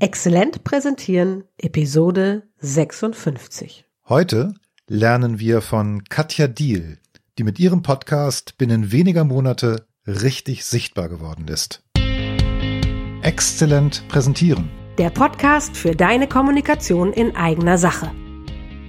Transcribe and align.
Exzellent 0.00 0.62
präsentieren, 0.62 1.42
Episode 1.56 2.44
56. 2.58 3.84
Heute 4.08 4.54
lernen 4.86 5.40
wir 5.40 5.60
von 5.60 6.04
Katja 6.04 6.46
Diel, 6.46 6.98
die 7.36 7.42
mit 7.42 7.58
ihrem 7.58 7.82
Podcast 7.82 8.56
binnen 8.58 8.92
weniger 8.92 9.24
Monate 9.24 9.88
richtig 10.06 10.64
sichtbar 10.66 11.08
geworden 11.08 11.48
ist. 11.48 11.82
Exzellent 13.22 14.06
präsentieren. 14.06 14.70
Der 14.98 15.10
Podcast 15.10 15.76
für 15.76 15.96
deine 15.96 16.28
Kommunikation 16.28 17.12
in 17.12 17.34
eigener 17.34 17.76
Sache. 17.76 18.12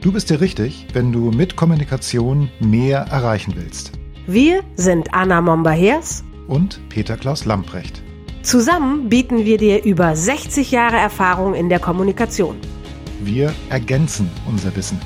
Du 0.02 0.12
bist 0.12 0.30
dir 0.30 0.41
richtig, 0.41 0.86
wenn 0.94 1.12
du 1.12 1.32
mit 1.32 1.55
Kommunikation 1.55 2.52
mehr 2.60 3.00
erreichen 3.00 3.55
willst. 3.55 3.94
Wir 4.28 4.64
sind 4.76 5.12
Anna 5.12 5.41
Momba-Hers 5.41 6.23
Und 6.48 6.80
Peter 6.89 7.18
Klaus 7.18 7.46
Lamprecht. 7.46 8.04
Zusammen 8.44 9.10
bieten 9.10 9.46
wir 9.46 9.58
dir 9.58 9.84
über 9.84 10.16
60 10.16 10.72
Jahre 10.72 10.98
Erfahrung 10.98 11.54
in 11.54 11.70
der 11.70 11.80
Kommunikation. 11.80 12.55
Wir 13.22 13.52
ergänzen 13.70 14.30
unser 14.48 14.73
Wissen. 14.76 15.00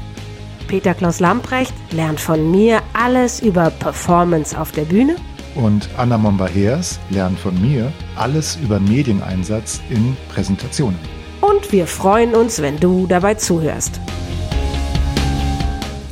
Peter 0.67 0.93
Klaus 0.93 1.19
Lamprecht 1.19 1.73
lernt 1.91 2.19
von 2.19 2.51
mir 2.51 2.81
alles 2.93 3.41
über 3.41 3.69
Performance 3.71 4.57
auf 4.59 4.71
der 4.71 4.83
Bühne 4.83 5.15
Und 5.55 5.89
Anna 5.97 6.17
Momba-Hers 6.17 6.99
lernt 7.09 7.37
von 7.39 7.59
mir 7.61 7.91
alles 8.15 8.57
über 8.63 8.79
Medieneinsatz 8.79 9.81
in 9.89 10.15
Präsentationen. 10.33 10.97
und 11.41 11.71
wir 11.71 11.87
freuen 11.87 12.33
uns, 12.35 12.61
wenn 12.61 12.79
du 12.79 13.05
dabei 13.07 13.33
zuhörst. 13.35 13.99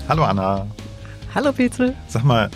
Hallo 0.09 0.23
Anna. 0.23 0.67
Hallo 1.34 1.52
Petzel. 1.53 1.95
Sag 2.08 2.23
mal, 2.26 2.50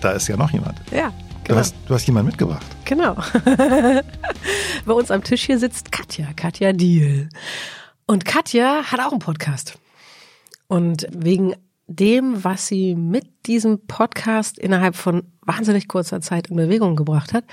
da 0.00 0.12
ist 0.12 0.26
ja 0.28 0.36
noch 0.36 0.50
jemand. 0.50 0.80
Ja, 0.90 1.12
Du, 1.52 1.56
genau. 1.56 1.60
hast, 1.60 1.74
du 1.86 1.94
hast 1.94 2.06
jemanden 2.06 2.28
mitgebracht. 2.30 2.64
genau. 2.86 3.14
Bei 4.86 4.92
uns 4.92 5.10
am 5.10 5.22
Tisch 5.22 5.44
hier 5.44 5.58
sitzt 5.58 5.92
Katja, 5.92 6.28
Katja 6.34 6.72
Diel. 6.72 7.28
Und 8.06 8.24
Katja 8.24 8.84
hat 8.90 9.00
auch 9.00 9.10
einen 9.10 9.18
Podcast. 9.18 9.78
Und 10.66 11.06
wegen 11.14 11.54
dem, 11.86 12.42
was 12.42 12.66
sie 12.68 12.94
mit 12.94 13.26
diesem 13.46 13.86
Podcast 13.86 14.58
innerhalb 14.58 14.96
von 14.96 15.24
wahnsinnig 15.44 15.88
kurzer 15.88 16.20
Zeit 16.22 16.46
in 16.48 16.56
Bewegung 16.56 16.96
gebracht 16.96 17.34
hat, 17.34 17.44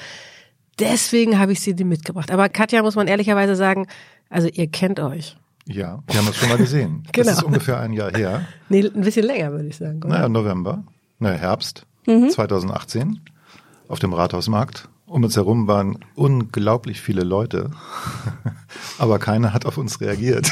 deswegen 0.79 1.37
habe 1.37 1.51
ich 1.51 1.59
sie 1.59 1.75
dir 1.75 1.85
mitgebracht. 1.85 2.31
Aber 2.31 2.47
Katja 2.47 2.81
muss 2.81 2.95
man 2.95 3.07
ehrlicherweise 3.07 3.55
sagen, 3.55 3.87
also 4.29 4.47
ihr 4.47 4.67
kennt 4.67 4.99
euch. 5.01 5.35
Ja, 5.65 6.01
wir 6.07 6.15
haben 6.17 6.25
das 6.27 6.37
schon 6.37 6.49
mal 6.49 6.57
gesehen. 6.57 7.03
Genau. 7.11 7.27
Das 7.31 7.37
ist 7.39 7.43
ungefähr 7.43 7.79
ein 7.81 7.91
Jahr 7.93 8.11
her. 8.15 8.45
Nee, 8.69 8.85
ein 8.87 9.01
bisschen 9.01 9.25
länger, 9.25 9.51
würde 9.51 9.67
ich 9.67 9.75
sagen. 9.77 9.97
oder? 10.03 10.07
Naja, 10.07 10.29
November, 10.29 10.83
naja, 11.19 11.37
Herbst 11.37 11.85
Mhm. 12.07 12.29
2018 12.29 13.19
auf 13.89 13.99
dem 13.99 14.13
Rathausmarkt. 14.13 14.87
Um 15.05 15.23
uns 15.23 15.35
herum 15.35 15.67
waren 15.67 15.97
unglaublich 16.13 17.01
viele 17.01 17.23
Leute, 17.23 17.71
aber 18.99 19.17
keiner 19.17 19.53
hat 19.53 19.65
auf 19.65 19.79
uns 19.79 19.99
reagiert. 19.99 20.47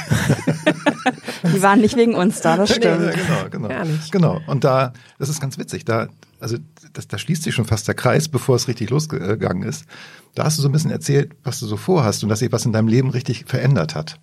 Die 1.54 1.62
waren 1.62 1.80
nicht 1.80 1.96
wegen 1.96 2.16
uns 2.16 2.42
da, 2.42 2.58
das 2.58 2.72
stimmt. 2.74 3.14
genau, 3.14 3.50
genau. 3.52 3.68
Gar 3.68 3.86
nicht. 3.86 4.12
Genau. 4.12 4.42
Und 4.48 4.64
da, 4.64 4.94
das 5.20 5.30
ist 5.30 5.40
ganz 5.40 5.60
witzig, 5.60 5.86
da, 5.86 6.08
also 6.40 6.58
das, 6.94 7.08
da 7.08 7.20
schließt 7.20 7.44
sich 7.44 7.54
schon 7.54 7.66
fast 7.66 7.88
der 7.88 7.94
Kreis, 7.94 8.28
bevor 8.28 8.56
es 8.56 8.68
richtig 8.68 8.90
losgegangen 8.90 9.62
ist. 9.62 9.86
Da 10.34 10.44
hast 10.46 10.58
du 10.58 10.64
so 10.64 10.70
ein 10.70 10.72
bisschen 10.72 10.92
erzählt, 10.92 11.34
was 11.44 11.60
du 11.60 11.68
so 11.68 11.78
vorhast 11.78 12.24
und 12.24 12.30
dass 12.30 12.40
sich 12.40 12.52
was 12.52 12.66
in 12.66 12.74
deinem 12.74 12.88
Leben 12.88 13.12
richtig 13.12 13.46
verändert 13.46 13.94
hat. 13.94 14.20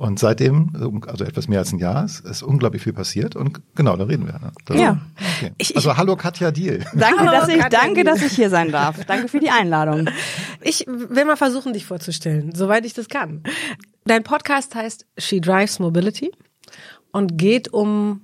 Und 0.00 0.18
seitdem, 0.18 0.70
also 1.06 1.24
etwas 1.24 1.46
mehr 1.46 1.58
als 1.58 1.72
ein 1.74 1.78
Jahr, 1.78 2.06
ist, 2.06 2.20
ist 2.24 2.42
unglaublich 2.42 2.82
viel 2.82 2.94
passiert 2.94 3.36
und 3.36 3.60
genau, 3.74 3.96
da 3.96 4.04
reden 4.04 4.24
wir. 4.26 4.32
Ne? 4.38 4.50
Da- 4.64 4.74
Ja. 4.74 4.98
Okay. 5.36 5.52
Ich- 5.58 5.70
ich- 5.70 5.76
also 5.76 5.94
hallo 5.98 6.16
Katja 6.16 6.50
Diel. 6.50 6.86
Danke, 6.94 7.18
Hallo, 7.20 7.30
dass 7.32 7.48
ich, 7.50 7.58
Katja 7.60 7.80
danke, 7.80 7.94
Diel. 7.96 8.04
dass 8.04 8.22
ich 8.22 8.32
hier 8.32 8.48
sein 8.48 8.72
darf. 8.72 9.04
Danke 9.04 9.28
für 9.28 9.40
die 9.40 9.50
Einladung. 9.50 10.08
Ich 10.62 10.86
will 10.88 11.26
mal 11.26 11.36
versuchen, 11.36 11.74
dich 11.74 11.84
vorzustellen, 11.84 12.54
soweit 12.54 12.86
ich 12.86 12.94
das 12.94 13.08
kann. 13.10 13.42
Dein 14.06 14.22
Podcast 14.22 14.74
heißt 14.74 15.04
She 15.18 15.38
Drives 15.42 15.78
Mobility 15.80 16.30
und 17.12 17.36
geht 17.36 17.68
um 17.74 18.22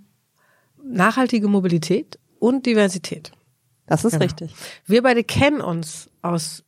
nachhaltige 0.82 1.46
Mobilität 1.48 2.18
und 2.38 2.64
Diversität. 2.64 3.32
Das 3.86 4.04
ist 4.06 4.12
Genau. 4.12 4.24
richtig. 4.24 4.54
Wir 4.86 5.02
beide 5.02 5.24
kennen 5.24 5.60
uns 5.60 6.08
aus 6.22 6.64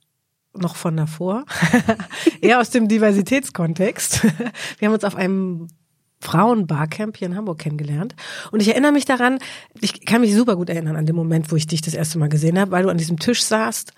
noch 0.63 0.77
von 0.77 0.97
davor, 0.97 1.45
eher 2.41 2.61
aus 2.61 2.71
dem 2.71 2.89
Diversitätskontext. 2.89 4.25
Wir 4.79 4.89
haben 4.89 4.95
uns 4.95 5.05
auf 5.05 5.17
einem 5.17 5.69
Frauenbarcamp 6.21 7.17
hier 7.17 7.29
in 7.29 7.37
Hamburg 7.37 7.59
kennengelernt. 7.59 8.15
Und 8.51 8.61
ich 8.61 8.69
erinnere 8.69 8.93
mich 8.93 9.05
daran, 9.05 9.39
ich 9.81 10.05
kann 10.05 10.21
mich 10.21 10.35
super 10.35 10.57
gut 10.57 10.69
erinnern 10.69 10.97
an 10.97 11.07
den 11.07 11.17
Moment, 11.17 11.51
wo 11.53 11.57
ich 11.57 11.67
dich 11.67 11.81
das 11.81 11.95
erste 11.95 12.19
Mal 12.19 12.29
gesehen 12.29 12.59
habe, 12.59 12.73
weil 12.73 12.83
du 12.83 12.89
an 12.89 12.99
diesem 12.99 13.19
Tisch 13.19 13.43
saßt 13.43 13.93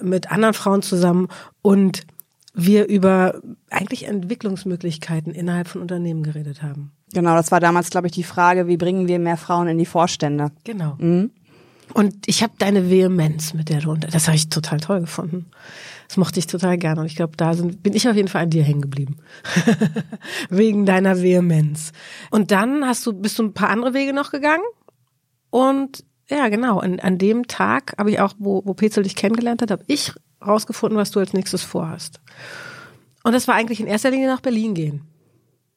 mit 0.00 0.30
anderen 0.30 0.54
Frauen 0.54 0.82
zusammen 0.82 1.28
und 1.62 2.06
wir 2.52 2.88
über 2.88 3.40
eigentlich 3.70 4.06
Entwicklungsmöglichkeiten 4.06 5.32
innerhalb 5.32 5.68
von 5.68 5.82
Unternehmen 5.82 6.22
geredet 6.22 6.62
haben. 6.62 6.92
Genau, 7.12 7.34
das 7.34 7.52
war 7.52 7.60
damals, 7.60 7.90
glaube 7.90 8.08
ich, 8.08 8.12
die 8.12 8.24
Frage, 8.24 8.66
wie 8.66 8.76
bringen 8.76 9.08
wir 9.08 9.18
mehr 9.18 9.36
Frauen 9.36 9.68
in 9.68 9.78
die 9.78 9.86
Vorstände? 9.86 10.50
Genau. 10.64 10.96
Und 11.96 12.14
ich 12.26 12.42
habe 12.42 12.52
deine 12.58 12.90
Vehemenz 12.90 13.54
mit 13.54 13.70
der 13.70 13.88
unter, 13.88 14.08
das 14.08 14.26
habe 14.26 14.36
ich 14.36 14.50
total 14.50 14.80
toll 14.80 15.00
gefunden. 15.00 15.46
Das 16.08 16.18
mochte 16.18 16.38
ich 16.38 16.46
total 16.46 16.76
gerne 16.76 17.00
und 17.00 17.06
ich 17.06 17.16
glaube, 17.16 17.38
da 17.38 17.54
sind, 17.54 17.82
bin 17.82 17.94
ich 17.94 18.06
auf 18.06 18.14
jeden 18.14 18.28
Fall 18.28 18.42
an 18.42 18.50
dir 18.50 18.62
hängen 18.64 18.82
geblieben. 18.82 19.16
Wegen 20.50 20.84
deiner 20.84 21.22
Vehemenz. 21.22 21.92
Und 22.30 22.50
dann 22.50 22.84
hast 22.84 23.06
du, 23.06 23.14
bist 23.14 23.38
du 23.38 23.44
ein 23.44 23.54
paar 23.54 23.70
andere 23.70 23.94
Wege 23.94 24.12
noch 24.12 24.30
gegangen 24.30 24.62
und 25.48 26.04
ja, 26.28 26.50
genau, 26.50 26.80
an, 26.80 27.00
an 27.00 27.16
dem 27.16 27.46
Tag 27.46 27.94
habe 27.96 28.10
ich 28.10 28.20
auch, 28.20 28.34
wo, 28.38 28.60
wo 28.66 28.74
Petzel 28.74 29.02
dich 29.02 29.16
kennengelernt 29.16 29.62
hat, 29.62 29.70
habe 29.70 29.84
ich 29.86 30.12
rausgefunden, 30.46 30.98
was 30.98 31.12
du 31.12 31.20
als 31.20 31.32
nächstes 31.32 31.62
vorhast. 31.62 32.20
Und 33.22 33.32
das 33.32 33.48
war 33.48 33.54
eigentlich 33.54 33.80
in 33.80 33.86
erster 33.86 34.10
Linie 34.10 34.28
nach 34.28 34.42
Berlin 34.42 34.74
gehen. 34.74 35.00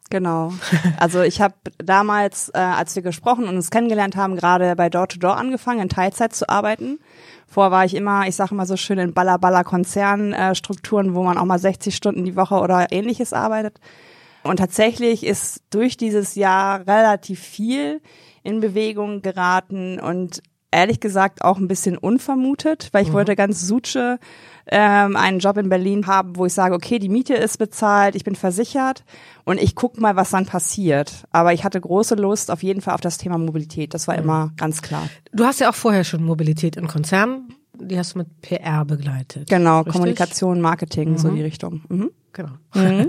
Genau. 0.10 0.54
Also 0.98 1.22
ich 1.22 1.40
habe 1.40 1.54
damals, 1.78 2.50
äh, 2.50 2.58
als 2.58 2.96
wir 2.96 3.04
gesprochen 3.04 3.48
und 3.48 3.56
uns 3.56 3.70
kennengelernt 3.70 4.16
haben, 4.16 4.36
gerade 4.36 4.76
bei 4.76 4.90
Door 4.90 5.10
to 5.10 5.20
Door 5.20 5.38
angefangen, 5.38 5.82
in 5.82 5.90
Teilzeit 5.90 6.34
zu 6.34 6.50
arbeiten. 6.50 7.00
Vorher 7.48 7.72
war 7.72 7.86
ich 7.86 7.96
immer, 7.96 8.28
ich 8.28 8.36
sage 8.36 8.54
immer 8.54 8.66
so 8.66 8.76
schön, 8.76 9.00
in 9.00 9.14
Baller-Baller-Konzernstrukturen, 9.14 11.16
wo 11.16 11.24
man 11.24 11.38
auch 11.38 11.46
mal 11.46 11.60
60 11.60 11.96
Stunden 11.96 12.26
die 12.26 12.36
Woche 12.36 12.56
oder 12.56 12.92
ähnliches 12.92 13.34
arbeitet. 13.34 13.80
Und 14.44 14.58
tatsächlich 14.58 15.26
ist 15.26 15.64
durch 15.70 15.98
dieses 15.98 16.36
Jahr 16.36 16.86
relativ 16.88 17.40
viel 17.40 18.02
in 18.44 18.62
Bewegung 18.62 19.22
geraten 19.22 20.00
und 20.00 20.42
ehrlich 20.72 21.00
gesagt 21.00 21.44
auch 21.44 21.58
ein 21.58 21.68
bisschen 21.68 21.98
unvermutet, 21.98 22.90
weil 22.92 23.04
ich 23.04 23.14
wollte 23.14 23.36
ganz 23.36 23.62
Suche 23.62 24.20
ähm, 24.72 25.16
einen 25.16 25.40
Job 25.40 25.58
in 25.58 25.70
Berlin 25.70 26.06
haben, 26.08 26.36
wo 26.36 26.46
ich 26.46 26.54
sage, 26.54 26.76
okay, 26.76 27.00
die 27.00 27.10
Miete 27.10 27.34
ist 27.34 27.58
bezahlt, 27.58 28.16
ich 28.16 28.24
bin 28.24 28.36
versichert 28.36 29.04
und 29.46 29.60
ich 29.60 29.76
guck 29.76 30.00
mal, 30.00 30.16
was 30.16 30.30
dann 30.30 30.46
passiert. 30.46 31.26
Aber 31.32 31.54
ich 31.54 31.64
hatte 31.64 31.82
große 31.82 32.16
Lust 32.16 32.52
auf 32.52 32.62
jeden 32.62 32.82
Fall 32.82 32.94
auf 32.94 33.02
das 33.02 33.18
Thema 33.18 33.38
Mobilität. 33.38 33.94
Das 33.94 34.08
war 34.08 34.16
immer 34.16 34.52
ganz 34.58 34.82
klar. 34.82 35.10
Du 35.32 35.46
hast 35.46 35.60
ja 35.60 35.70
auch 35.70 35.76
vorher 35.76 36.04
schon 36.04 36.24
Mobilität 36.24 36.76
in 36.76 36.88
Konzernen, 36.88 37.56
die 37.74 37.98
hast 37.98 38.14
du 38.14 38.20
mit 38.20 38.42
PR 38.42 38.86
begleitet. 38.86 39.50
Genau, 39.50 39.80
Richtig? 39.80 39.94
Kommunikation, 39.94 40.62
Marketing, 40.62 41.18
so 41.18 41.30
die 41.30 41.42
Richtung. 41.42 41.82
Mhm. 41.90 42.12
Genau. 42.34 42.52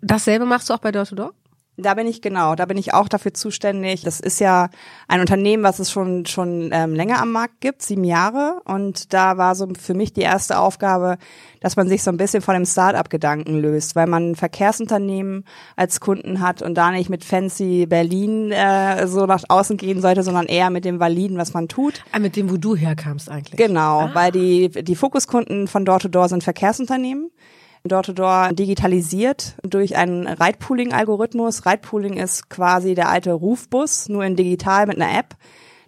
Dasselbe 0.00 0.46
machst 0.46 0.70
du 0.70 0.74
auch 0.74 0.78
bei 0.78 0.92
Door 0.92 1.06
to 1.06 1.14
Door? 1.14 1.34
Da 1.78 1.94
bin 1.94 2.06
ich 2.06 2.22
genau, 2.22 2.54
da 2.54 2.64
bin 2.64 2.78
ich 2.78 2.94
auch 2.94 3.08
dafür 3.08 3.34
zuständig. 3.34 4.02
Das 4.02 4.18
ist 4.18 4.40
ja 4.40 4.70
ein 5.08 5.20
Unternehmen, 5.20 5.62
was 5.62 5.78
es 5.78 5.90
schon 5.90 6.24
schon 6.24 6.70
ähm, 6.72 6.94
länger 6.94 7.20
am 7.20 7.32
Markt 7.32 7.60
gibt, 7.60 7.82
sieben 7.82 8.04
Jahre. 8.04 8.62
Und 8.64 9.12
da 9.12 9.36
war 9.36 9.54
so 9.54 9.68
für 9.78 9.92
mich 9.92 10.14
die 10.14 10.22
erste 10.22 10.58
Aufgabe, 10.58 11.18
dass 11.60 11.76
man 11.76 11.86
sich 11.88 12.02
so 12.02 12.10
ein 12.10 12.16
bisschen 12.16 12.42
von 12.42 12.54
dem 12.54 12.64
Start-up-Gedanken 12.64 13.60
löst, 13.60 13.94
weil 13.94 14.06
man 14.06 14.30
ein 14.30 14.36
Verkehrsunternehmen 14.36 15.44
als 15.76 16.00
Kunden 16.00 16.40
hat 16.40 16.62
und 16.62 16.74
da 16.76 16.90
nicht 16.90 17.10
mit 17.10 17.24
fancy 17.24 17.86
Berlin 17.86 18.52
äh, 18.52 19.06
so 19.06 19.26
nach 19.26 19.42
außen 19.48 19.76
gehen 19.76 20.00
sollte, 20.00 20.22
sondern 20.22 20.46
eher 20.46 20.70
mit 20.70 20.86
dem 20.86 20.98
Validen, 20.98 21.36
was 21.36 21.52
man 21.52 21.68
tut. 21.68 22.04
Ah, 22.12 22.18
mit 22.18 22.36
dem, 22.36 22.50
wo 22.50 22.56
du 22.56 22.74
herkamst 22.74 23.30
eigentlich. 23.30 23.56
Genau, 23.58 24.08
weil 24.14 24.32
die, 24.32 24.70
die 24.70 24.96
Fokuskunden 24.96 25.68
von 25.68 25.84
Door 25.84 26.00
to 26.00 26.08
Door 26.08 26.30
sind 26.30 26.44
Verkehrsunternehmen. 26.44 27.30
Door 27.88 28.02
to 28.04 28.12
Door 28.12 28.50
digitalisiert 28.52 29.56
durch 29.62 29.96
einen 29.96 30.26
Ride-Pooling-Algorithmus. 30.26 31.66
Ride-Pooling 31.66 32.14
ist 32.14 32.50
quasi 32.50 32.94
der 32.94 33.08
alte 33.08 33.32
Rufbus, 33.32 34.08
nur 34.08 34.24
in 34.24 34.36
digital 34.36 34.86
mit 34.86 35.00
einer 35.00 35.18
App. 35.18 35.36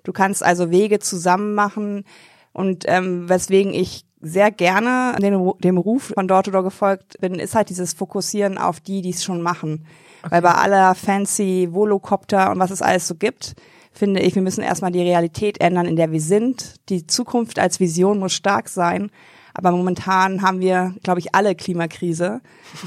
Du 0.04 0.12
kannst 0.12 0.42
also 0.42 0.70
Wege 0.70 0.98
zusammen 0.98 1.54
machen 1.54 2.04
und 2.52 2.84
ähm, 2.86 3.28
weswegen 3.28 3.74
ich 3.74 4.04
sehr 4.20 4.50
gerne 4.50 5.16
dem, 5.20 5.52
dem 5.58 5.78
Ruf 5.78 6.12
von 6.14 6.26
Door 6.26 6.44
to 6.44 6.50
Door 6.50 6.64
gefolgt 6.64 7.20
bin, 7.20 7.34
ist 7.34 7.54
halt 7.54 7.70
dieses 7.70 7.92
Fokussieren 7.92 8.58
auf 8.58 8.80
die, 8.80 9.02
die 9.02 9.10
es 9.10 9.22
schon 9.22 9.42
machen. 9.42 9.86
Weil 10.28 10.42
bei 10.42 10.52
aller 10.52 10.94
fancy 10.94 11.68
Volocopter 11.70 12.50
und 12.50 12.58
was 12.58 12.70
es 12.70 12.82
alles 12.82 13.06
so 13.06 13.14
gibt, 13.14 13.54
finde 13.92 14.20
ich, 14.20 14.34
wir 14.34 14.42
müssen 14.42 14.62
erstmal 14.62 14.92
die 14.92 15.02
Realität 15.02 15.60
ändern, 15.60 15.86
in 15.86 15.96
der 15.96 16.10
wir 16.10 16.20
sind. 16.20 16.74
Die 16.88 17.06
Zukunft 17.06 17.58
als 17.58 17.80
Vision 17.80 18.18
muss 18.18 18.32
stark 18.32 18.68
sein. 18.68 19.10
Aber 19.58 19.72
momentan 19.72 20.40
haben 20.40 20.60
wir, 20.60 20.94
glaube 21.02 21.18
ich, 21.18 21.34
alle 21.34 21.56
Klimakrise. 21.56 22.40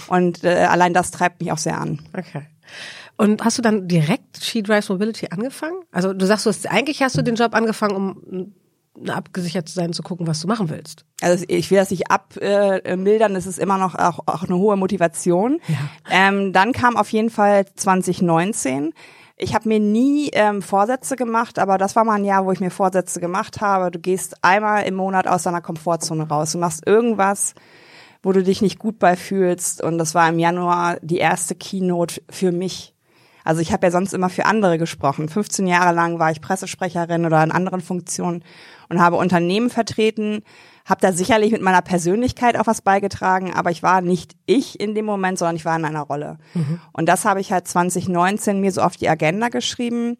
Und 0.07 0.45
äh, 0.45 0.67
allein 0.69 0.93
das 0.93 1.11
treibt 1.11 1.41
mich 1.41 1.51
auch 1.51 1.57
sehr 1.57 1.77
an. 1.77 1.99
Okay. 2.17 2.43
Und 3.17 3.43
hast 3.43 3.57
du 3.57 3.61
dann 3.61 3.89
direkt 3.89 4.41
She 4.41 4.63
Drives 4.63 4.87
Mobility 4.87 5.27
angefangen? 5.31 5.75
Also 5.91 6.13
du 6.13 6.25
sagst, 6.25 6.45
du 6.45 6.49
hast, 6.49 6.65
eigentlich 6.71 7.03
hast 7.03 7.17
du 7.17 7.23
den 7.23 7.35
Job 7.35 7.53
angefangen, 7.53 7.95
um 7.95 8.53
abgesichert 9.09 9.67
zu 9.67 9.75
sein, 9.75 9.91
zu 9.91 10.01
gucken, 10.01 10.27
was 10.27 10.39
du 10.39 10.47
machen 10.47 10.69
willst. 10.69 11.03
Also 11.19 11.43
ich 11.49 11.69
will 11.71 11.77
das 11.77 11.91
nicht 11.91 12.09
abmildern, 12.09 13.35
es 13.35 13.47
ist 13.47 13.59
immer 13.59 13.77
noch 13.77 13.95
auch, 13.95 14.19
auch 14.25 14.43
eine 14.43 14.55
hohe 14.55 14.77
Motivation. 14.77 15.59
Ja. 15.67 15.77
Ähm, 16.09 16.53
dann 16.53 16.71
kam 16.71 16.95
auf 16.95 17.09
jeden 17.09 17.29
Fall 17.29 17.65
2019. 17.75 18.93
Ich 19.43 19.55
habe 19.55 19.67
mir 19.67 19.79
nie 19.79 20.29
ähm, 20.33 20.61
Vorsätze 20.61 21.15
gemacht, 21.15 21.57
aber 21.57 21.79
das 21.79 21.95
war 21.95 22.03
mal 22.03 22.13
ein 22.13 22.25
Jahr, 22.25 22.45
wo 22.45 22.51
ich 22.51 22.59
mir 22.59 22.69
Vorsätze 22.69 23.19
gemacht 23.19 23.59
habe. 23.59 23.89
Du 23.89 23.97
gehst 23.97 24.35
einmal 24.43 24.83
im 24.83 24.93
Monat 24.93 25.27
aus 25.27 25.41
deiner 25.41 25.61
Komfortzone 25.61 26.29
raus. 26.29 26.51
Du 26.51 26.59
machst 26.59 26.85
irgendwas, 26.85 27.55
wo 28.21 28.33
du 28.33 28.43
dich 28.43 28.61
nicht 28.61 28.77
gut 28.77 28.99
bei 28.99 29.15
fühlst. 29.15 29.81
Und 29.83 29.97
das 29.97 30.13
war 30.13 30.29
im 30.29 30.37
Januar 30.37 30.97
die 31.01 31.17
erste 31.17 31.55
Keynote 31.55 32.21
für 32.29 32.51
mich. 32.51 32.93
Also 33.43 33.61
ich 33.61 33.73
habe 33.73 33.87
ja 33.87 33.91
sonst 33.91 34.13
immer 34.13 34.29
für 34.29 34.45
andere 34.45 34.77
gesprochen. 34.77 35.27
15 35.27 35.65
Jahre 35.65 35.95
lang 35.95 36.19
war 36.19 36.29
ich 36.29 36.39
Pressesprecherin 36.39 37.25
oder 37.25 37.43
in 37.43 37.51
anderen 37.51 37.81
Funktionen 37.81 38.43
und 38.89 39.01
habe 39.01 39.15
Unternehmen 39.15 39.71
vertreten, 39.71 40.43
habe 40.85 41.01
da 41.01 41.11
sicherlich 41.13 41.51
mit 41.51 41.61
meiner 41.61 41.81
Persönlichkeit 41.81 42.57
auch 42.57 42.67
was 42.67 42.81
beigetragen, 42.81 43.53
aber 43.53 43.71
ich 43.71 43.83
war 43.83 44.01
nicht 44.01 44.35
ich 44.45 44.79
in 44.79 44.95
dem 44.95 45.05
Moment, 45.05 45.37
sondern 45.37 45.55
ich 45.55 45.65
war 45.65 45.75
in 45.77 45.85
einer 45.85 46.01
Rolle. 46.01 46.37
Und 46.91 47.07
das 47.07 47.25
habe 47.25 47.39
ich 47.39 47.51
halt 47.51 47.67
2019 47.67 48.59
mir 48.59 48.71
so 48.71 48.81
auf 48.81 48.97
die 48.97 49.09
Agenda 49.09 49.49
geschrieben. 49.49 50.17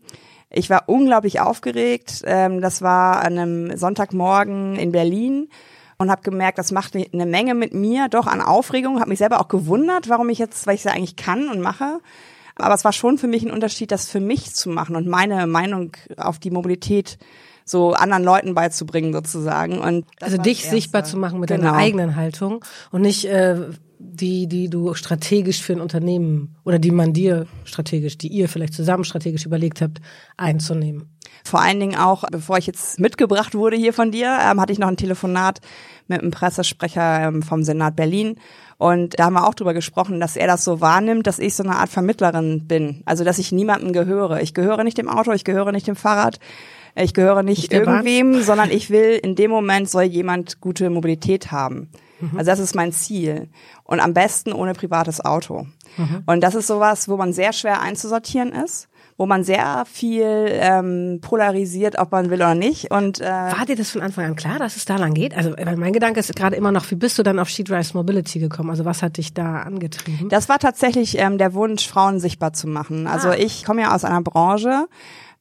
Ich 0.49 0.69
war 0.69 0.83
unglaublich 0.87 1.39
aufgeregt. 1.39 2.21
Ähm, 2.25 2.61
Das 2.61 2.81
war 2.81 3.23
an 3.23 3.37
einem 3.37 3.77
Sonntagmorgen 3.77 4.75
in 4.75 4.91
Berlin 4.91 5.49
und 5.97 6.09
habe 6.11 6.23
gemerkt, 6.23 6.57
das 6.57 6.71
macht 6.71 6.95
eine 6.95 7.25
Menge 7.25 7.53
mit 7.53 7.73
mir, 7.73 8.09
doch 8.09 8.27
an 8.27 8.41
Aufregung. 8.41 8.99
Habe 8.99 9.09
mich 9.09 9.19
selber 9.19 9.39
auch 9.39 9.47
gewundert, 9.47 10.09
warum 10.09 10.29
ich 10.29 10.39
jetzt, 10.39 10.67
weil 10.67 10.75
ich 10.75 10.81
es 10.81 10.85
ja 10.85 10.91
eigentlich 10.91 11.15
kann 11.15 11.47
und 11.47 11.61
mache. 11.61 11.99
Aber 12.55 12.75
es 12.75 12.83
war 12.83 12.91
schon 12.91 13.17
für 13.17 13.27
mich 13.27 13.43
ein 13.43 13.51
Unterschied, 13.51 13.91
das 13.91 14.09
für 14.09 14.19
mich 14.19 14.53
zu 14.53 14.69
machen 14.69 14.95
und 14.95 15.07
meine 15.07 15.47
Meinung 15.47 15.93
auf 16.17 16.37
die 16.37 16.51
Mobilität 16.51 17.17
so 17.65 17.93
anderen 17.93 18.23
Leuten 18.23 18.53
beizubringen 18.53 19.13
sozusagen. 19.13 19.79
Und 19.79 20.05
Also 20.19 20.37
dich 20.37 20.69
sichtbar 20.69 21.03
zu 21.03 21.17
machen 21.17 21.39
mit 21.39 21.49
Genau. 21.49 21.63
deiner 21.63 21.77
eigenen 21.77 22.15
Haltung 22.15 22.63
und 22.91 23.01
nicht 23.01 23.25
äh, 23.25 23.57
die, 24.03 24.47
die 24.47 24.67
du 24.69 24.93
strategisch 24.95 25.61
für 25.61 25.73
ein 25.73 25.81
Unternehmen 25.81 26.55
oder 26.65 26.79
die 26.79 26.91
man 26.91 27.13
dir 27.13 27.45
strategisch, 27.65 28.17
die 28.17 28.29
ihr 28.29 28.49
vielleicht 28.49 28.73
zusammen 28.73 29.03
strategisch 29.03 29.45
überlegt 29.45 29.81
habt, 29.81 30.01
einzunehmen. 30.37 31.07
Vor 31.43 31.61
allen 31.61 31.79
Dingen 31.79 31.95
auch, 31.97 32.23
bevor 32.31 32.57
ich 32.57 32.67
jetzt 32.67 32.99
mitgebracht 32.99 33.53
wurde 33.55 33.77
hier 33.77 33.93
von 33.93 34.11
dir, 34.11 34.37
ähm, 34.41 34.59
hatte 34.59 34.73
ich 34.73 34.79
noch 34.79 34.87
ein 34.87 34.97
Telefonat 34.97 35.59
mit 36.07 36.21
einem 36.21 36.31
Pressesprecher 36.31 37.27
ähm, 37.27 37.41
vom 37.43 37.63
Senat 37.63 37.95
Berlin. 37.95 38.35
Und 38.77 39.19
da 39.19 39.25
haben 39.25 39.33
wir 39.33 39.47
auch 39.47 39.53
drüber 39.53 39.73
gesprochen, 39.75 40.19
dass 40.19 40.35
er 40.35 40.47
das 40.47 40.63
so 40.63 40.81
wahrnimmt, 40.81 41.27
dass 41.27 41.37
ich 41.39 41.55
so 41.55 41.63
eine 41.63 41.75
Art 41.75 41.89
Vermittlerin 41.89 42.67
bin. 42.67 43.03
Also, 43.05 43.23
dass 43.23 43.37
ich 43.37 43.51
niemandem 43.51 43.93
gehöre. 43.93 44.41
Ich 44.41 44.53
gehöre 44.55 44.83
nicht 44.83 44.97
dem 44.97 45.07
Auto, 45.07 45.31
ich 45.31 45.43
gehöre 45.43 45.71
nicht 45.71 45.87
dem 45.87 45.95
Fahrrad, 45.95 46.39
ich 46.95 47.13
gehöre 47.13 47.43
nicht, 47.43 47.69
Bahn? 47.71 47.79
irgendwem, 47.79 48.41
sondern 48.43 48.69
ich 48.71 48.89
will, 48.89 49.19
in 49.23 49.35
dem 49.35 49.51
Moment 49.51 49.89
soll 49.89 50.03
jemand 50.03 50.61
gute 50.61 50.89
Mobilität 50.89 51.51
haben. 51.51 51.89
Also 52.35 52.51
das 52.51 52.59
ist 52.59 52.75
mein 52.75 52.91
Ziel. 52.91 53.49
Und 53.83 53.99
am 53.99 54.13
besten 54.13 54.53
ohne 54.53 54.73
privates 54.73 55.25
Auto. 55.25 55.65
Und 56.27 56.41
das 56.41 56.53
ist 56.55 56.67
sowas, 56.67 57.09
wo 57.09 57.17
man 57.17 57.33
sehr 57.33 57.51
schwer 57.51 57.81
einzusortieren 57.81 58.51
ist, 58.53 58.87
wo 59.17 59.25
man 59.25 59.43
sehr 59.43 59.83
viel 59.91 60.23
ähm, 60.51 61.17
polarisiert, 61.21 61.97
ob 61.97 62.11
man 62.11 62.29
will 62.29 62.37
oder 62.39 62.53
nicht. 62.55 62.91
Und 62.91 63.19
äh, 63.21 63.25
War 63.25 63.65
dir 63.65 63.75
das 63.75 63.89
von 63.89 64.01
Anfang 64.01 64.25
an 64.25 64.35
klar, 64.35 64.59
dass 64.59 64.75
es 64.77 64.85
da 64.85 64.97
lang 64.97 65.13
geht? 65.15 65.35
Also 65.35 65.53
weil 65.57 65.75
mein 65.77 65.93
Gedanke 65.93 66.19
ist 66.19 66.35
gerade 66.35 66.55
immer 66.55 66.71
noch, 66.71 66.89
wie 66.91 66.95
bist 66.95 67.17
du 67.17 67.23
dann 67.23 67.39
auf 67.39 67.49
She 67.49 67.63
Drives 67.63 67.93
Mobility 67.95 68.37
gekommen? 68.39 68.69
Also 68.69 68.85
was 68.85 69.01
hat 69.01 69.17
dich 69.17 69.33
da 69.33 69.63
angetrieben? 69.63 70.29
Das 70.29 70.47
war 70.47 70.59
tatsächlich 70.59 71.17
ähm, 71.17 71.39
der 71.39 71.53
Wunsch, 71.55 71.87
Frauen 71.87 72.19
sichtbar 72.19 72.53
zu 72.53 72.67
machen. 72.67 73.07
Also 73.07 73.29
Ah. 73.29 73.35
ich 73.35 73.63
komme 73.65 73.81
ja 73.81 73.95
aus 73.95 74.05
einer 74.05 74.21
Branche. 74.21 74.85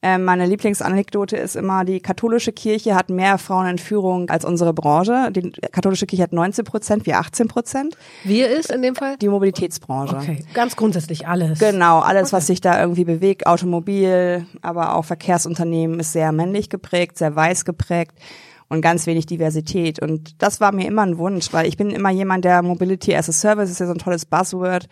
Ähm, 0.03 0.23
meine 0.23 0.47
Lieblingsanekdote 0.47 1.37
ist 1.37 1.55
immer, 1.55 1.85
die 1.85 1.99
katholische 1.99 2.51
Kirche 2.51 2.95
hat 2.95 3.11
mehr 3.11 3.37
Frauen 3.37 3.67
in 3.67 3.77
Führung 3.77 4.29
als 4.31 4.43
unsere 4.45 4.73
Branche. 4.73 5.31
Die 5.31 5.51
katholische 5.51 6.07
Kirche 6.07 6.23
hat 6.23 6.33
19 6.33 6.65
Prozent, 6.65 7.05
wir 7.05 7.19
18 7.19 7.47
Prozent. 7.47 7.95
Wir 8.23 8.49
ist 8.49 8.71
in 8.71 8.81
dem 8.81 8.95
Fall? 8.95 9.17
Die 9.17 9.29
Mobilitätsbranche. 9.29 10.15
Okay, 10.15 10.43
ganz 10.55 10.75
grundsätzlich 10.75 11.27
alles. 11.27 11.59
Genau, 11.59 11.99
alles, 11.99 12.33
was 12.33 12.47
sich 12.47 12.61
da 12.61 12.81
irgendwie 12.81 13.05
bewegt, 13.05 13.45
Automobil, 13.45 14.47
aber 14.63 14.95
auch 14.95 15.05
Verkehrsunternehmen 15.05 15.99
ist 15.99 16.13
sehr 16.13 16.31
männlich 16.31 16.69
geprägt, 16.69 17.19
sehr 17.19 17.35
weiß 17.35 17.63
geprägt 17.63 18.13
und 18.69 18.81
ganz 18.81 19.05
wenig 19.05 19.27
Diversität. 19.27 20.01
Und 20.01 20.41
das 20.41 20.59
war 20.59 20.71
mir 20.71 20.87
immer 20.87 21.03
ein 21.03 21.19
Wunsch, 21.19 21.53
weil 21.53 21.67
ich 21.67 21.77
bin 21.77 21.91
immer 21.91 22.09
jemand, 22.09 22.43
der 22.43 22.63
Mobility 22.63 23.15
as 23.15 23.29
a 23.29 23.33
Service 23.33 23.69
ist 23.69 23.79
ja 23.79 23.85
so 23.85 23.91
ein 23.91 23.99
tolles 23.99 24.25
Buzzword. 24.25 24.87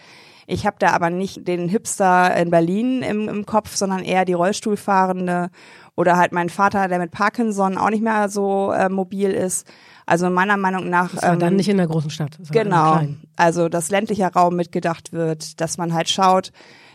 Ich 0.49 0.65
habe 0.65 0.77
da 0.79 0.91
aber 0.91 1.11
nicht 1.11 1.47
den 1.47 1.69
Hipster 1.69 2.35
in 2.35 2.49
Berlin 2.49 3.03
im, 3.03 3.29
im 3.29 3.45
Kopf, 3.45 3.75
sondern 3.75 4.03
eher 4.03 4.25
die 4.25 4.33
Rollstuhlfahrende 4.33 5.51
oder 5.95 6.17
halt 6.17 6.31
mein 6.31 6.49
Vater, 6.49 6.87
der 6.87 6.97
mit 6.97 7.11
Parkinson 7.11 7.77
auch 7.77 7.91
nicht 7.91 8.01
mehr 8.01 8.29
so 8.29 8.71
äh, 8.71 8.89
mobil 8.89 9.29
ist. 9.29 9.67
Also 10.07 10.27
meiner 10.31 10.57
Meinung 10.57 10.89
nach 10.89 11.13
Das 11.13 11.21
war 11.21 11.37
dann 11.37 11.51
ähm, 11.51 11.57
nicht 11.57 11.69
in 11.69 11.77
der 11.77 11.85
großen 11.85 12.09
Stadt. 12.09 12.37
das 12.39 12.49
Genau. 12.49 13.01
Also, 13.35 13.69
dass 13.69 13.91
ländlicher 13.91 14.31
Raum 14.33 14.55
mitgedacht 14.55 15.13
wird, 15.13 15.61
dass 15.61 15.77
man 15.77 15.93
halt 15.93 16.09
schaut, 16.09 16.51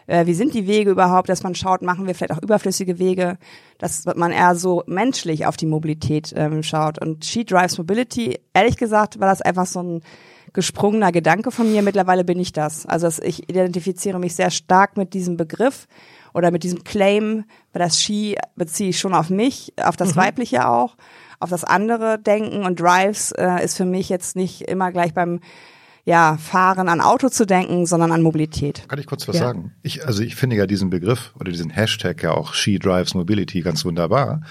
äh, 0.09 0.27
wie 0.27 0.35
sind 0.35 0.53
die 0.53 0.67
Wege 0.67 0.91
überhaupt, 0.91 1.29
dass 1.29 1.45
man 1.45 1.55
schaut, 1.55 1.83
machen 1.83 2.09
wir 2.09 2.15
vielleicht 2.17 2.33
auch 2.33 2.43
überflüssige 2.43 2.99
Wege, 2.99 3.39
dass 3.79 4.05
man 4.17 4.33
eher 4.33 4.57
so 4.57 4.83
menschlich 4.87 5.47
auf 5.47 5.57
die 5.57 5.67
Mobilität 5.67 6.33
ähm, 6.37 6.65
schaut. 6.65 7.01
Und 7.01 7.25
She 7.25 7.45
Drives 7.45 7.79
Mobility, 7.79 8.41
ehrlich 8.53 8.77
gesagt, 8.77 9.21
war 9.21 9.29
das 9.29 9.43
einfach 9.43 9.67
so 9.67 9.81
ein 9.81 10.01
gesprungener 10.55 11.13
Gedanke 11.13 11.51
von 11.51 11.71
mir. 11.71 11.83
Mittlerweile 11.83 12.25
bin 12.25 12.41
ich 12.41 12.53
das. 12.53 12.87
Also 12.87 13.09
ich 13.23 13.49
identifiziere 13.51 14.19
mich 14.19 14.35
sehr 14.35 14.51
stark 14.51 14.97
mit 14.97 15.13
diesem 15.13 15.37
Begriff 15.37 15.87
oder 16.33 16.51
mit 16.51 16.63
diesem 16.63 16.85
Claim, 16.85 17.45
weil 17.73 17.81
das 17.83 18.01
She 18.01 18.37
beziehe 18.57 18.91
ich 18.91 18.99
schon 18.99 19.13
auf 19.15 19.29
mich, 19.29 19.75
auf 19.83 19.97
das 19.97 20.17
Weibliche 20.17 20.67
auch, 20.69 20.97
auf 21.41 21.51
das 21.51 21.65
andere 21.65 22.19
Denken 22.19 22.65
und 22.65 22.81
Drives 22.81 23.33
äh, 23.33 23.63
ist 23.63 23.77
für 23.77 23.85
mich 23.85 24.09
jetzt 24.09 24.37
nicht 24.37 24.63
immer 24.63 24.91
gleich 24.93 25.13
beim 25.13 25.41
ja, 26.05 26.37
Fahren 26.37 26.89
an 26.89 27.01
Auto 27.01 27.29
zu 27.31 27.47
denken, 27.47 27.87
sondern 27.87 28.13
an 28.13 28.23
Mobilität. 28.23 28.85
Kann 28.89 28.99
ich 28.99 29.07
kurz 29.07 29.27
was 29.27 29.37
Ja. 29.37 29.47
sagen? 29.47 29.73
Ich, 29.83 30.07
also 30.07 30.23
ich 30.23 30.37
finde 30.37 30.57
ja 30.57 30.67
diesen 30.67 30.91
Begriff 30.91 31.33
oder 31.41 31.51
diesen 31.51 31.71
Hashtag 31.71 32.23
ja 32.23 32.33
auch 32.33 32.55
She 32.55 32.79
Drives 32.79 33.15
Mobility 33.15 33.63
ganz 33.63 33.85
wunderbar, 33.85 34.43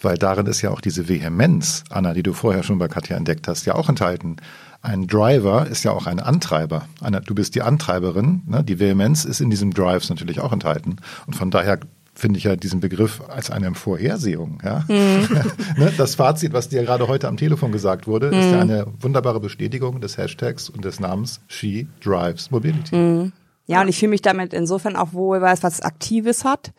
weil 0.00 0.16
darin 0.16 0.46
ist 0.46 0.62
ja 0.62 0.70
auch 0.70 0.80
diese 0.80 1.08
Vehemenz, 1.08 1.84
Anna, 1.90 2.14
die 2.14 2.22
du 2.22 2.32
vorher 2.32 2.62
schon 2.62 2.78
bei 2.78 2.88
Katja 2.88 3.16
entdeckt 3.16 3.48
hast, 3.48 3.66
ja 3.66 3.74
auch 3.74 3.88
enthalten. 3.88 4.36
Ein 4.84 5.06
Driver 5.06 5.66
ist 5.66 5.82
ja 5.82 5.92
auch 5.92 6.06
ein 6.06 6.20
Antreiber. 6.20 6.86
Eine, 7.00 7.22
du 7.22 7.34
bist 7.34 7.54
die 7.54 7.62
Antreiberin. 7.62 8.42
Ne? 8.46 8.62
Die 8.62 8.78
Vehemenz 8.78 9.24
ist 9.24 9.40
in 9.40 9.48
diesem 9.48 9.72
Drives 9.72 10.10
natürlich 10.10 10.40
auch 10.40 10.52
enthalten. 10.52 10.96
Und 11.26 11.34
von 11.34 11.50
daher 11.50 11.80
finde 12.14 12.36
ich 12.36 12.44
ja 12.44 12.54
diesen 12.54 12.80
Begriff 12.80 13.22
als 13.26 13.50
eine 13.50 13.74
Vorhersehung. 13.74 14.62
Ja? 14.62 14.84
ne? 14.88 15.90
Das 15.96 16.16
Fazit, 16.16 16.52
was 16.52 16.68
dir 16.68 16.82
gerade 16.82 17.08
heute 17.08 17.28
am 17.28 17.38
Telefon 17.38 17.72
gesagt 17.72 18.06
wurde, 18.06 18.26
ist 18.26 18.52
ja 18.52 18.60
eine 18.60 18.86
wunderbare 19.00 19.40
Bestätigung 19.40 20.02
des 20.02 20.18
Hashtags 20.18 20.68
und 20.68 20.84
des 20.84 21.00
Namens 21.00 21.40
She 21.48 21.88
Drives 22.02 22.50
Mobility. 22.50 23.32
Ja, 23.66 23.80
und 23.80 23.88
ich 23.88 23.98
fühle 23.98 24.10
mich 24.10 24.20
damit 24.20 24.52
insofern 24.52 24.96
auch 24.96 25.14
wohl, 25.14 25.40
weil 25.40 25.54
es 25.54 25.62
was 25.62 25.80
Aktives 25.80 26.44
hat. 26.44 26.72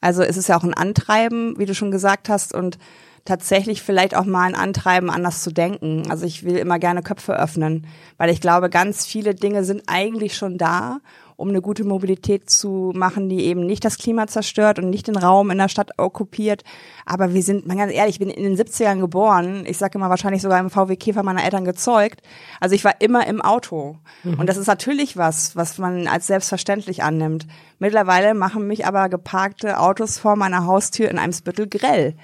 Also 0.00 0.22
es 0.22 0.36
ist 0.36 0.48
ja 0.48 0.56
auch 0.56 0.62
ein 0.62 0.74
Antreiben, 0.74 1.58
wie 1.58 1.66
du 1.66 1.74
schon 1.74 1.90
gesagt 1.90 2.28
hast, 2.28 2.54
und 2.54 2.78
tatsächlich 3.24 3.82
vielleicht 3.82 4.14
auch 4.16 4.24
mal 4.24 4.44
ein 4.44 4.54
Antreiben, 4.54 5.10
anders 5.10 5.42
zu 5.42 5.52
denken. 5.52 6.10
Also 6.10 6.26
ich 6.26 6.44
will 6.44 6.56
immer 6.56 6.78
gerne 6.78 7.02
Köpfe 7.02 7.38
öffnen, 7.38 7.86
weil 8.16 8.30
ich 8.30 8.40
glaube, 8.40 8.70
ganz 8.70 9.06
viele 9.06 9.34
Dinge 9.34 9.64
sind 9.64 9.82
eigentlich 9.86 10.36
schon 10.36 10.58
da, 10.58 10.98
um 11.40 11.48
eine 11.48 11.62
gute 11.62 11.84
Mobilität 11.84 12.50
zu 12.50 12.92
machen, 12.94 13.28
die 13.28 13.46
eben 13.46 13.64
nicht 13.64 13.84
das 13.84 13.96
Klima 13.96 14.26
zerstört 14.26 14.78
und 14.78 14.90
nicht 14.90 15.08
den 15.08 15.16
Raum 15.16 15.50
in 15.50 15.58
der 15.58 15.68
Stadt 15.68 15.92
okkupiert. 15.96 16.62
Aber 17.06 17.32
wir 17.32 17.42
sind, 17.42 17.66
mal 17.66 17.76
ganz 17.76 17.92
ehrlich, 17.92 18.16
ich 18.16 18.18
bin 18.18 18.28
in 18.28 18.44
den 18.44 18.56
70ern 18.56 19.00
geboren. 19.00 19.64
Ich 19.66 19.78
sage 19.78 19.96
immer 19.96 20.10
wahrscheinlich 20.10 20.42
sogar 20.42 20.60
im 20.60 20.70
VW 20.70 20.96
Käfer 20.96 21.22
meiner 21.22 21.42
Eltern 21.42 21.64
gezeugt. 21.64 22.20
Also 22.60 22.74
ich 22.74 22.84
war 22.84 23.00
immer 23.00 23.26
im 23.26 23.40
Auto. 23.40 23.96
Und 24.24 24.46
das 24.48 24.58
ist 24.58 24.66
natürlich 24.66 25.16
was, 25.16 25.56
was 25.56 25.78
man 25.78 26.06
als 26.06 26.26
selbstverständlich 26.26 27.02
annimmt. 27.02 27.46
Mittlerweile 27.78 28.34
machen 28.34 28.66
mich 28.66 28.86
aber 28.86 29.08
geparkte 29.08 29.80
Autos 29.80 30.18
vor 30.18 30.36
meiner 30.36 30.66
Haustür 30.66 31.08
in 31.10 31.18
einem 31.18 31.32
Spüttel 31.32 31.66
grell. 31.68 32.14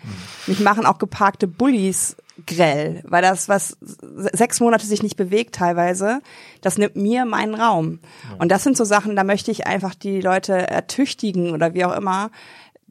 Mich 0.46 0.60
machen 0.60 0.84
auch 0.84 0.98
geparkte 0.98 1.48
Bullis 1.48 2.16
grell, 2.44 3.02
weil 3.06 3.22
das, 3.22 3.48
was 3.48 3.76
sechs 3.80 4.60
Monate 4.60 4.86
sich 4.86 5.02
nicht 5.02 5.16
bewegt 5.16 5.54
teilweise, 5.54 6.20
das 6.60 6.76
nimmt 6.76 6.96
mir 6.96 7.24
meinen 7.24 7.54
Raum. 7.54 8.00
Und 8.38 8.50
das 8.50 8.62
sind 8.62 8.76
so 8.76 8.84
Sachen, 8.84 9.16
da 9.16 9.24
möchte 9.24 9.50
ich 9.50 9.66
einfach 9.66 9.94
die 9.94 10.20
Leute 10.20 10.52
ertüchtigen 10.52 11.52
oder 11.52 11.72
wie 11.72 11.84
auch 11.84 11.96
immer, 11.96 12.30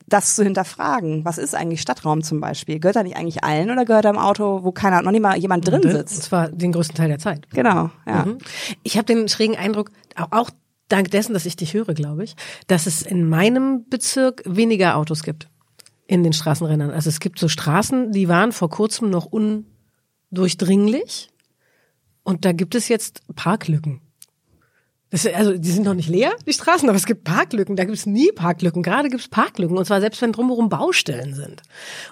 das 0.08 0.36
zu 0.36 0.44
hinterfragen. 0.44 1.26
Was 1.26 1.38
ist 1.38 1.56
eigentlich 1.56 1.82
Stadtraum 1.82 2.24
zum 2.24 2.40
Beispiel? 2.40 2.80
Gehört 2.80 2.96
er 2.96 3.04
nicht 3.04 3.18
eigentlich 3.18 3.44
allen 3.44 3.72
oder 3.72 3.86
gehört 3.86 4.06
er 4.06 4.12
im 4.12 4.18
Auto, 4.18 4.64
wo 4.64 4.72
keiner, 4.72 5.02
noch 5.02 5.12
nicht 5.12 5.22
mal 5.22 5.38
jemand 5.38 5.68
drin 5.68 5.84
Und 5.84 5.92
sitzt? 5.92 6.24
zwar 6.24 6.50
den 6.50 6.72
größten 6.72 6.96
Teil 6.96 7.10
der 7.10 7.20
Zeit. 7.20 7.50
Genau, 7.52 7.90
ja. 8.06 8.26
Mhm. 8.26 8.38
Ich 8.84 8.98
habe 8.98 9.06
den 9.06 9.28
schrägen 9.28 9.56
Eindruck, 9.56 9.92
auch 10.32 10.50
dank 10.90 11.10
dessen, 11.12 11.34
dass 11.34 11.46
ich 11.46 11.56
dich 11.56 11.74
höre, 11.74 11.94
glaube 11.94 12.24
ich, 12.24 12.36
dass 12.68 12.86
es 12.86 13.02
in 13.02 13.28
meinem 13.28 13.86
Bezirk 13.90 14.44
weniger 14.46 14.98
Autos 14.98 15.24
gibt 15.24 15.50
in 16.08 16.24
den 16.24 16.34
Straßenrändern. 16.34 16.92
Also 16.92 17.10
es 17.10 17.20
gibt 17.20 17.40
so 17.40 17.48
Straßen, 17.48 18.12
die 18.12 18.28
waren 18.28 18.52
vor 18.52 18.70
kurzem 18.70 19.10
noch 19.10 19.28
undurchdringlich 20.32 21.30
und 22.24 22.46
da 22.46 22.52
gibt 22.52 22.76
es 22.76 22.88
jetzt 22.88 23.24
Parklücken. 23.36 24.02
Das, 25.12 25.26
also 25.28 25.58
die 25.58 25.72
sind 25.72 25.86
noch 25.86 25.94
nicht 25.94 26.10
leer, 26.10 26.34
die 26.46 26.54
Straßen, 26.54 26.90
aber 26.90 26.98
es 26.98 27.06
gibt 27.06 27.24
Parklücken. 27.24 27.76
Da 27.76 27.86
gibt 27.86 27.96
es 27.96 28.06
nie 28.06 28.32
Parklücken. 28.34 28.84
Gerade 28.84 29.08
gibt 29.08 29.22
es 29.22 29.28
Parklücken. 29.30 29.78
Und 29.78 29.86
zwar 29.86 30.02
selbst 30.02 30.22
wenn 30.22 30.34
drumherum 30.34 30.68
Baustellen 30.68 31.34
sind. 31.36 31.62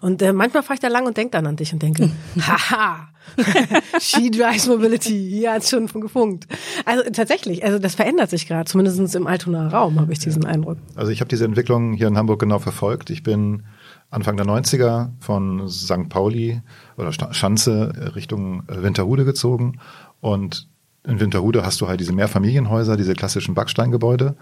Und 0.01 0.21
äh, 0.21 0.31
manchmal 0.31 0.63
fahre 0.63 0.75
ich 0.75 0.79
da 0.79 0.87
lang 0.87 1.05
und 1.05 1.17
denke 1.17 1.31
dann 1.31 1.47
an 1.47 1.55
dich 1.55 1.73
und 1.73 1.81
denke, 1.81 2.11
haha, 2.39 3.09
She 3.99 4.29
drives 4.29 4.67
Mobility. 4.67 5.29
Hier 5.29 5.53
hat's 5.53 5.69
schon 5.69 5.87
gefunkt. 5.87 6.47
Also 6.85 7.03
tatsächlich, 7.11 7.63
also 7.63 7.79
das 7.79 7.95
verändert 7.95 8.29
sich 8.29 8.47
gerade, 8.47 8.65
zumindest 8.65 9.15
im 9.15 9.27
Altonaer 9.27 9.73
Raum 9.73 9.99
habe 9.99 10.13
ich 10.13 10.19
diesen 10.19 10.43
ja. 10.43 10.49
Eindruck. 10.49 10.77
Also 10.95 11.11
ich 11.11 11.19
habe 11.19 11.29
diese 11.29 11.45
Entwicklung 11.45 11.93
hier 11.93 12.07
in 12.07 12.17
Hamburg 12.17 12.39
genau 12.39 12.59
verfolgt. 12.59 13.09
Ich 13.09 13.23
bin 13.23 13.63
Anfang 14.13 14.37
der 14.37 14.45
90er 14.45 15.09
von 15.19 15.67
St. 15.67 16.07
Pauli 16.09 16.61
oder 16.97 17.11
Schanze 17.33 18.13
Richtung 18.15 18.63
Winterhude 18.67 19.25
gezogen 19.25 19.79
und 20.21 20.67
in 21.05 21.19
Winterhude 21.19 21.65
hast 21.65 21.81
du 21.81 21.87
halt 21.87 21.99
diese 21.99 22.13
Mehrfamilienhäuser, 22.13 22.95
diese 22.95 23.13
klassischen 23.13 23.55
Backsteingebäude 23.55 24.35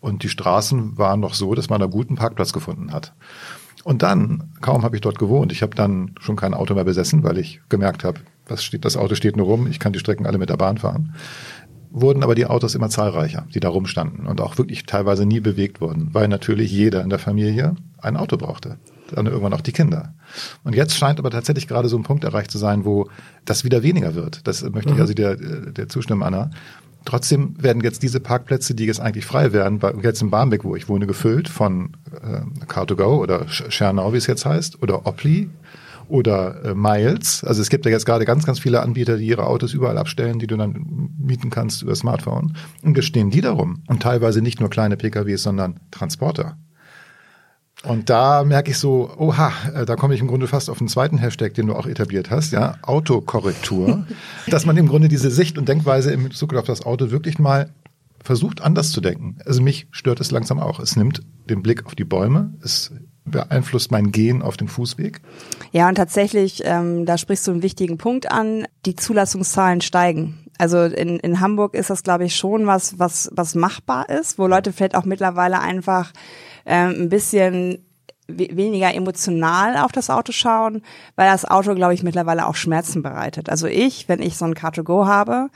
und 0.00 0.22
die 0.22 0.28
Straßen 0.28 0.96
waren 0.96 1.20
noch 1.20 1.34
so, 1.34 1.54
dass 1.54 1.68
man 1.68 1.80
da 1.80 1.86
guten 1.86 2.14
Parkplatz 2.14 2.52
gefunden 2.52 2.92
hat. 2.92 3.12
Und 3.82 4.02
dann, 4.02 4.52
kaum 4.60 4.82
habe 4.84 4.96
ich 4.96 5.02
dort 5.02 5.18
gewohnt, 5.18 5.52
ich 5.52 5.62
habe 5.62 5.74
dann 5.74 6.14
schon 6.20 6.36
kein 6.36 6.54
Auto 6.54 6.74
mehr 6.74 6.84
besessen, 6.84 7.22
weil 7.22 7.38
ich 7.38 7.60
gemerkt 7.68 8.04
habe, 8.04 8.20
was 8.46 8.62
steht, 8.62 8.84
das 8.84 8.96
Auto 8.96 9.14
steht 9.14 9.36
nur 9.36 9.46
rum, 9.46 9.66
ich 9.66 9.78
kann 9.78 9.92
die 9.92 9.98
Strecken 9.98 10.26
alle 10.26 10.38
mit 10.38 10.50
der 10.50 10.56
Bahn 10.56 10.78
fahren. 10.78 11.14
Wurden 11.90 12.22
aber 12.22 12.36
die 12.36 12.46
Autos 12.46 12.74
immer 12.74 12.88
zahlreicher, 12.88 13.46
die 13.52 13.60
da 13.60 13.68
rumstanden 13.68 14.26
und 14.26 14.40
auch 14.40 14.58
wirklich 14.58 14.86
teilweise 14.86 15.26
nie 15.26 15.40
bewegt 15.40 15.80
wurden, 15.80 16.10
weil 16.12 16.28
natürlich 16.28 16.70
jeder 16.70 17.02
in 17.02 17.10
der 17.10 17.18
Familie 17.18 17.74
ein 17.98 18.16
Auto 18.16 18.36
brauchte. 18.36 18.78
Dann 19.14 19.26
irgendwann 19.26 19.52
auch 19.52 19.60
die 19.60 19.72
Kinder. 19.72 20.14
Und 20.64 20.74
jetzt 20.74 20.96
scheint 20.96 21.18
aber 21.18 21.30
tatsächlich 21.30 21.68
gerade 21.68 21.88
so 21.88 21.96
ein 21.96 22.02
Punkt 22.02 22.24
erreicht 22.24 22.50
zu 22.50 22.58
sein, 22.58 22.84
wo 22.84 23.08
das 23.44 23.64
wieder 23.64 23.82
weniger 23.82 24.14
wird. 24.14 24.46
Das 24.46 24.62
möchte 24.62 24.90
ich 24.90 24.96
mhm. 24.96 25.00
also 25.00 25.14
dir, 25.14 25.36
dir 25.36 25.88
zustimmen, 25.88 26.22
Anna. 26.22 26.50
Trotzdem 27.04 27.54
werden 27.62 27.82
jetzt 27.82 28.02
diese 28.02 28.20
Parkplätze, 28.20 28.74
die 28.74 28.84
jetzt 28.84 29.00
eigentlich 29.00 29.24
frei 29.24 29.52
werden, 29.52 29.80
jetzt 30.02 30.20
in 30.20 30.30
Barmbek, 30.30 30.64
wo 30.64 30.76
ich 30.76 30.88
wohne, 30.88 31.06
gefüllt 31.06 31.48
von 31.48 31.96
äh, 32.12 32.64
Car2Go 32.66 33.18
oder 33.18 33.48
Schernau, 33.48 34.12
wie 34.12 34.18
es 34.18 34.26
jetzt 34.26 34.44
heißt, 34.44 34.82
oder 34.82 35.06
Opli 35.06 35.48
oder 36.08 36.64
äh, 36.64 36.74
Miles. 36.74 37.42
Also 37.44 37.62
es 37.62 37.70
gibt 37.70 37.86
ja 37.86 37.90
jetzt 37.90 38.04
gerade 38.04 38.24
ganz, 38.24 38.44
ganz 38.44 38.58
viele 38.58 38.82
Anbieter, 38.82 39.16
die 39.16 39.26
ihre 39.26 39.46
Autos 39.46 39.72
überall 39.72 39.96
abstellen, 39.96 40.38
die 40.38 40.46
du 40.46 40.56
dann 40.56 41.10
mieten 41.18 41.48
kannst 41.48 41.82
über 41.82 41.94
Smartphone. 41.94 42.54
Und 42.82 42.96
wir 42.96 43.02
stehen 43.02 43.30
die 43.30 43.40
darum. 43.40 43.82
Und 43.86 44.02
teilweise 44.02 44.42
nicht 44.42 44.60
nur 44.60 44.68
kleine 44.68 44.96
PKWs, 44.96 45.42
sondern 45.42 45.80
Transporter. 45.90 46.58
Und 47.84 48.10
da 48.10 48.44
merke 48.44 48.70
ich 48.70 48.78
so, 48.78 49.10
oha, 49.16 49.52
äh, 49.74 49.86
da 49.86 49.96
komme 49.96 50.14
ich 50.14 50.20
im 50.20 50.26
Grunde 50.26 50.46
fast 50.46 50.68
auf 50.68 50.78
den 50.78 50.88
zweiten 50.88 51.16
Hashtag, 51.16 51.54
den 51.54 51.66
du 51.66 51.74
auch 51.74 51.86
etabliert 51.86 52.30
hast, 52.30 52.52
ja, 52.52 52.76
Autokorrektur, 52.82 54.06
dass 54.48 54.66
man 54.66 54.76
im 54.76 54.86
Grunde 54.86 55.08
diese 55.08 55.30
Sicht 55.30 55.56
und 55.56 55.68
Denkweise 55.68 56.12
im 56.12 56.24
Bezug 56.24 56.54
auf 56.54 56.66
das 56.66 56.84
Auto 56.84 57.10
wirklich 57.10 57.38
mal 57.38 57.70
versucht 58.22 58.60
anders 58.60 58.90
zu 58.90 59.00
denken. 59.00 59.38
Also 59.46 59.62
mich 59.62 59.86
stört 59.92 60.20
es 60.20 60.30
langsam 60.30 60.60
auch. 60.60 60.78
Es 60.78 60.94
nimmt 60.94 61.22
den 61.48 61.62
Blick 61.62 61.86
auf 61.86 61.94
die 61.94 62.04
Bäume, 62.04 62.52
es 62.62 62.92
beeinflusst 63.24 63.90
mein 63.90 64.12
Gehen 64.12 64.42
auf 64.42 64.56
dem 64.56 64.68
Fußweg. 64.68 65.20
Ja, 65.72 65.88
und 65.88 65.94
tatsächlich, 65.94 66.62
ähm, 66.64 67.06
da 67.06 67.16
sprichst 67.16 67.46
du 67.46 67.52
einen 67.52 67.62
wichtigen 67.62 67.96
Punkt 67.96 68.30
an, 68.30 68.66
die 68.86 68.96
Zulassungszahlen 68.96 69.80
steigen. 69.80 70.46
Also 70.58 70.84
in, 70.84 71.18
in 71.20 71.40
Hamburg 71.40 71.74
ist 71.74 71.88
das, 71.88 72.02
glaube 72.02 72.24
ich, 72.24 72.36
schon 72.36 72.66
was, 72.66 72.98
was, 72.98 73.30
was 73.32 73.54
machbar 73.54 74.10
ist, 74.10 74.38
wo 74.38 74.46
Leute 74.46 74.72
vielleicht 74.72 74.94
auch 74.94 75.06
mittlerweile 75.06 75.60
einfach 75.60 76.12
ähm, 76.66 77.02
ein 77.02 77.08
bisschen 77.08 77.86
weniger 78.28 78.94
emotional 78.94 79.76
auf 79.76 79.92
das 79.92 80.10
Auto 80.10 80.32
schauen, 80.32 80.82
weil 81.16 81.30
das 81.30 81.44
Auto, 81.44 81.74
glaube 81.74 81.94
ich, 81.94 82.02
mittlerweile 82.02 82.46
auch 82.46 82.54
Schmerzen 82.54 83.02
bereitet. 83.02 83.48
Also 83.48 83.66
ich, 83.66 84.08
wenn 84.08 84.22
ich 84.22 84.36
so 84.36 84.44
ein 84.44 84.54
Car2Go 84.54 85.06
habe, 85.06 85.48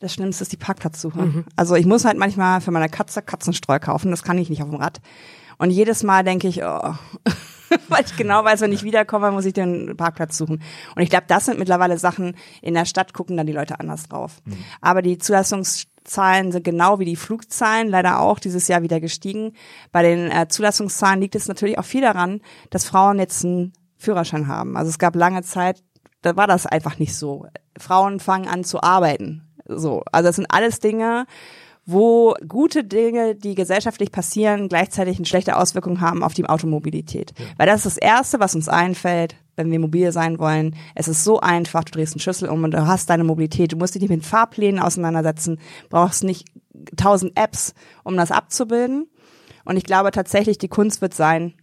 das 0.00 0.14
Schlimmste 0.14 0.42
ist 0.42 0.52
die 0.52 0.56
Parkplatzsuche. 0.56 1.20
Mhm. 1.20 1.44
Also 1.56 1.74
ich 1.76 1.86
muss 1.86 2.04
halt 2.04 2.18
manchmal 2.18 2.60
für 2.60 2.70
meine 2.70 2.88
Katze 2.88 3.22
Katzenstreu 3.22 3.78
kaufen, 3.78 4.10
das 4.10 4.22
kann 4.22 4.38
ich 4.38 4.50
nicht 4.50 4.62
auf 4.62 4.70
dem 4.70 4.78
Rad. 4.78 5.00
Und 5.58 5.70
jedes 5.70 6.02
Mal 6.02 6.24
denke 6.24 6.48
ich, 6.48 6.62
oh, 6.64 6.94
weil 7.88 8.04
ich 8.04 8.16
genau 8.16 8.42
weiß, 8.44 8.62
wenn 8.62 8.72
ich 8.72 8.82
wiederkomme, 8.82 9.30
muss 9.30 9.44
ich 9.44 9.52
den 9.52 9.96
Parkplatz 9.96 10.38
suchen. 10.38 10.62
Und 10.96 11.02
ich 11.02 11.10
glaube, 11.10 11.26
das 11.28 11.44
sind 11.44 11.58
mittlerweile 11.58 11.98
Sachen, 11.98 12.34
in 12.62 12.74
der 12.74 12.86
Stadt 12.86 13.12
gucken 13.12 13.36
dann 13.36 13.46
die 13.46 13.52
Leute 13.52 13.78
anders 13.78 14.08
drauf. 14.08 14.40
Mhm. 14.46 14.56
Aber 14.80 15.02
die 15.02 15.18
Zulassungszahlen 16.04 16.52
sind 16.52 16.64
genau 16.64 16.98
wie 16.98 17.04
die 17.04 17.16
Flugzahlen, 17.16 17.88
leider 17.88 18.20
auch 18.20 18.38
dieses 18.38 18.68
Jahr 18.68 18.82
wieder 18.82 19.00
gestiegen. 19.00 19.52
Bei 19.92 20.02
den 20.02 20.30
äh, 20.30 20.48
Zulassungszahlen 20.48 21.20
liegt 21.20 21.34
es 21.34 21.48
natürlich 21.48 21.78
auch 21.78 21.84
viel 21.84 22.00
daran, 22.00 22.40
dass 22.70 22.84
Frauen 22.84 23.18
jetzt 23.18 23.44
einen 23.44 23.72
Führerschein 23.96 24.48
haben. 24.48 24.76
Also 24.76 24.88
es 24.88 24.98
gab 24.98 25.14
lange 25.14 25.42
Zeit, 25.42 25.82
da 26.22 26.36
war 26.36 26.46
das 26.46 26.66
einfach 26.66 26.98
nicht 26.98 27.14
so. 27.14 27.46
Frauen 27.78 28.20
fangen 28.20 28.48
an 28.48 28.64
zu 28.64 28.82
arbeiten. 28.82 29.42
So, 29.66 30.02
also 30.10 30.28
das 30.28 30.36
sind 30.36 30.46
alles 30.48 30.80
Dinge, 30.80 31.26
wo 31.86 32.34
gute 32.46 32.84
Dinge, 32.84 33.34
die 33.34 33.54
gesellschaftlich 33.54 34.10
passieren, 34.12 34.68
gleichzeitig 34.68 35.16
eine 35.16 35.26
schlechte 35.26 35.56
Auswirkung 35.56 36.00
haben 36.00 36.22
auf 36.22 36.34
die 36.34 36.46
Automobilität. 36.46 37.32
Ja. 37.38 37.44
Weil 37.56 37.66
das 37.66 37.86
ist 37.86 37.96
das 37.96 37.98
Erste, 37.98 38.40
was 38.40 38.54
uns 38.54 38.68
einfällt, 38.68 39.36
wenn 39.60 39.70
wir 39.70 39.78
mobil 39.78 40.12
sein 40.12 40.38
wollen. 40.38 40.74
Es 40.94 41.08
ist 41.08 41.24
so 41.24 41.40
einfach, 41.40 41.84
du 41.84 41.92
drehst 41.92 42.14
einen 42.14 42.20
Schlüssel 42.20 42.48
um 42.48 42.64
und 42.64 42.72
du 42.72 42.86
hast 42.86 43.10
deine 43.10 43.24
Mobilität. 43.24 43.72
Du 43.72 43.76
musst 43.76 43.94
dich 43.94 44.02
nicht 44.02 44.10
mit 44.10 44.24
Fahrplänen 44.24 44.80
auseinandersetzen, 44.80 45.58
brauchst 45.88 46.24
nicht 46.24 46.48
tausend 46.96 47.36
Apps, 47.36 47.74
um 48.04 48.16
das 48.16 48.30
abzubilden. 48.30 49.08
Und 49.64 49.76
ich 49.76 49.84
glaube 49.84 50.10
tatsächlich, 50.10 50.58
die 50.58 50.68
Kunst 50.68 51.02
wird 51.02 51.14
sein, 51.14 51.54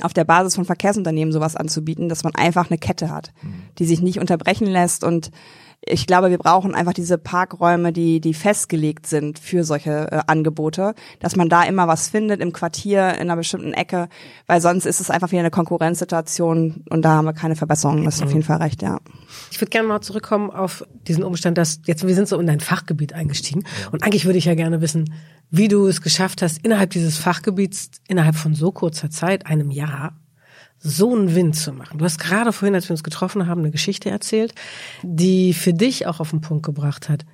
auf 0.00 0.14
der 0.14 0.24
Basis 0.24 0.54
von 0.54 0.64
Verkehrsunternehmen 0.64 1.32
sowas 1.32 1.56
anzubieten, 1.56 2.08
dass 2.08 2.24
man 2.24 2.34
einfach 2.34 2.70
eine 2.70 2.78
Kette 2.78 3.10
hat, 3.10 3.32
mhm. 3.42 3.62
die 3.78 3.84
sich 3.84 4.00
nicht 4.00 4.18
unterbrechen 4.18 4.66
lässt 4.66 5.04
und 5.04 5.30
ich 5.84 6.06
glaube, 6.06 6.30
wir 6.30 6.38
brauchen 6.38 6.74
einfach 6.74 6.92
diese 6.92 7.18
Parkräume, 7.18 7.92
die, 7.92 8.20
die 8.20 8.34
festgelegt 8.34 9.06
sind 9.06 9.38
für 9.38 9.64
solche 9.64 10.12
äh, 10.12 10.20
Angebote, 10.26 10.94
dass 11.18 11.34
man 11.34 11.48
da 11.48 11.64
immer 11.64 11.88
was 11.88 12.08
findet 12.08 12.40
im 12.40 12.52
Quartier, 12.52 13.14
in 13.14 13.22
einer 13.22 13.36
bestimmten 13.36 13.72
Ecke, 13.72 14.08
weil 14.46 14.60
sonst 14.60 14.86
ist 14.86 15.00
es 15.00 15.10
einfach 15.10 15.32
wieder 15.32 15.40
eine 15.40 15.50
Konkurrenzsituation 15.50 16.84
und 16.88 17.02
da 17.02 17.16
haben 17.16 17.24
wir 17.24 17.32
keine 17.32 17.56
Verbesserungen. 17.56 18.04
Das 18.04 18.16
ist 18.16 18.22
auf 18.22 18.30
jeden 18.32 18.44
Fall 18.44 18.58
recht, 18.58 18.82
ja. 18.82 19.00
Ich 19.50 19.60
würde 19.60 19.70
gerne 19.70 19.88
mal 19.88 20.00
zurückkommen 20.00 20.50
auf 20.50 20.84
diesen 21.08 21.24
Umstand, 21.24 21.58
dass 21.58 21.80
jetzt, 21.84 22.06
wir 22.06 22.14
sind 22.14 22.28
so 22.28 22.38
in 22.38 22.46
dein 22.46 22.60
Fachgebiet 22.60 23.12
eingestiegen 23.12 23.64
und 23.90 24.04
eigentlich 24.04 24.24
würde 24.24 24.38
ich 24.38 24.44
ja 24.44 24.54
gerne 24.54 24.80
wissen, 24.80 25.12
wie 25.50 25.68
du 25.68 25.86
es 25.86 26.00
geschafft 26.00 26.42
hast, 26.42 26.64
innerhalb 26.64 26.90
dieses 26.90 27.18
Fachgebiets, 27.18 27.90
innerhalb 28.06 28.36
von 28.36 28.54
so 28.54 28.70
kurzer 28.70 29.10
Zeit, 29.10 29.46
einem 29.46 29.70
Jahr, 29.70 30.14
so 30.82 31.14
einen 31.14 31.34
Wind 31.34 31.56
zu 31.56 31.72
machen. 31.72 31.98
Du 31.98 32.04
hast 32.04 32.18
gerade 32.18 32.52
vorhin, 32.52 32.74
als 32.74 32.88
wir 32.88 32.92
uns 32.92 33.04
getroffen 33.04 33.46
haben, 33.46 33.60
eine 33.60 33.70
Geschichte 33.70 34.10
erzählt, 34.10 34.54
die 35.02 35.54
für 35.54 35.72
dich 35.72 36.06
auch 36.06 36.20
auf 36.20 36.30
den 36.30 36.40
Punkt 36.40 36.64
gebracht 36.64 37.08
hat, 37.08 37.24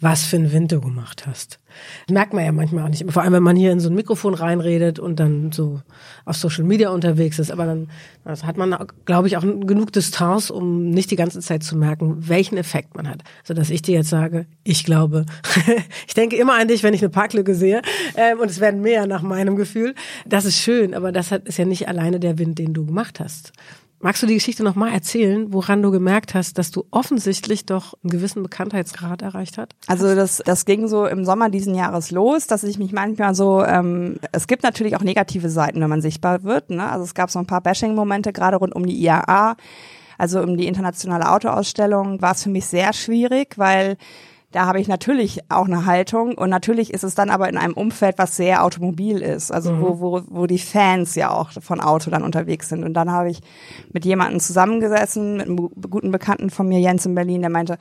was 0.00 0.24
für 0.24 0.36
einen 0.36 0.52
Wind 0.52 0.70
du 0.70 0.80
gemacht 0.80 1.26
hast. 1.26 1.58
Das 2.06 2.14
merkt 2.14 2.32
man 2.32 2.44
ja 2.44 2.52
manchmal 2.52 2.84
auch 2.84 2.88
nicht. 2.88 3.04
Vor 3.10 3.22
allem, 3.22 3.32
wenn 3.32 3.42
man 3.42 3.56
hier 3.56 3.72
in 3.72 3.80
so 3.80 3.88
ein 3.88 3.94
Mikrofon 3.94 4.34
reinredet 4.34 4.98
und 4.98 5.18
dann 5.18 5.50
so 5.52 5.80
auf 6.24 6.36
Social 6.36 6.64
Media 6.64 6.90
unterwegs 6.90 7.38
ist. 7.38 7.50
Aber 7.50 7.66
dann 7.66 7.88
also 8.24 8.46
hat 8.46 8.56
man, 8.56 8.76
glaube 9.04 9.28
ich, 9.28 9.36
auch 9.36 9.42
genug 9.42 9.92
Distanz, 9.92 10.50
um 10.50 10.90
nicht 10.90 11.10
die 11.10 11.16
ganze 11.16 11.40
Zeit 11.40 11.62
zu 11.62 11.76
merken, 11.76 12.28
welchen 12.28 12.56
Effekt 12.56 12.96
man 12.96 13.08
hat. 13.08 13.22
So 13.42 13.54
dass 13.54 13.70
ich 13.70 13.82
dir 13.82 13.96
jetzt 13.96 14.10
sage, 14.10 14.46
ich 14.62 14.84
glaube, 14.84 15.26
ich 16.06 16.14
denke 16.14 16.36
immer 16.36 16.54
an 16.54 16.68
dich, 16.68 16.82
wenn 16.82 16.94
ich 16.94 17.02
eine 17.02 17.10
Parklücke 17.10 17.54
sehe. 17.54 17.82
Ähm, 18.16 18.38
und 18.38 18.50
es 18.50 18.60
werden 18.60 18.80
mehr 18.80 19.06
nach 19.06 19.22
meinem 19.22 19.56
Gefühl. 19.56 19.94
Das 20.26 20.44
ist 20.44 20.58
schön, 20.58 20.94
aber 20.94 21.10
das 21.10 21.32
ist 21.32 21.58
ja 21.58 21.64
nicht 21.64 21.88
alleine 21.88 22.20
der 22.20 22.38
Wind, 22.38 22.58
den 22.58 22.72
du 22.72 22.86
gemacht 22.86 23.20
hast. 23.20 23.52
Magst 24.00 24.22
du 24.22 24.26
die 24.28 24.34
Geschichte 24.34 24.62
nochmal 24.62 24.92
erzählen, 24.92 25.52
woran 25.52 25.82
du 25.82 25.90
gemerkt 25.90 26.34
hast, 26.34 26.56
dass 26.56 26.70
du 26.70 26.84
offensichtlich 26.92 27.66
doch 27.66 27.94
einen 28.02 28.10
gewissen 28.10 28.44
Bekanntheitsgrad 28.44 29.22
erreicht 29.22 29.58
hast? 29.58 29.72
Also 29.88 30.14
das, 30.14 30.40
das 30.44 30.64
ging 30.64 30.86
so 30.86 31.06
im 31.06 31.24
Sommer 31.24 31.50
diesen 31.50 31.74
Jahres 31.74 32.12
los, 32.12 32.46
dass 32.46 32.62
ich 32.62 32.78
mich 32.78 32.92
manchmal 32.92 33.34
so, 33.34 33.64
ähm, 33.64 34.18
es 34.30 34.46
gibt 34.46 34.62
natürlich 34.62 34.94
auch 34.94 35.02
negative 35.02 35.50
Seiten, 35.50 35.80
wenn 35.80 35.90
man 35.90 36.00
sichtbar 36.00 36.44
wird. 36.44 36.70
Ne? 36.70 36.88
Also 36.88 37.04
es 37.04 37.14
gab 37.14 37.30
so 37.30 37.40
ein 37.40 37.46
paar 37.46 37.60
Bashing-Momente, 37.60 38.32
gerade 38.32 38.58
rund 38.58 38.76
um 38.76 38.86
die 38.86 39.02
IAA, 39.02 39.56
also 40.16 40.42
um 40.42 40.56
die 40.56 40.68
internationale 40.68 41.30
Autoausstellung, 41.30 42.22
war 42.22 42.32
es 42.32 42.44
für 42.44 42.50
mich 42.50 42.66
sehr 42.66 42.92
schwierig, 42.92 43.58
weil 43.58 43.96
da 44.50 44.64
habe 44.64 44.80
ich 44.80 44.88
natürlich 44.88 45.40
auch 45.50 45.66
eine 45.66 45.84
Haltung 45.84 46.32
und 46.38 46.48
natürlich 46.48 46.94
ist 46.94 47.04
es 47.04 47.14
dann 47.14 47.28
aber 47.28 47.50
in 47.50 47.58
einem 47.58 47.74
Umfeld, 47.74 48.16
was 48.16 48.34
sehr 48.34 48.64
automobil 48.64 49.18
ist, 49.18 49.52
also 49.52 49.72
mhm. 49.72 49.82
wo, 49.82 50.00
wo, 50.00 50.22
wo 50.26 50.46
die 50.46 50.58
Fans 50.58 51.14
ja 51.16 51.30
auch 51.30 51.50
von 51.60 51.80
Auto 51.80 52.10
dann 52.10 52.22
unterwegs 52.22 52.70
sind. 52.70 52.82
Und 52.82 52.94
dann 52.94 53.12
habe 53.12 53.30
ich 53.30 53.40
mit 53.92 54.06
jemandem 54.06 54.40
zusammengesessen, 54.40 55.36
mit 55.36 55.46
einem 55.48 55.70
guten 55.90 56.10
Bekannten 56.12 56.48
von 56.48 56.66
mir, 56.66 56.80
Jens 56.80 57.04
in 57.04 57.14
Berlin, 57.14 57.42
der 57.42 57.50
meinte, 57.50 57.76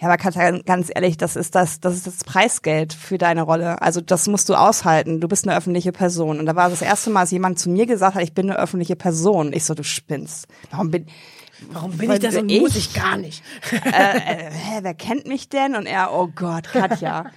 ja, 0.00 0.06
aber 0.06 0.16
Katja, 0.16 0.58
ganz 0.62 0.90
ehrlich, 0.94 1.16
das 1.16 1.34
ist 1.34 1.56
das, 1.56 1.80
das 1.80 1.94
ist 1.94 2.06
das 2.06 2.24
Preisgeld 2.24 2.92
für 2.92 3.18
deine 3.18 3.42
Rolle. 3.42 3.82
Also 3.82 4.00
das 4.00 4.28
musst 4.28 4.48
du 4.48 4.54
aushalten. 4.54 5.20
Du 5.20 5.26
bist 5.26 5.46
eine 5.46 5.56
öffentliche 5.56 5.92
Person. 5.92 6.38
Und 6.38 6.46
da 6.46 6.54
war 6.54 6.70
das 6.70 6.82
erste 6.82 7.10
Mal, 7.10 7.22
dass 7.22 7.30
jemand 7.32 7.58
zu 7.58 7.68
mir 7.68 7.86
gesagt 7.86 8.14
hat, 8.14 8.22
ich 8.22 8.34
bin 8.34 8.48
eine 8.48 8.58
öffentliche 8.58 8.96
Person. 8.96 9.52
Ich 9.52 9.64
so, 9.64 9.74
du 9.74 9.84
spinnst. 9.84 10.46
Warum 10.70 10.90
bin, 10.90 11.06
Warum 11.72 11.96
bin 11.96 12.10
ich 12.10 12.18
das 12.18 12.36
und 12.36 12.50
ich? 12.50 12.60
muss 12.60 12.76
ich 12.76 12.94
gar 12.94 13.16
nicht? 13.16 13.42
äh, 13.72 13.78
äh, 13.88 14.50
hä, 14.50 14.78
wer 14.82 14.94
kennt 14.94 15.26
mich 15.26 15.48
denn? 15.48 15.74
Und 15.74 15.86
er, 15.86 16.12
oh 16.12 16.28
Gott, 16.34 16.64
Katja. 16.72 17.30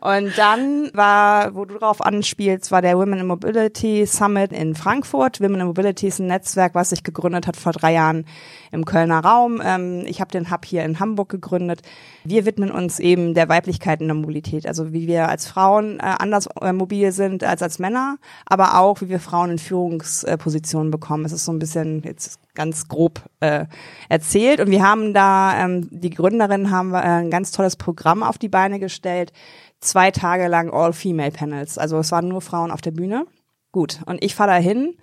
und 0.00 0.32
dann 0.36 0.90
war, 0.94 1.54
wo 1.54 1.64
du 1.64 1.78
drauf 1.78 2.00
anspielst, 2.00 2.70
war 2.70 2.82
der 2.82 2.96
Women 2.98 3.20
in 3.20 3.26
Mobility 3.26 4.06
Summit 4.06 4.52
in 4.52 4.74
Frankfurt. 4.74 5.40
Women 5.40 5.60
in 5.60 5.66
Mobility 5.66 6.08
ist 6.08 6.18
ein 6.18 6.26
Netzwerk, 6.26 6.74
was 6.74 6.90
sich 6.90 7.02
gegründet 7.02 7.46
hat 7.46 7.56
vor 7.56 7.72
drei 7.72 7.92
Jahren 7.92 8.26
im 8.70 8.84
Kölner 8.84 9.20
Raum. 9.20 9.60
Ähm, 9.64 10.04
ich 10.06 10.20
habe 10.20 10.30
den 10.30 10.50
Hub 10.50 10.64
hier 10.64 10.84
in 10.84 11.00
Hamburg 11.00 11.28
gegründet. 11.28 11.82
Wir 12.24 12.46
widmen 12.46 12.70
uns 12.70 12.98
eben 12.98 13.34
der 13.34 13.48
Weiblichkeit 13.48 14.00
in 14.00 14.08
der 14.08 14.16
Mobilität, 14.16 14.66
also 14.66 14.92
wie 14.92 15.06
wir 15.06 15.28
als 15.28 15.46
Frauen 15.46 15.98
äh, 16.00 16.14
anders 16.18 16.48
äh, 16.60 16.72
mobil 16.72 17.12
sind 17.12 17.44
als 17.44 17.62
als 17.62 17.78
Männer, 17.78 18.18
aber 18.46 18.78
auch 18.78 19.00
wie 19.00 19.08
wir 19.08 19.20
Frauen 19.20 19.50
in 19.50 19.58
Führungspositionen 19.58 20.90
bekommen. 20.90 21.24
Es 21.24 21.32
ist 21.32 21.44
so 21.44 21.52
ein 21.52 21.58
bisschen 21.58 22.02
jetzt 22.02 22.38
ganz 22.54 22.88
grob 22.88 23.22
äh, 23.40 23.66
erzählt. 24.08 24.60
Und 24.60 24.70
wir 24.70 24.82
haben 24.82 25.12
da, 25.12 25.64
ähm, 25.64 25.88
die 25.90 26.10
Gründerin 26.10 26.70
haben 26.70 26.90
wir, 26.90 27.02
äh, 27.02 27.20
ein 27.22 27.30
ganz 27.30 27.50
tolles 27.50 27.76
Programm 27.76 28.22
auf 28.22 28.38
die 28.38 28.48
Beine 28.48 28.78
gestellt. 28.78 29.32
Zwei 29.80 30.10
Tage 30.10 30.48
lang 30.48 30.70
All-Female-Panels. 30.72 31.78
Also 31.78 31.98
es 31.98 32.12
waren 32.12 32.28
nur 32.28 32.40
Frauen 32.40 32.70
auf 32.70 32.80
der 32.80 32.92
Bühne. 32.92 33.26
Gut. 33.72 34.00
Und 34.06 34.22
ich 34.22 34.34
fahre 34.34 34.50
da 34.50 34.56
hin, 34.56 34.96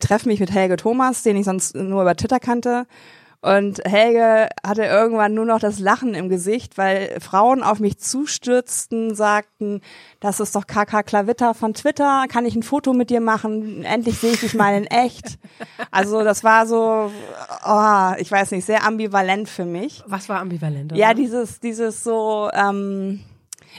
treffe 0.00 0.28
mich 0.28 0.40
mit 0.40 0.52
Helge 0.52 0.76
Thomas, 0.76 1.22
den 1.22 1.36
ich 1.36 1.44
sonst 1.44 1.74
nur 1.76 2.02
über 2.02 2.16
Twitter 2.16 2.40
kannte. 2.40 2.86
Und 3.46 3.80
Helge 3.84 4.48
hatte 4.66 4.82
irgendwann 4.82 5.34
nur 5.34 5.44
noch 5.44 5.60
das 5.60 5.78
Lachen 5.78 6.14
im 6.14 6.28
Gesicht, 6.28 6.78
weil 6.78 7.20
Frauen 7.20 7.62
auf 7.62 7.78
mich 7.78 7.96
zustürzten, 7.98 9.14
sagten, 9.14 9.82
das 10.18 10.40
ist 10.40 10.56
doch 10.56 10.66
Kaka 10.66 11.04
Klavitter 11.04 11.54
von 11.54 11.72
Twitter, 11.72 12.24
kann 12.28 12.44
ich 12.44 12.56
ein 12.56 12.64
Foto 12.64 12.92
mit 12.92 13.08
dir 13.08 13.20
machen? 13.20 13.84
Endlich 13.84 14.18
sehe 14.18 14.32
ich 14.32 14.40
dich 14.40 14.54
mal 14.54 14.74
in 14.76 14.86
echt. 14.86 15.38
Also 15.92 16.24
das 16.24 16.42
war 16.42 16.66
so, 16.66 17.12
oh, 17.64 18.12
ich 18.18 18.32
weiß 18.32 18.50
nicht, 18.50 18.64
sehr 18.64 18.84
ambivalent 18.84 19.48
für 19.48 19.64
mich. 19.64 20.02
Was 20.06 20.28
war 20.28 20.40
ambivalent? 20.40 20.96
Ja, 20.96 21.14
dieses, 21.14 21.60
dieses 21.60 22.02
so, 22.02 22.50
ähm, 22.52 23.20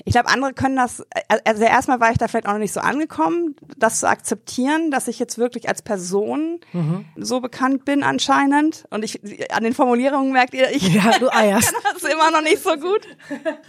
ich 0.05 0.13
glaube, 0.13 0.29
andere 0.29 0.53
können 0.53 0.75
das, 0.75 1.05
also 1.45 1.63
erstmal 1.63 1.99
war 1.99 2.11
ich 2.11 2.17
da 2.17 2.27
vielleicht 2.27 2.47
auch 2.47 2.53
noch 2.53 2.59
nicht 2.59 2.73
so 2.73 2.79
angekommen, 2.79 3.55
das 3.77 3.99
zu 3.99 4.09
akzeptieren, 4.09 4.91
dass 4.91 5.07
ich 5.07 5.19
jetzt 5.19 5.37
wirklich 5.37 5.69
als 5.69 5.81
Person 5.81 6.59
mhm. 6.73 7.05
so 7.15 7.39
bekannt 7.39 7.85
bin 7.85 8.03
anscheinend. 8.03 8.85
Und 8.89 9.03
ich, 9.03 9.19
an 9.51 9.63
den 9.63 9.73
Formulierungen 9.73 10.31
merkt 10.31 10.53
ihr, 10.53 10.71
ich 10.71 10.93
ja, 10.93 11.17
du 11.19 11.29
eierst. 11.29 11.73
kann 11.83 11.93
das 11.93 12.03
immer 12.03 12.31
noch 12.31 12.41
nicht 12.41 12.63
so 12.63 12.75
gut. 12.75 13.01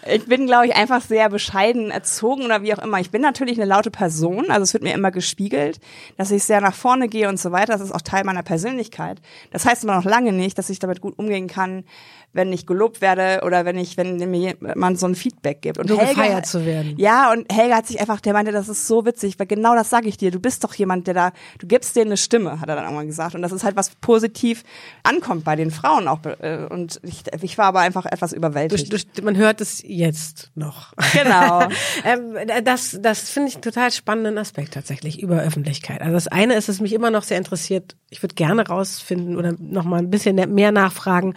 Ich 0.06 0.26
bin, 0.26 0.47
glaube 0.47 0.66
ich, 0.66 0.75
einfach 0.75 1.02
sehr 1.02 1.28
bescheiden 1.28 1.90
erzogen 1.90 2.44
oder 2.44 2.62
wie 2.62 2.75
auch 2.75 2.78
immer. 2.78 3.00
Ich 3.00 3.11
bin 3.11 3.23
natürlich 3.23 3.58
eine 3.58 3.68
laute 3.68 3.90
Person, 3.90 4.50
also 4.50 4.62
es 4.62 4.73
wird 4.73 4.82
mir 4.82 4.94
immer 4.94 5.11
gespiegelt, 5.11 5.80
dass 6.16 6.30
ich 6.30 6.44
sehr 6.44 6.61
nach 6.61 6.75
vorne 6.75 7.08
gehe 7.08 7.28
und 7.28 7.38
so 7.38 7.52
weiter. 7.52 7.73
Das 7.73 7.80
ist 7.80 7.92
auch 7.92 8.02
Teil 8.02 8.25
meiner 8.25 8.42
Persönlichkeit. 8.42 9.20
Das 9.50 9.64
heißt 9.64 9.85
aber 9.85 9.97
noch 9.97 10.04
lange 10.04 10.32
nicht, 10.32 10.58
dass 10.58 10.70
ich 10.70 10.78
damit 10.78 11.00
gut 11.00 11.18
umgehen 11.18 11.49
kann, 11.49 11.85
wenn 12.32 12.52
ich 12.52 12.66
gelobt 12.66 13.00
werde 13.00 13.40
oder 13.44 13.64
wenn 13.64 13.78
ich, 13.78 13.97
wenn 13.97 14.16
mir 14.30 14.54
jemand 14.61 14.99
so 14.99 15.06
ein 15.06 15.14
Feedback 15.14 15.62
gibt. 15.62 15.78
Und 15.78 15.88
Helge, 15.90 16.14
gefeiert 16.14 16.47
zu 16.47 16.64
werden. 16.66 16.94
Ja, 16.99 17.32
und 17.32 17.52
Helga 17.52 17.76
hat 17.76 17.87
sich 17.87 18.00
einfach, 18.00 18.20
der 18.20 18.32
meinte, 18.32 18.52
das 18.52 18.68
ist 18.68 18.87
so 18.87 19.06
witzig, 19.06 19.38
weil 19.38 19.47
genau 19.47 19.75
das 19.75 19.90
sage 19.90 20.08
ich 20.08 20.16
dir. 20.16 20.30
Du 20.30 20.38
bist 20.38 20.62
doch 20.62 20.75
jemand, 20.75 21.06
der 21.06 21.14
da, 21.14 21.32
du 21.58 21.66
gibst 21.66 21.97
dir 21.97 22.02
eine 22.02 22.16
Stimme, 22.16 22.61
hat 22.61 22.68
er 22.68 22.76
dann 22.76 22.85
irgendwann 22.85 23.06
gesagt. 23.06 23.35
Und 23.35 23.42
das 23.42 23.52
ist 23.52 23.64
halt 23.64 23.76
was 23.76 23.90
positiv 23.97 24.62
ankommt 25.02 25.44
bei 25.44 25.56
den 25.56 25.70
Frauen 25.70 26.06
auch. 26.06 26.20
Äh, 26.40 26.66
und 26.68 27.00
ich, 27.02 27.23
ich 27.40 27.58
war 27.58 27.66
aber 27.66 27.80
einfach 27.80 28.04
etwas 28.04 28.32
überwältigt. 28.32 28.92
Du, 28.92 28.99
du, 28.99 29.23
man 29.23 29.37
hört 29.37 29.61
es 29.61 29.82
jetzt 29.85 30.50
noch. 30.54 30.92
Genau. 31.12 31.62
ähm, 32.04 32.37
das 32.64 32.99
das 33.00 33.30
finde 33.30 33.49
ich 33.49 33.54
einen 33.54 33.62
total 33.62 33.90
spannenden 33.90 34.38
Aspekt 34.38 34.75
tatsächlich 34.75 35.23
über 35.23 35.40
Öffentlichkeit. 35.40 36.02
Also 36.02 36.12
das 36.12 36.28
eine 36.28 36.54
ist, 36.54 36.68
es 36.68 36.80
mich 36.80 36.92
immer 36.92 37.11
noch 37.11 37.23
sehr 37.23 37.38
interessiert. 37.38 37.97
Ich 38.11 38.23
würde 38.23 38.35
gerne 38.35 38.66
rausfinden 38.66 39.37
oder 39.37 39.54
noch 39.58 39.85
mal 39.85 39.99
ein 39.99 40.11
bisschen 40.11 40.37
mehr 40.54 40.73
nachfragen 40.73 41.35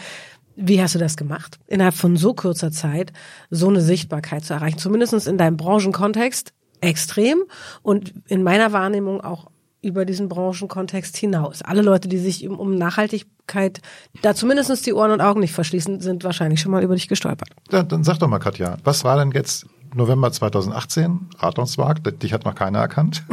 wie 0.56 0.82
hast 0.82 0.96
du 0.96 1.00
das 1.00 1.18
gemacht? 1.18 1.60
Innerhalb 1.68 1.96
von 1.96 2.18
so 2.18 2.34
kurzer 2.34 2.72
Zeit 2.72 3.14
so 3.50 3.68
eine 3.68 3.82
Sichtbarkeit 3.82 4.46
zu 4.46 4.54
erreichen, 4.54 4.78
zumindest 4.78 5.28
in 5.28 5.38
deinem 5.38 5.58
Branchenkontext 5.58 6.54
extrem 6.82 7.44
und 7.82 8.14
in 8.28 8.44
meiner 8.44 8.72
Wahrnehmung 8.72 9.22
auch 9.22 9.48
über 9.82 10.06
diesen 10.06 10.30
Branchenkontext 10.30 11.18
hinaus. 11.18 11.62
Alle 11.62 11.82
Leute, 11.82 12.08
die 12.08 12.18
sich 12.18 12.48
um 12.48 12.76
Nachhaltigkeit 12.76 13.82
da 14.22 14.36
zumindest 14.36 14.86
die 14.86 14.94
Ohren 14.94 15.12
und 15.12 15.22
Augen 15.22 15.40
nicht 15.40 15.54
verschließen, 15.54 16.02
sind 16.02 16.24
wahrscheinlich 16.24 16.62
schon 16.62 16.72
mal 16.72 16.84
über 16.84 16.96
dich 16.96 17.08
gestolpert. 17.08 17.50
Ja, 17.72 17.84
dann 17.84 18.04
sag 18.04 18.20
doch 18.20 18.28
mal, 18.28 18.40
Katja, 18.40 18.78
was 18.84 19.04
war 19.04 19.18
denn 19.18 19.32
jetzt 19.32 19.66
November 19.94 20.32
2018, 20.32 21.30
Rathausmarkt, 21.38 22.24
dich 22.24 22.34
hat 22.34 22.46
noch 22.46 22.56
keiner 22.56 22.80
erkannt. 22.80 23.24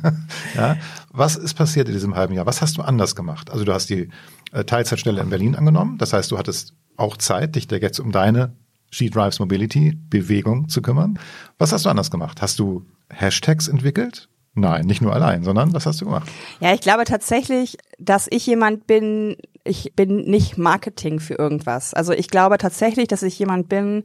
ja. 0.56 0.76
Was 1.12 1.36
ist 1.36 1.54
passiert 1.54 1.88
in 1.88 1.94
diesem 1.94 2.16
halben 2.16 2.34
Jahr? 2.34 2.46
Was 2.46 2.62
hast 2.62 2.76
du 2.76 2.82
anders 2.82 3.14
gemacht? 3.14 3.50
Also 3.50 3.64
du 3.64 3.72
hast 3.72 3.90
die 3.90 4.08
äh, 4.52 4.64
Teilzeitstelle 4.64 5.20
in 5.20 5.30
Berlin 5.30 5.54
angenommen. 5.54 5.98
Das 5.98 6.12
heißt, 6.12 6.30
du 6.30 6.38
hattest 6.38 6.74
auch 6.96 7.16
Zeit, 7.16 7.56
dich 7.56 7.68
da 7.68 7.76
jetzt 7.76 8.00
um 8.00 8.12
deine 8.12 8.56
She 8.90 9.08
Drives 9.08 9.38
Mobility 9.38 9.96
Bewegung 10.10 10.68
zu 10.68 10.82
kümmern. 10.82 11.18
Was 11.58 11.72
hast 11.72 11.84
du 11.84 11.90
anders 11.90 12.10
gemacht? 12.10 12.42
Hast 12.42 12.58
du 12.58 12.86
Hashtags 13.08 13.68
entwickelt? 13.68 14.28
Nein, 14.54 14.86
nicht 14.86 15.00
nur 15.00 15.14
allein, 15.14 15.44
sondern 15.44 15.72
was 15.72 15.86
hast 15.86 16.00
du 16.00 16.06
gemacht? 16.06 16.28
Ja, 16.58 16.74
ich 16.74 16.80
glaube 16.80 17.04
tatsächlich, 17.04 17.78
dass 17.98 18.26
ich 18.28 18.44
jemand 18.46 18.86
bin, 18.88 19.36
ich 19.62 19.92
bin 19.94 20.24
nicht 20.24 20.58
Marketing 20.58 21.20
für 21.20 21.34
irgendwas. 21.34 21.94
Also 21.94 22.12
ich 22.12 22.28
glaube 22.28 22.58
tatsächlich, 22.58 23.06
dass 23.06 23.22
ich 23.22 23.38
jemand 23.38 23.68
bin, 23.68 24.02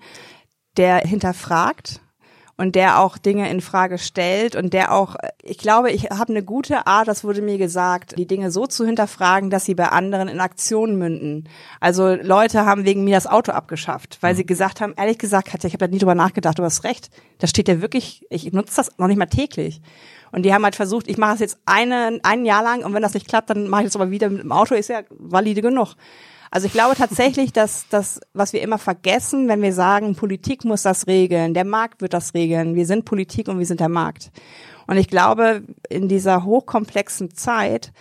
der 0.78 1.00
hinterfragt 1.00 2.02
und 2.58 2.76
der 2.76 3.02
auch 3.02 3.18
Dinge 3.18 3.50
in 3.50 3.60
Frage 3.60 3.98
stellt 3.98 4.56
und 4.56 4.74
der 4.74 4.94
auch, 4.94 5.16
ich 5.44 5.58
glaube, 5.58 5.92
ich 5.92 6.06
habe 6.06 6.32
eine 6.32 6.44
gute 6.44 6.88
Art, 6.88 7.08
das 7.08 7.24
wurde 7.24 7.42
mir 7.42 7.58
gesagt, 7.58 8.18
die 8.18 8.28
Dinge 8.28 8.50
so 8.50 8.66
zu 8.66 8.86
hinterfragen, 8.86 9.50
dass 9.50 9.66
sie 9.66 9.76
bei 9.76 9.90
anderen 9.90 10.30
in 10.30 10.40
Aktionen 10.40 10.98
münden. 10.98 11.50
Also 11.82 12.16
Leute 12.16 12.66
haben 12.66 12.86
wegen 12.86 13.04
mir 13.04 13.16
das 13.16 13.28
Auto 13.28 13.52
abgeschafft, 13.52 14.20
weil 14.22 14.34
mhm. 14.34 14.38
sie 14.38 14.46
gesagt 14.46 14.80
haben, 14.80 14.94
ehrlich 14.96 15.18
gesagt, 15.18 15.50
Katja, 15.50 15.68
ich 15.68 15.74
habe 15.74 15.86
da 15.86 15.92
nie 15.92 16.00
drüber 16.00 16.16
nachgedacht, 16.16 16.58
du 16.58 16.64
hast 16.64 16.86
recht. 16.86 17.10
Da 17.40 17.48
steht 17.48 17.68
ja 17.68 17.82
wirklich, 17.82 18.26
ich 18.30 18.52
nutze 18.54 18.78
das 18.78 18.98
noch 18.98 19.08
nicht 19.08 19.18
mal 19.18 19.26
täglich. 19.26 19.82
Und 20.32 20.44
die 20.44 20.54
haben 20.54 20.64
halt 20.64 20.76
versucht, 20.76 21.08
ich 21.08 21.18
mache 21.18 21.36
es 21.36 21.40
jetzt 21.40 21.60
eine, 21.66 22.20
ein 22.24 22.46
Jahr 22.46 22.64
lang 22.64 22.84
und 22.84 22.94
wenn 22.94 23.02
das 23.02 23.14
nicht 23.14 23.28
klappt, 23.28 23.50
dann 23.50 23.68
mache 23.68 23.82
ich 23.82 23.88
das 23.88 23.96
aber 23.96 24.12
wieder 24.12 24.30
mit 24.30 24.44
dem 24.44 24.52
Auto, 24.52 24.76
ist 24.76 24.90
ja 24.90 25.02
valide 25.10 25.62
genug. 25.62 25.96
Also 26.56 26.68
ich 26.68 26.72
glaube 26.72 26.96
tatsächlich, 26.96 27.52
dass 27.52 27.86
das, 27.90 28.22
was 28.34 28.54
wir 28.54 28.62
immer 28.62 28.78
vergessen, 28.78 29.50
wenn 29.50 29.62
wir 29.62 29.74
sagen, 29.74 30.16
Politik 30.16 30.64
muss 30.64 30.84
das 30.84 31.06
regeln, 31.06 31.54
der 31.54 31.66
Markt 31.66 32.02
wird 32.02 32.14
das 32.14 32.34
regeln, 32.34 32.76
wir 32.76 32.86
sind 32.86 33.04
Politik 33.04 33.50
und 33.50 33.60
wir 33.60 33.66
sind 33.66 33.82
der 33.82 33.90
Markt. 33.90 34.32
Und 34.88 34.96
ich 34.96 35.10
glaube, 35.10 35.64
in 35.90 36.08
dieser 36.08 36.46
hochkomplexen 36.46 37.36
Zeit 37.36 37.92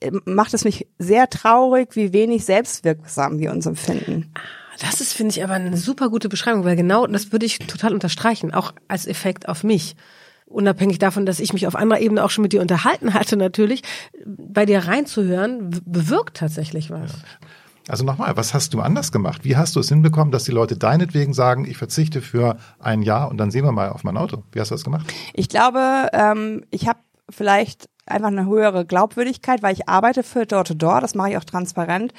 äh, 0.00 0.10
macht 0.24 0.54
es 0.54 0.64
mich 0.64 0.88
sehr 0.98 1.30
traurig, 1.30 1.94
wie 1.94 2.12
wenig 2.12 2.44
selbstwirksam 2.44 3.38
wir 3.38 3.52
uns 3.52 3.64
empfinden. 3.64 4.32
Das 4.80 5.00
ist, 5.00 5.12
finde 5.12 5.30
ich, 5.30 5.44
aber 5.44 5.54
eine 5.54 5.76
super 5.76 6.10
gute 6.10 6.28
Beschreibung, 6.28 6.64
weil 6.64 6.74
genau 6.74 7.06
das 7.06 7.30
würde 7.30 7.46
ich 7.46 7.60
total 7.60 7.94
unterstreichen, 7.94 8.52
auch 8.52 8.72
als 8.88 9.06
Effekt 9.06 9.48
auf 9.48 9.62
mich 9.62 9.94
unabhängig 10.46 10.98
davon, 10.98 11.26
dass 11.26 11.38
ich 11.38 11.52
mich 11.52 11.68
auf 11.68 11.76
anderer 11.76 12.00
Ebene 12.00 12.24
auch 12.24 12.30
schon 12.30 12.42
mit 12.42 12.52
dir 12.52 12.60
unterhalten 12.60 13.14
hatte, 13.14 13.36
natürlich, 13.36 13.82
bei 14.26 14.66
dir 14.66 14.80
reinzuhören, 14.80 15.80
bewirkt 15.86 16.38
tatsächlich 16.38 16.90
was. 16.90 17.12
Ja. 17.12 17.48
Also 17.88 18.04
nochmal, 18.04 18.36
was 18.36 18.54
hast 18.54 18.72
du 18.72 18.80
anders 18.80 19.12
gemacht? 19.12 19.44
Wie 19.44 19.56
hast 19.56 19.76
du 19.76 19.80
es 19.80 19.88
hinbekommen, 19.88 20.32
dass 20.32 20.44
die 20.44 20.52
Leute 20.52 20.76
deinetwegen 20.76 21.34
sagen, 21.34 21.66
ich 21.66 21.76
verzichte 21.76 22.22
für 22.22 22.56
ein 22.78 23.02
Jahr 23.02 23.28
und 23.30 23.36
dann 23.36 23.50
sehen 23.50 23.64
wir 23.64 23.72
mal 23.72 23.90
auf 23.90 24.04
mein 24.04 24.16
Auto? 24.16 24.42
Wie 24.52 24.60
hast 24.60 24.70
du 24.70 24.74
das 24.74 24.84
gemacht? 24.84 25.06
Ich 25.34 25.48
glaube, 25.48 26.08
ähm, 26.12 26.64
ich 26.70 26.88
habe 26.88 26.98
vielleicht 27.28 27.88
einfach 28.06 28.28
eine 28.28 28.46
höhere 28.46 28.86
Glaubwürdigkeit, 28.86 29.62
weil 29.62 29.74
ich 29.74 29.88
arbeite 29.88 30.22
für 30.22 30.46
Door-to-Door, 30.46 31.00
das 31.00 31.14
mache 31.14 31.30
ich 31.30 31.36
auch 31.36 31.44
transparent. 31.44 32.12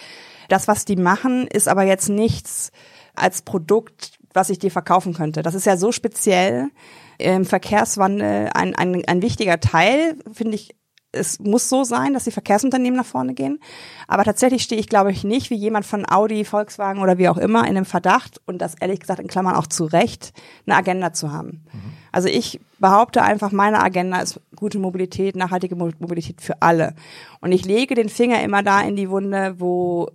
Das, 0.50 0.68
was 0.68 0.86
die 0.86 0.96
machen, 0.96 1.48
ist 1.48 1.68
aber 1.68 1.84
jetzt 1.84 2.10
nichts 2.10 2.72
als 3.16 3.42
Produkt, 3.42 4.20
was 4.34 4.50
ich 4.50 4.60
dir 4.60 4.72
verkaufen 4.72 5.14
könnte. 5.14 5.42
Das 5.42 5.56
ist 5.56 5.66
ja 5.66 5.78
so 5.78 5.92
speziell 5.92 6.70
im 7.18 7.46
Verkehrswandel 7.46 8.50
ein, 8.54 8.76
ein, 8.76 9.04
ein 9.08 9.22
wichtiger 9.22 9.60
Teil, 9.60 10.18
finde 10.32 10.56
ich, 10.56 10.76
es 11.16 11.40
muss 11.40 11.70
so 11.70 11.84
sein, 11.84 12.14
dass 12.14 12.26
die 12.26 12.32
Verkehrsunternehmen 12.32 12.98
nach 12.98 13.06
vorne 13.06 13.34
gehen. 13.34 13.60
Aber 14.08 14.24
tatsächlich 14.24 14.64
stehe 14.64 14.80
ich, 14.80 14.88
glaube 14.88 15.12
ich, 15.12 15.24
nicht 15.24 15.50
wie 15.50 15.56
jemand 15.56 15.86
von 15.86 16.06
Audi, 16.10 16.46
Volkswagen 16.46 17.02
oder 17.02 17.18
wie 17.18 17.30
auch 17.30 17.38
immer 17.38 17.68
in 17.68 17.76
dem 17.76 17.86
Verdacht 17.86 18.42
und 18.46 18.60
das 18.60 18.76
ehrlich 18.76 19.00
gesagt 19.00 19.20
in 19.20 19.28
Klammern 19.28 19.56
auch 19.56 19.68
zu 19.68 19.86
Recht, 19.86 20.34
eine 20.66 20.76
Agenda 20.76 21.14
zu 21.14 21.32
haben. 21.32 21.66
Mhm. 21.72 21.94
Also 22.12 22.28
ich 22.28 22.60
behaupte 22.80 23.24
einfach, 23.24 23.52
meine 23.52 23.82
Agenda 23.82 24.20
ist 24.20 24.40
gute 24.56 24.80
Mobilität, 24.80 25.36
nachhaltige 25.36 25.76
Mobilität 25.76 26.42
für 26.42 26.62
alle. 26.62 26.96
Und 27.42 27.52
ich 27.52 27.66
lege 27.66 27.96
den 27.96 28.10
Finger 28.10 28.42
immer 28.44 28.64
da 28.64 28.82
in 28.82 28.96
die 28.96 29.10
Wunde, 29.10 29.56
wo 29.58 30.10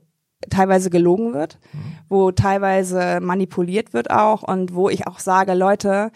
teilweise 0.48 0.88
gelogen 0.88 1.34
wird, 1.34 1.58
mhm. 1.72 1.78
wo 2.08 2.30
teilweise 2.32 3.20
manipuliert 3.20 3.92
wird 3.92 4.10
auch 4.10 4.42
und 4.42 4.74
wo 4.74 4.88
ich 4.88 5.06
auch 5.06 5.18
sage, 5.18 5.52
Leute, 5.54 6.12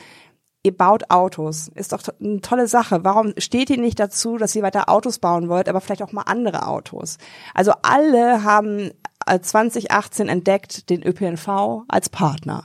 ihr 0.65 0.77
baut 0.77 1.11
Autos. 1.11 1.69
Ist 1.75 1.93
doch 1.93 2.03
eine 2.21 2.41
tolle 2.41 2.67
Sache. 2.67 3.05
Warum 3.05 3.35
steht 3.39 3.71
ihr 3.71 3.79
nicht 3.79 4.01
dazu, 4.01 4.39
dass 4.39 4.57
ihr 4.57 4.63
weiter 4.63 4.89
Autos 4.89 5.19
bauen 5.19 5.49
wollt, 5.49 5.69
aber 5.69 5.81
vielleicht 5.81 6.03
auch 6.03 6.13
mal 6.13 6.23
andere 6.23 6.67
Autos? 6.67 7.19
Also 7.55 7.73
alle 7.83 8.43
haben 8.43 8.91
2018 9.27 10.29
entdeckt 10.29 10.91
den 10.91 11.03
ÖPNV 11.03 11.85
als 11.87 12.09
Partner. 12.09 12.65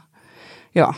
Ja. 0.74 0.96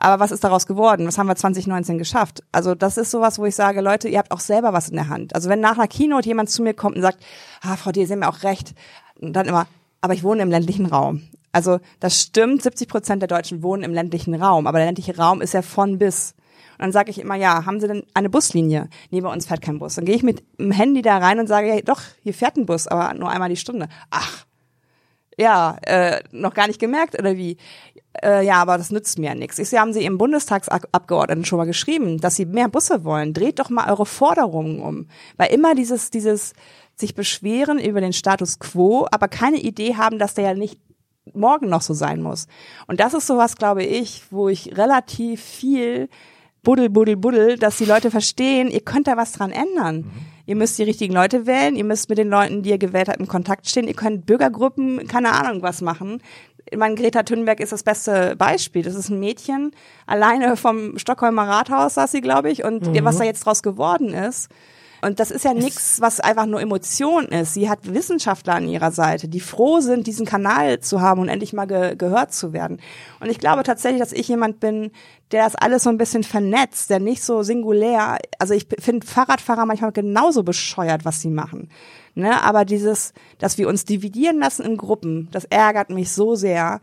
Aber 0.00 0.20
was 0.20 0.30
ist 0.30 0.44
daraus 0.44 0.66
geworden? 0.66 1.08
Was 1.08 1.18
haben 1.18 1.26
wir 1.26 1.34
2019 1.34 1.98
geschafft? 1.98 2.44
Also 2.52 2.76
das 2.76 2.96
ist 2.98 3.10
sowas, 3.10 3.40
wo 3.40 3.46
ich 3.46 3.56
sage, 3.56 3.80
Leute, 3.80 4.08
ihr 4.08 4.18
habt 4.18 4.30
auch 4.30 4.40
selber 4.40 4.72
was 4.72 4.88
in 4.88 4.94
der 4.94 5.08
Hand. 5.08 5.34
Also 5.34 5.48
wenn 5.48 5.58
nach 5.58 5.76
einer 5.76 5.88
Keynote 5.88 6.28
jemand 6.28 6.50
zu 6.50 6.62
mir 6.62 6.72
kommt 6.72 6.94
und 6.94 7.02
sagt, 7.02 7.18
ah, 7.62 7.76
Frau 7.76 7.90
D, 7.90 8.04
Sie 8.04 8.12
haben 8.12 8.22
ja 8.22 8.30
auch 8.30 8.44
recht, 8.44 8.74
und 9.20 9.32
dann 9.32 9.46
immer, 9.46 9.66
aber 10.00 10.14
ich 10.14 10.22
wohne 10.22 10.42
im 10.42 10.50
ländlichen 10.50 10.86
Raum. 10.86 11.22
Also 11.58 11.80
das 11.98 12.22
stimmt, 12.22 12.62
70 12.62 12.86
Prozent 12.86 13.20
der 13.20 13.26
Deutschen 13.26 13.64
wohnen 13.64 13.82
im 13.82 13.92
ländlichen 13.92 14.32
Raum, 14.36 14.68
aber 14.68 14.78
der 14.78 14.86
ländliche 14.86 15.16
Raum 15.16 15.40
ist 15.40 15.54
ja 15.54 15.62
von 15.62 15.98
bis. 15.98 16.36
Und 16.74 16.82
dann 16.82 16.92
sage 16.92 17.10
ich 17.10 17.18
immer, 17.18 17.34
ja, 17.34 17.66
haben 17.66 17.80
Sie 17.80 17.88
denn 17.88 18.04
eine 18.14 18.30
Buslinie? 18.30 18.88
Nee, 19.10 19.22
bei 19.22 19.32
uns 19.32 19.46
fährt 19.46 19.60
kein 19.60 19.80
Bus. 19.80 19.96
Dann 19.96 20.04
gehe 20.04 20.14
ich 20.14 20.22
mit 20.22 20.44
dem 20.60 20.70
Handy 20.70 21.02
da 21.02 21.18
rein 21.18 21.40
und 21.40 21.48
sage, 21.48 21.66
ja, 21.66 21.80
doch, 21.80 22.00
hier 22.22 22.32
fährt 22.32 22.56
ein 22.56 22.66
Bus, 22.66 22.86
aber 22.86 23.12
nur 23.14 23.28
einmal 23.28 23.48
die 23.48 23.56
Stunde. 23.56 23.88
Ach, 24.10 24.46
ja, 25.36 25.78
äh, 25.82 26.20
noch 26.30 26.54
gar 26.54 26.68
nicht 26.68 26.78
gemerkt 26.78 27.18
oder 27.18 27.36
wie? 27.36 27.56
Äh, 28.22 28.46
ja, 28.46 28.62
aber 28.62 28.78
das 28.78 28.92
nützt 28.92 29.18
mir 29.18 29.30
ja 29.30 29.34
nichts. 29.34 29.58
Ich 29.58 29.68
sehe, 29.68 29.80
haben 29.80 29.92
Sie 29.92 30.04
Ihrem 30.04 30.16
Bundestagsabgeordneten 30.16 31.44
schon 31.44 31.58
mal 31.58 31.64
geschrieben, 31.64 32.20
dass 32.20 32.36
Sie 32.36 32.46
mehr 32.46 32.68
Busse 32.68 33.02
wollen. 33.02 33.34
Dreht 33.34 33.58
doch 33.58 33.68
mal 33.68 33.90
eure 33.90 34.06
Forderungen 34.06 34.80
um. 34.80 35.08
Weil 35.36 35.52
immer 35.52 35.74
dieses, 35.74 36.10
dieses 36.10 36.52
sich 36.94 37.16
beschweren 37.16 37.80
über 37.80 38.00
den 38.00 38.12
Status 38.12 38.60
quo, 38.60 39.08
aber 39.10 39.26
keine 39.26 39.58
Idee 39.58 39.96
haben, 39.96 40.20
dass 40.20 40.34
der 40.34 40.44
ja 40.44 40.54
nicht 40.54 40.78
morgen 41.34 41.68
noch 41.68 41.82
so 41.82 41.94
sein 41.94 42.22
muss. 42.22 42.46
Und 42.86 43.00
das 43.00 43.14
ist 43.14 43.26
sowas, 43.26 43.56
glaube 43.56 43.84
ich, 43.84 44.22
wo 44.30 44.48
ich 44.48 44.76
relativ 44.76 45.42
viel 45.42 46.08
buddel, 46.62 46.90
buddel, 46.90 47.16
buddel, 47.16 47.56
dass 47.56 47.78
die 47.78 47.84
Leute 47.84 48.10
verstehen, 48.10 48.70
ihr 48.70 48.80
könnt 48.80 49.06
da 49.06 49.16
was 49.16 49.32
dran 49.32 49.50
ändern. 49.50 49.98
Mhm. 49.98 50.10
Ihr 50.46 50.56
müsst 50.56 50.78
die 50.78 50.82
richtigen 50.82 51.14
Leute 51.14 51.46
wählen, 51.46 51.76
ihr 51.76 51.84
müsst 51.84 52.08
mit 52.08 52.18
den 52.18 52.30
Leuten, 52.30 52.62
die 52.62 52.70
ihr 52.70 52.78
gewählt 52.78 53.08
habt, 53.08 53.20
in 53.20 53.28
Kontakt 53.28 53.68
stehen, 53.68 53.86
ihr 53.86 53.94
könnt 53.94 54.26
Bürgergruppen, 54.26 55.06
keine 55.06 55.32
Ahnung 55.32 55.62
was 55.62 55.82
machen. 55.82 56.22
Ich 56.70 56.76
meine, 56.76 56.94
Greta 56.94 57.22
Thunberg 57.22 57.60
ist 57.60 57.72
das 57.72 57.82
beste 57.82 58.36
Beispiel. 58.36 58.82
Das 58.82 58.94
ist 58.94 59.08
ein 59.08 59.20
Mädchen, 59.20 59.72
alleine 60.06 60.56
vom 60.56 60.98
Stockholmer 60.98 61.48
Rathaus 61.48 61.94
saß 61.94 62.12
sie, 62.12 62.20
glaube 62.20 62.50
ich, 62.50 62.64
und 62.64 62.86
mhm. 62.86 63.04
was 63.04 63.18
da 63.18 63.24
jetzt 63.24 63.46
draus 63.46 63.62
geworden 63.62 64.12
ist, 64.12 64.48
und 65.00 65.20
das 65.20 65.30
ist 65.30 65.44
ja 65.44 65.54
nichts, 65.54 66.00
was 66.00 66.20
einfach 66.20 66.46
nur 66.46 66.60
Emotion 66.60 67.26
ist. 67.26 67.54
Sie 67.54 67.70
hat 67.70 67.94
Wissenschaftler 67.94 68.54
an 68.54 68.68
ihrer 68.68 68.90
Seite, 68.90 69.28
die 69.28 69.40
froh 69.40 69.80
sind, 69.80 70.06
diesen 70.06 70.26
Kanal 70.26 70.80
zu 70.80 71.00
haben 71.00 71.20
und 71.20 71.28
endlich 71.28 71.52
mal 71.52 71.66
ge 71.66 71.94
gehört 71.96 72.32
zu 72.32 72.52
werden. 72.52 72.80
Und 73.20 73.30
ich 73.30 73.38
glaube 73.38 73.62
tatsächlich, 73.62 74.00
dass 74.00 74.12
ich 74.12 74.28
jemand 74.28 74.60
bin, 74.60 74.90
der 75.30 75.44
das 75.44 75.54
alles 75.54 75.84
so 75.84 75.90
ein 75.90 75.98
bisschen 75.98 76.24
vernetzt, 76.24 76.90
der 76.90 77.00
nicht 77.00 77.22
so 77.22 77.42
singulär, 77.42 78.18
also 78.38 78.54
ich 78.54 78.66
finde 78.78 79.06
Fahrradfahrer 79.06 79.66
manchmal 79.66 79.92
genauso 79.92 80.42
bescheuert, 80.42 81.04
was 81.04 81.20
sie 81.20 81.30
machen. 81.30 81.70
Ne? 82.14 82.42
Aber 82.42 82.64
dieses, 82.64 83.12
dass 83.38 83.58
wir 83.58 83.68
uns 83.68 83.84
dividieren 83.84 84.38
lassen 84.38 84.64
in 84.64 84.76
Gruppen, 84.76 85.28
das 85.30 85.44
ärgert 85.44 85.90
mich 85.90 86.12
so 86.12 86.34
sehr 86.34 86.80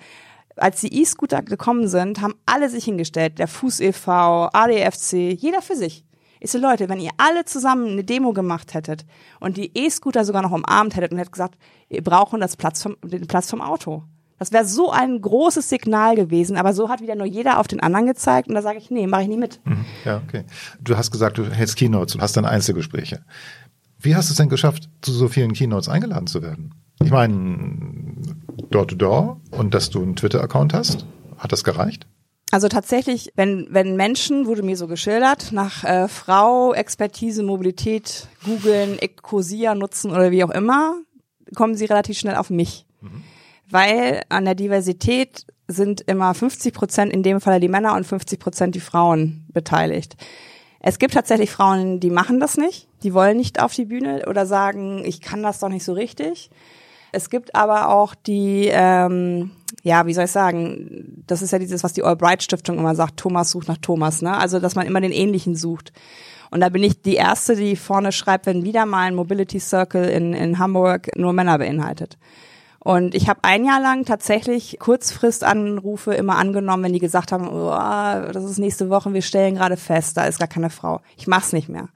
als 0.57 0.81
die 0.81 1.01
E-Scooter 1.01 1.41
gekommen 1.41 1.87
sind, 1.89 2.21
haben 2.21 2.35
alle 2.45 2.69
sich 2.69 2.85
hingestellt, 2.85 3.39
der 3.39 3.47
Fuß 3.49 3.81
e.V., 3.81 4.49
ADFC, 4.53 5.33
jeder 5.37 5.61
für 5.61 5.75
sich. 5.75 6.05
Ich 6.39 6.51
so, 6.51 6.57
Leute, 6.57 6.89
wenn 6.89 6.99
ihr 6.99 7.11
alle 7.17 7.45
zusammen 7.45 7.87
eine 7.87 8.03
Demo 8.03 8.33
gemacht 8.33 8.73
hättet 8.73 9.05
und 9.39 9.57
die 9.57 9.71
E-Scooter 9.73 10.25
sogar 10.25 10.41
noch 10.41 10.51
umarmt 10.51 10.95
hättet 10.95 11.11
und 11.11 11.17
hättet 11.17 11.33
gesagt, 11.33 11.57
wir 11.89 12.03
brauchen 12.03 12.41
das 12.41 12.57
Platz 12.57 12.83
vom, 12.83 12.97
den 13.03 13.27
Platz 13.27 13.49
vom 13.49 13.61
Auto. 13.61 14.03
Das 14.37 14.51
wäre 14.51 14.65
so 14.65 14.91
ein 14.91 15.21
großes 15.21 15.69
Signal 15.69 16.15
gewesen, 16.15 16.57
aber 16.57 16.73
so 16.73 16.89
hat 16.89 17.01
wieder 17.01 17.15
nur 17.15 17.25
jeder 17.25 17.57
auf 17.59 17.67
den 17.67 17.79
anderen 17.79 18.05
gezeigt 18.05 18.49
und 18.49 18.55
da 18.55 18.61
sage 18.61 18.77
ich, 18.79 18.91
nee, 18.91 19.07
mache 19.07 19.23
ich 19.23 19.27
nie 19.29 19.37
mit. 19.37 19.61
Mhm. 19.63 19.85
Ja, 20.03 20.21
okay. 20.27 20.43
Du 20.81 20.97
hast 20.97 21.11
gesagt, 21.11 21.37
du 21.37 21.45
hältst 21.49 21.77
Keynotes 21.77 22.15
und 22.15 22.21
hast 22.21 22.35
dann 22.35 22.45
Einzelgespräche. 22.45 23.23
Wie 23.97 24.15
hast 24.15 24.29
du 24.29 24.33
es 24.33 24.37
denn 24.37 24.49
geschafft, 24.49 24.89
zu 25.01 25.13
so 25.13 25.29
vielen 25.29 25.53
Keynotes 25.53 25.87
eingeladen 25.87 26.27
zu 26.27 26.41
werden? 26.41 26.75
Ich 27.01 27.11
meine, 27.11 28.15
Door-to-Door 28.71 29.39
und 29.51 29.73
dass 29.73 29.89
du 29.89 30.01
einen 30.01 30.15
Twitter-Account 30.15 30.73
hast, 30.73 31.05
hat 31.37 31.51
das 31.51 31.63
gereicht? 31.63 32.05
Also 32.55 32.69
tatsächlich, 32.69 33.33
wenn, 33.35 33.67
wenn 33.69 33.97
Menschen, 33.97 34.45
wurde 34.45 34.63
mir 34.63 34.77
so 34.77 34.87
geschildert, 34.87 35.51
nach 35.51 35.83
äh, 35.83 36.07
Frau, 36.07 36.73
Expertise, 36.73 37.43
Mobilität 37.43 38.29
googeln, 38.45 38.97
Ecosia 38.97 39.75
nutzen 39.75 40.09
oder 40.11 40.31
wie 40.31 40.41
auch 40.41 40.51
immer, 40.51 40.95
kommen 41.53 41.75
sie 41.75 41.83
relativ 41.83 42.17
schnell 42.17 42.37
auf 42.37 42.49
mich. 42.49 42.85
Mhm. 43.01 43.23
Weil 43.69 44.21
an 44.29 44.45
der 44.45 44.55
Diversität 44.55 45.45
sind 45.67 45.99
immer 46.07 46.33
50 46.33 46.73
Prozent, 46.73 47.11
in 47.11 47.23
dem 47.23 47.41
Fall 47.41 47.59
die 47.59 47.67
Männer 47.67 47.93
und 47.93 48.07
50 48.07 48.39
Prozent 48.39 48.73
die 48.73 48.79
Frauen 48.79 49.45
beteiligt. 49.51 50.15
Es 50.79 50.97
gibt 50.97 51.13
tatsächlich 51.13 51.51
Frauen, 51.51 51.99
die 51.99 52.09
machen 52.09 52.39
das 52.39 52.55
nicht, 52.55 52.87
die 53.03 53.13
wollen 53.13 53.35
nicht 53.35 53.61
auf 53.61 53.73
die 53.73 53.83
Bühne 53.83 54.27
oder 54.29 54.45
sagen, 54.45 55.03
ich 55.03 55.19
kann 55.19 55.43
das 55.43 55.59
doch 55.59 55.67
nicht 55.67 55.83
so 55.83 55.91
richtig. 55.91 56.49
Es 57.15 57.29
gibt 57.29 57.55
aber 57.55 57.89
auch 57.89 58.13
die 58.13 58.69
ähm, 58.71 59.51
ja, 59.83 60.05
wie 60.07 60.13
soll 60.13 60.25
ich 60.25 60.31
sagen, 60.31 61.23
das 61.27 61.41
ist 61.41 61.51
ja 61.51 61.59
dieses, 61.59 61.83
was 61.83 61.93
die 61.93 62.03
Albright 62.03 62.43
Stiftung 62.43 62.77
immer 62.77 62.95
sagt, 62.95 63.17
Thomas 63.17 63.51
sucht 63.51 63.67
nach 63.67 63.77
Thomas, 63.77 64.21
ne? 64.21 64.35
Also, 64.35 64.59
dass 64.59 64.75
man 64.75 64.87
immer 64.87 65.01
den 65.01 65.11
Ähnlichen 65.11 65.55
sucht. 65.55 65.93
Und 66.51 66.61
da 66.61 66.69
bin 66.69 66.83
ich 66.83 67.01
die 67.01 67.15
Erste, 67.15 67.55
die 67.55 67.75
vorne 67.75 68.11
schreibt, 68.11 68.45
wenn 68.45 68.63
wieder 68.63 68.85
mal 68.85 69.03
ein 69.03 69.15
Mobility 69.15 69.59
Circle 69.59 70.05
in, 70.05 70.33
in 70.33 70.57
Hamburg 70.59 71.09
nur 71.15 71.33
Männer 71.33 71.57
beinhaltet. 71.57 72.17
Und 72.79 73.15
ich 73.15 73.29
habe 73.29 73.39
ein 73.43 73.65
Jahr 73.65 73.81
lang 73.81 74.05
tatsächlich 74.05 74.77
Kurzfristanrufe 74.79 76.13
immer 76.13 76.37
angenommen, 76.37 76.83
wenn 76.83 76.93
die 76.93 76.99
gesagt 76.99 77.31
haben, 77.31 77.47
oh, 77.49 78.31
das 78.31 78.43
ist 78.43 78.59
nächste 78.59 78.89
Woche, 78.89 79.13
wir 79.13 79.23
stellen 79.23 79.55
gerade 79.55 79.75
fest, 79.75 80.17
da 80.17 80.25
ist 80.25 80.39
gar 80.39 80.47
keine 80.47 80.69
Frau. 80.69 81.01
Ich 81.17 81.25
mach's 81.25 81.51
nicht 81.51 81.67
mehr. 81.67 81.89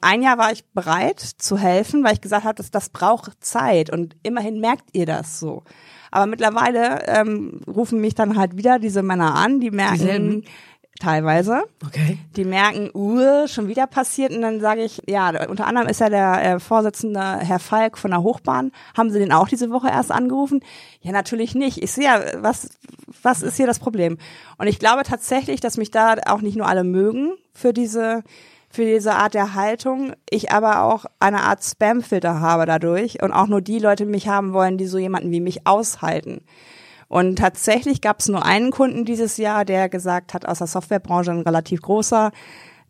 Ein 0.00 0.22
Jahr 0.22 0.38
war 0.38 0.52
ich 0.52 0.64
bereit 0.66 1.20
zu 1.20 1.58
helfen, 1.58 2.04
weil 2.04 2.14
ich 2.14 2.20
gesagt 2.20 2.44
habe, 2.44 2.54
das, 2.54 2.70
das 2.70 2.88
braucht 2.90 3.44
Zeit 3.44 3.90
und 3.90 4.16
immerhin 4.22 4.60
merkt 4.60 4.84
ihr 4.92 5.06
das 5.06 5.40
so. 5.40 5.62
Aber 6.10 6.26
mittlerweile 6.26 7.06
ähm, 7.06 7.60
rufen 7.66 8.00
mich 8.00 8.14
dann 8.14 8.38
halt 8.38 8.56
wieder 8.56 8.78
diese 8.78 9.02
Männer 9.02 9.34
an, 9.34 9.60
die 9.60 9.70
merken, 9.70 9.98
Dieselben? 9.98 10.44
Teilweise. 11.00 11.64
Okay. 11.84 12.18
Die 12.36 12.44
merken, 12.44 12.90
uh, 12.94 13.46
schon 13.46 13.68
wieder 13.68 13.86
passiert. 13.86 14.32
Und 14.32 14.40
dann 14.40 14.60
sage 14.60 14.82
ich, 14.82 15.02
ja, 15.06 15.46
unter 15.48 15.66
anderem 15.66 15.88
ist 15.88 16.00
ja 16.00 16.08
der 16.08 16.42
äh, 16.42 16.60
Vorsitzende 16.60 17.20
Herr 17.20 17.58
Falk 17.58 17.98
von 17.98 18.10
der 18.10 18.22
Hochbahn. 18.22 18.72
Haben 18.96 19.10
Sie 19.10 19.18
den 19.18 19.32
auch 19.32 19.48
diese 19.48 19.70
Woche 19.70 19.88
erst 19.88 20.10
angerufen? 20.10 20.60
Ja, 21.02 21.12
natürlich 21.12 21.54
nicht. 21.54 21.82
Ich 21.82 21.92
sehe 21.92 22.04
ja, 22.04 22.22
was, 22.38 22.70
was 23.22 23.42
ist 23.42 23.56
hier 23.56 23.66
das 23.66 23.78
Problem? 23.78 24.16
Und 24.58 24.68
ich 24.68 24.78
glaube 24.78 25.02
tatsächlich, 25.02 25.60
dass 25.60 25.76
mich 25.76 25.90
da 25.90 26.14
auch 26.26 26.40
nicht 26.40 26.56
nur 26.56 26.66
alle 26.66 26.84
mögen 26.84 27.32
für 27.52 27.72
diese 27.72 28.22
für 28.76 28.84
diese 28.84 29.14
Art 29.14 29.34
der 29.34 29.54
Haltung, 29.54 30.12
ich 30.28 30.52
aber 30.52 30.82
auch 30.82 31.06
eine 31.18 31.42
Art 31.42 31.64
Spamfilter 31.64 32.40
habe 32.40 32.66
dadurch 32.66 33.22
und 33.22 33.32
auch 33.32 33.46
nur 33.46 33.62
die 33.62 33.78
Leute 33.78 34.04
mich 34.04 34.28
haben 34.28 34.52
wollen, 34.52 34.76
die 34.76 34.86
so 34.86 34.98
jemanden 34.98 35.30
wie 35.30 35.40
mich 35.40 35.66
aushalten. 35.66 36.42
Und 37.08 37.36
tatsächlich 37.36 38.02
gab 38.02 38.20
es 38.20 38.28
nur 38.28 38.44
einen 38.44 38.70
Kunden 38.70 39.06
dieses 39.06 39.38
Jahr, 39.38 39.64
der 39.64 39.88
gesagt 39.88 40.34
hat, 40.34 40.46
aus 40.46 40.58
der 40.58 40.66
Softwarebranche 40.66 41.30
ein 41.30 41.40
relativ 41.40 41.80
großer, 41.80 42.32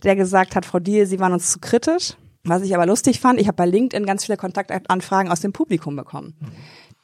der 0.02 0.16
gesagt 0.16 0.56
hat, 0.56 0.66
Frau 0.66 0.80
Diel, 0.80 1.06
Sie 1.06 1.20
waren 1.20 1.32
uns 1.32 1.52
zu 1.52 1.60
kritisch. 1.60 2.14
Was 2.42 2.62
ich 2.62 2.74
aber 2.74 2.86
lustig 2.86 3.20
fand, 3.20 3.40
ich 3.40 3.46
habe 3.46 3.56
bei 3.56 3.66
LinkedIn 3.66 4.06
ganz 4.06 4.24
viele 4.24 4.38
Kontaktanfragen 4.38 5.30
aus 5.30 5.40
dem 5.40 5.52
Publikum 5.52 5.94
bekommen. 5.94 6.34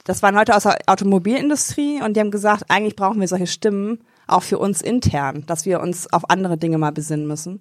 Das 0.04 0.22
waren 0.22 0.34
Leute 0.34 0.56
aus 0.56 0.64
der 0.64 0.78
Automobilindustrie 0.86 2.02
und 2.02 2.16
die 2.16 2.20
haben 2.20 2.30
gesagt, 2.32 2.64
eigentlich 2.68 2.96
brauchen 2.96 3.20
wir 3.20 3.28
solche 3.28 3.46
Stimmen 3.46 4.00
auch 4.26 4.42
für 4.42 4.58
uns 4.58 4.82
intern, 4.82 5.44
dass 5.46 5.66
wir 5.66 5.80
uns 5.80 6.12
auf 6.12 6.30
andere 6.30 6.58
Dinge 6.58 6.78
mal 6.78 6.92
besinnen 6.92 7.26
müssen. 7.26 7.60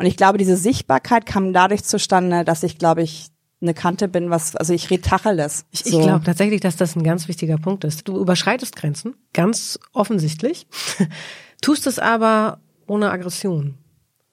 Und 0.00 0.06
ich 0.06 0.16
glaube, 0.16 0.38
diese 0.38 0.56
Sichtbarkeit 0.56 1.26
kam 1.26 1.52
dadurch 1.52 1.84
zustande, 1.84 2.42
dass 2.42 2.62
ich, 2.62 2.78
glaube 2.78 3.02
ich, 3.02 3.26
eine 3.60 3.74
Kante 3.74 4.08
bin, 4.08 4.30
was, 4.30 4.56
also 4.56 4.72
ich 4.72 4.88
rede 4.88 5.02
Tacheles. 5.02 5.66
Ich, 5.72 5.80
so. 5.80 5.98
ich 5.98 6.06
glaube 6.06 6.24
tatsächlich, 6.24 6.62
dass 6.62 6.76
das 6.76 6.96
ein 6.96 7.02
ganz 7.02 7.28
wichtiger 7.28 7.58
Punkt 7.58 7.84
ist. 7.84 8.08
Du 8.08 8.18
überschreitest 8.18 8.74
Grenzen, 8.76 9.14
ganz 9.34 9.78
offensichtlich, 9.92 10.66
tust 11.60 11.86
es 11.86 11.98
aber 11.98 12.60
ohne 12.86 13.10
Aggression. 13.10 13.74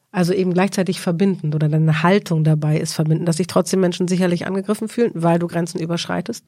Also 0.09 0.31
eben 0.31 0.53
gleichzeitig 0.53 1.01
verbindend 1.01 1.53
oder 1.53 1.67
deine 1.67 2.01
Haltung 2.01 2.45
dabei 2.45 2.79
ist 2.79 2.93
verbindend, 2.93 3.27
dass 3.27 3.35
sich 3.35 3.47
trotzdem 3.47 3.81
Menschen 3.81 4.07
sicherlich 4.07 4.47
angegriffen 4.47 4.87
fühlen, 4.87 5.11
weil 5.15 5.37
du 5.37 5.47
Grenzen 5.47 5.81
überschreitest. 5.81 6.45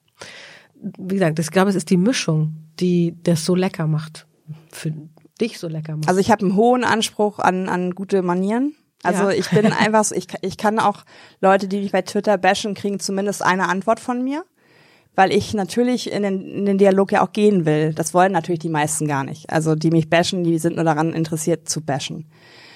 Wie 0.98 1.16
gesagt, 1.16 1.40
ich 1.40 1.52
glaube, 1.52 1.72
es 1.72 1.76
ist 1.76 1.90
die 1.90 1.98
Mischung, 1.98 2.56
die 2.80 3.18
das 3.22 3.44
so 3.44 3.54
lecker 3.54 3.86
macht, 3.86 4.28
für 4.72 4.94
dich 5.42 5.60
so 5.60 5.68
lecker 5.68 5.98
macht. 5.98 6.08
Also 6.08 6.22
ich 6.22 6.32
habe 6.32 6.46
einen 6.46 6.56
hohen 6.56 6.86
Anspruch 6.86 7.40
an, 7.40 7.68
an 7.68 7.92
gute 7.96 8.22
Manieren. 8.22 8.76
Also 9.04 9.24
ja. 9.24 9.32
ich 9.32 9.50
bin 9.50 9.66
einfach 9.72 10.04
so, 10.04 10.16
ich, 10.16 10.28
ich 10.42 10.58
kann 10.58 10.80
auch 10.80 11.04
Leute, 11.42 11.68
die 11.68 11.82
mich 11.82 11.92
bei 11.92 12.02
Twitter 12.02 12.38
bashen, 12.38 12.74
kriegen 12.74 13.00
zumindest 13.00 13.44
eine 13.44 13.70
Antwort 13.70 14.00
von 14.00 14.24
mir, 14.24 14.44
weil 15.16 15.32
ich 15.32 15.54
natürlich 15.54 16.12
in 16.12 16.24
den, 16.24 16.42
in 16.42 16.66
den 16.66 16.78
Dialog 16.78 17.12
ja 17.12 17.22
auch 17.22 17.32
gehen 17.32 17.66
will. 17.66 17.94
Das 17.94 18.14
wollen 18.14 18.32
natürlich 18.32 18.60
die 18.60 18.70
meisten 18.70 19.08
gar 19.08 19.24
nicht. 19.24 19.50
Also 19.50 19.76
die 19.76 19.92
mich 19.92 20.10
bashen, 20.10 20.44
die 20.44 20.60
sind 20.60 20.76
nur 20.76 20.86
daran 20.86 21.14
interessiert 21.14 21.70
zu 21.70 21.82
bashen. 21.82 22.30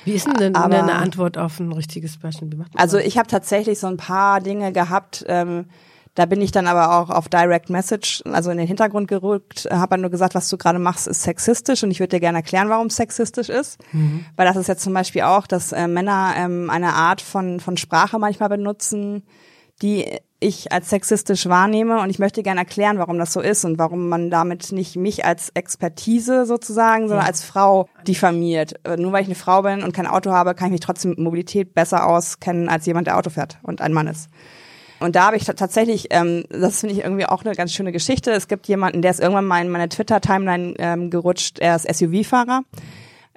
Wie 0.05 0.11
ist 0.11 0.27
denn, 0.27 0.35
denn 0.35 0.55
Aber, 0.55 0.83
eine 0.83 0.95
Antwort 0.95 1.37
auf 1.37 1.59
ein 1.59 1.71
richtiges 1.71 2.17
Bashen? 2.17 2.65
Also 2.75 2.97
ich 2.97 3.17
habe 3.17 3.27
tatsächlich 3.27 3.79
so 3.79 3.87
ein 3.87 3.97
paar 3.97 4.41
Dinge 4.41 4.73
gehabt, 4.73 5.23
ähm, 5.27 5.65
da 6.15 6.27
bin 6.27 6.41
ich 6.41 6.51
dann 6.51 6.67
aber 6.67 6.99
auch 6.99 7.09
auf 7.09 7.27
Direct 7.27 7.69
Message, 7.69 8.21
also 8.25 8.51
in 8.51 8.57
den 8.57 8.67
Hintergrund 8.67 9.07
gerückt, 9.07 9.67
habe 9.71 9.97
nur 9.97 10.11
gesagt, 10.11 10.35
was 10.35 10.47
du 10.47 10.57
gerade 10.57 10.77
machst, 10.77 11.07
ist 11.07 11.23
sexistisch 11.23 11.83
und 11.83 11.91
ich 11.91 11.99
würde 11.99 12.15
dir 12.15 12.19
gerne 12.19 12.39
erklären, 12.39 12.69
warum 12.69 12.87
es 12.87 12.95
sexistisch 12.95 13.49
ist. 13.49 13.79
Mhm. 13.93 14.25
Weil 14.35 14.45
das 14.45 14.55
ist 14.55 14.67
jetzt 14.67 14.83
zum 14.83 14.93
Beispiel 14.93 15.23
auch, 15.23 15.47
dass 15.47 15.71
äh, 15.71 15.87
Männer 15.87 16.33
ähm, 16.37 16.69
eine 16.69 16.93
Art 16.93 17.21
von, 17.21 17.59
von 17.59 17.77
Sprache 17.77 18.19
manchmal 18.19 18.49
benutzen, 18.49 19.23
die 19.81 20.05
ich 20.39 20.71
als 20.71 20.89
sexistisch 20.89 21.47
wahrnehme 21.47 22.01
und 22.01 22.09
ich 22.09 22.19
möchte 22.19 22.43
gerne 22.43 22.59
erklären, 22.59 22.99
warum 22.99 23.17
das 23.17 23.33
so 23.33 23.39
ist 23.39 23.65
und 23.65 23.79
warum 23.79 24.09
man 24.09 24.29
damit 24.29 24.71
nicht 24.71 24.95
mich 24.97 25.25
als 25.25 25.49
Expertise 25.53 26.45
sozusagen, 26.45 27.07
sondern 27.07 27.25
ja. 27.25 27.29
als 27.29 27.43
Frau 27.43 27.87
diffamiert. 28.07 28.73
Äh, 28.85 28.97
nur 28.97 29.13
weil 29.13 29.21
ich 29.21 29.27
eine 29.27 29.35
Frau 29.35 29.63
bin 29.63 29.81
und 29.81 29.93
kein 29.93 30.05
Auto 30.05 30.31
habe, 30.31 30.53
kann 30.53 30.67
ich 30.67 30.73
mich 30.73 30.81
trotzdem 30.81 31.11
mit 31.11 31.19
Mobilität 31.19 31.73
besser 31.73 32.05
auskennen 32.05 32.69
als 32.69 32.85
jemand, 32.85 33.07
der 33.07 33.17
Auto 33.17 33.31
fährt 33.31 33.57
und 33.63 33.81
ein 33.81 33.93
Mann 33.93 34.07
ist. 34.07 34.29
Und 35.03 35.17
da 35.17 35.25
habe 35.25 35.35
ich 35.35 35.43
tatsächlich, 35.43 36.07
ähm, 36.11 36.45
das 36.49 36.79
finde 36.79 36.95
ich 36.95 37.03
irgendwie 37.03 37.25
auch 37.25 37.43
eine 37.43 37.53
ganz 37.55 37.73
schöne 37.73 37.91
Geschichte. 37.91 38.31
Es 38.31 38.47
gibt 38.47 38.67
jemanden, 38.69 39.01
der 39.01 39.11
ist 39.11 39.19
irgendwann 39.19 39.43
mal 39.43 39.61
in 39.61 39.69
meine 39.69 39.89
Twitter-Timeline 39.89 40.75
ähm, 40.79 41.09
gerutscht. 41.09 41.59
Er 41.59 41.75
ist 41.75 41.93
SUV-Fahrer, 41.93 42.61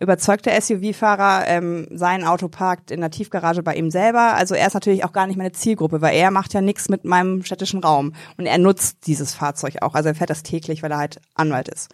überzeugter 0.00 0.52
SUV-Fahrer. 0.60 1.48
Ähm, 1.48 1.88
sein 1.90 2.22
Auto 2.22 2.46
parkt 2.46 2.92
in 2.92 3.00
der 3.00 3.10
Tiefgarage 3.10 3.64
bei 3.64 3.74
ihm 3.74 3.90
selber. 3.90 4.34
Also 4.34 4.54
er 4.54 4.68
ist 4.68 4.74
natürlich 4.74 5.04
auch 5.04 5.12
gar 5.12 5.26
nicht 5.26 5.38
meine 5.38 5.50
Zielgruppe, 5.50 6.00
weil 6.00 6.14
er 6.14 6.30
macht 6.30 6.54
ja 6.54 6.60
nichts 6.60 6.88
mit 6.88 7.04
meinem 7.04 7.42
städtischen 7.42 7.80
Raum. 7.80 8.12
Und 8.36 8.46
er 8.46 8.58
nutzt 8.58 9.08
dieses 9.08 9.34
Fahrzeug 9.34 9.78
auch. 9.82 9.94
Also 9.94 10.10
er 10.10 10.14
fährt 10.14 10.30
das 10.30 10.44
täglich, 10.44 10.84
weil 10.84 10.92
er 10.92 10.98
halt 10.98 11.20
Anwalt 11.34 11.68
ist 11.68 11.88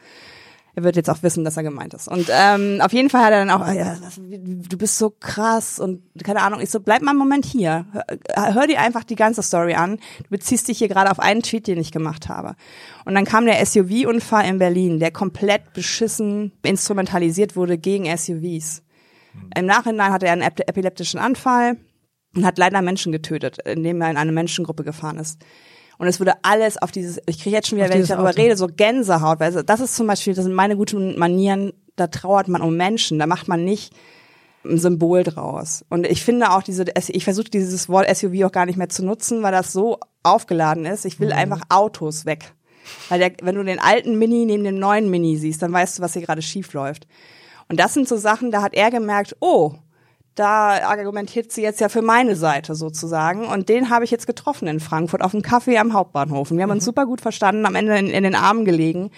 er 0.75 0.85
wird 0.85 0.97
jetzt 0.97 1.11
auch 1.11 1.23
wissen, 1.23 1.45
dass 1.45 1.59
er 1.59 1.63
gemeint 1.63 1.93
ist. 1.93 2.09
Und 2.09 2.29
ähm, 2.31 2.81
auf 2.81 2.93
jeden 2.93 3.11
Fall 3.11 3.25
hat 3.25 3.33
er 3.33 3.45
dann 3.45 3.51
auch, 3.51 3.67
ja, 3.73 3.99
du 4.17 4.79
bist 4.79 4.97
so 4.97 5.11
krass 5.11 5.79
und 5.79 6.03
keine 6.25 6.41
Ahnung, 6.41 6.61
ich 6.61 6.71
so, 6.71 6.81
bleib 6.81 7.03
mal 7.03 7.11
einen 7.11 7.19
Moment 7.19 7.45
hier. 7.45 7.87
Hör, 7.93 8.55
hör 8.55 8.67
dir 8.67 8.81
einfach 8.81 9.05
die 9.05 9.15
ganze 9.15 9.43
Story 9.43 9.75
an. 9.75 9.99
Du 10.23 10.31
beziehst 10.31 10.69
dich 10.69 10.79
hier 10.79 10.89
gerade 10.89 11.11
auf 11.11 11.21
einen 11.21 11.43
Tweet, 11.43 11.67
den 11.67 11.79
ich 11.79 11.93
gemacht 11.93 12.31
habe. 12.31 12.55
Und 13.05 13.15
dann 13.15 13.27
kam 13.27 13.45
der 13.45 13.65
SUV-Unfall 13.65 14.47
in 14.47 14.59
Berlin, 14.59 14.99
der 14.99 15.11
komplett 15.11 15.75
beschissen 15.75 16.53
instrumentalisiert 16.63 17.55
wurde 17.55 17.77
gegen 17.77 18.05
SUVs. 18.05 18.83
Mhm. 19.35 19.51
Im 19.55 19.67
Nachhinein 19.67 20.13
hatte 20.13 20.27
er 20.27 20.33
einen 20.33 20.43
epileptischen 20.43 21.21
Anfall 21.21 21.77
und 22.35 22.47
hat 22.47 22.57
leider 22.57 22.81
Menschen 22.81 23.13
getötet, 23.13 23.59
indem 23.67 24.01
er 24.01 24.11
in 24.11 24.17
eine 24.17 24.33
Menschengruppe 24.33 24.85
gefahren 24.85 25.19
ist. 25.19 25.39
Und 25.99 26.07
es 26.07 26.21
würde 26.21 26.35
alles 26.43 26.81
auf 26.81 26.91
dieses, 26.91 27.21
ich 27.27 27.41
kriege 27.41 27.57
jetzt 27.57 27.69
schon 27.69 27.79
wieder, 27.79 27.87
auf 27.87 27.93
wenn 27.93 28.03
ich 28.03 28.09
darüber 28.09 28.31
Auto. 28.31 28.41
rede, 28.41 28.57
so 28.57 28.67
Gänsehaut, 28.67 29.41
weil 29.41 29.63
das 29.63 29.81
ist 29.81 29.97
zum 29.97 30.07
Beispiel, 30.07 30.35
das 30.35 30.45
sind 30.45 30.55
meine 30.55 30.77
guten 30.77 31.19
Manieren, 31.19 31.73
da 31.97 32.07
trauert 32.07 32.49
man 32.49 32.63
um 32.63 32.77
Menschen, 32.77 33.19
da 33.19 33.27
macht 33.27 33.49
man 33.49 33.65
nicht 33.65 33.93
ein 34.65 34.79
Symbol 34.79 35.25
draus. 35.25 35.85
Und 35.89 36.07
ich 36.07 36.23
finde 36.23 36.51
auch 36.51 36.63
diese, 36.63 36.85
ich 37.09 37.25
versuche 37.25 37.51
dieses 37.51 37.89
Wort 37.89 38.15
SUV 38.15 38.45
auch 38.45 38.53
gar 38.53 38.67
nicht 38.67 38.77
mehr 38.77 38.89
zu 38.89 39.05
nutzen, 39.05 39.43
weil 39.43 39.53
das 39.53 39.73
so 39.73 39.99
aufgeladen 40.23 40.85
ist. 40.87 41.05
Ich 41.05 41.21
will 41.21 41.29
mhm. 41.29 41.35
einfach 41.35 41.63
Autos 41.69 42.27
weg. 42.27 42.53
Weil 43.09 43.19
der, 43.19 43.33
wenn 43.43 43.55
du 43.55 43.65
den 43.65 43.79
alten 43.79 44.19
Mini 44.19 44.45
neben 44.45 44.65
dem 44.65 44.79
neuen 44.79 45.11
Mini 45.11 45.37
siehst, 45.37 45.63
dann 45.63 45.73
weißt 45.73 45.99
du, 45.99 46.03
was 46.03 46.15
hier 46.15 46.23
gerade 46.23 46.43
schief 46.43 46.73
läuft. 46.73 47.07
Und 47.69 47.79
das 47.81 47.95
sind 47.95 48.09
so 48.09 48.17
Sachen, 48.17 48.51
da 48.51 48.63
hat 48.63 48.75
er 48.75 48.91
gemerkt, 48.91 49.37
oh, 49.41 49.75
da 50.35 50.89
argumentiert 50.89 51.53
sie 51.53 51.63
jetzt 51.63 51.81
ja 51.81 51.89
für 51.89 52.03
meine 52.03 52.37
Seite 52.37 52.75
sozusagen. 52.75 53.47
Und 53.47 53.69
den 53.69 53.91
habe 53.91 54.05
ich 54.05 54.11
jetzt 54.11 54.27
getroffen 54.27 54.67
in 54.69 54.81
Frankfurt 54.81 55.23
auf 55.23 55.35
einem 55.35 55.43
Kaffee 55.43 55.79
am 55.79 55.93
Hauptbahnhof. 55.93 56.51
Und 56.51 56.57
wir 56.57 56.65
haben 56.65 56.71
uns 56.71 56.85
mhm. 56.85 56.87
super 56.87 57.07
gut 57.07 57.21
verstanden, 57.21 57.67
am 57.67 57.75
Ende 57.75 57.97
in, 57.99 58.09
in, 58.09 58.23
den 58.23 58.35
Armen 58.35 58.65
gelegen. 58.65 59.11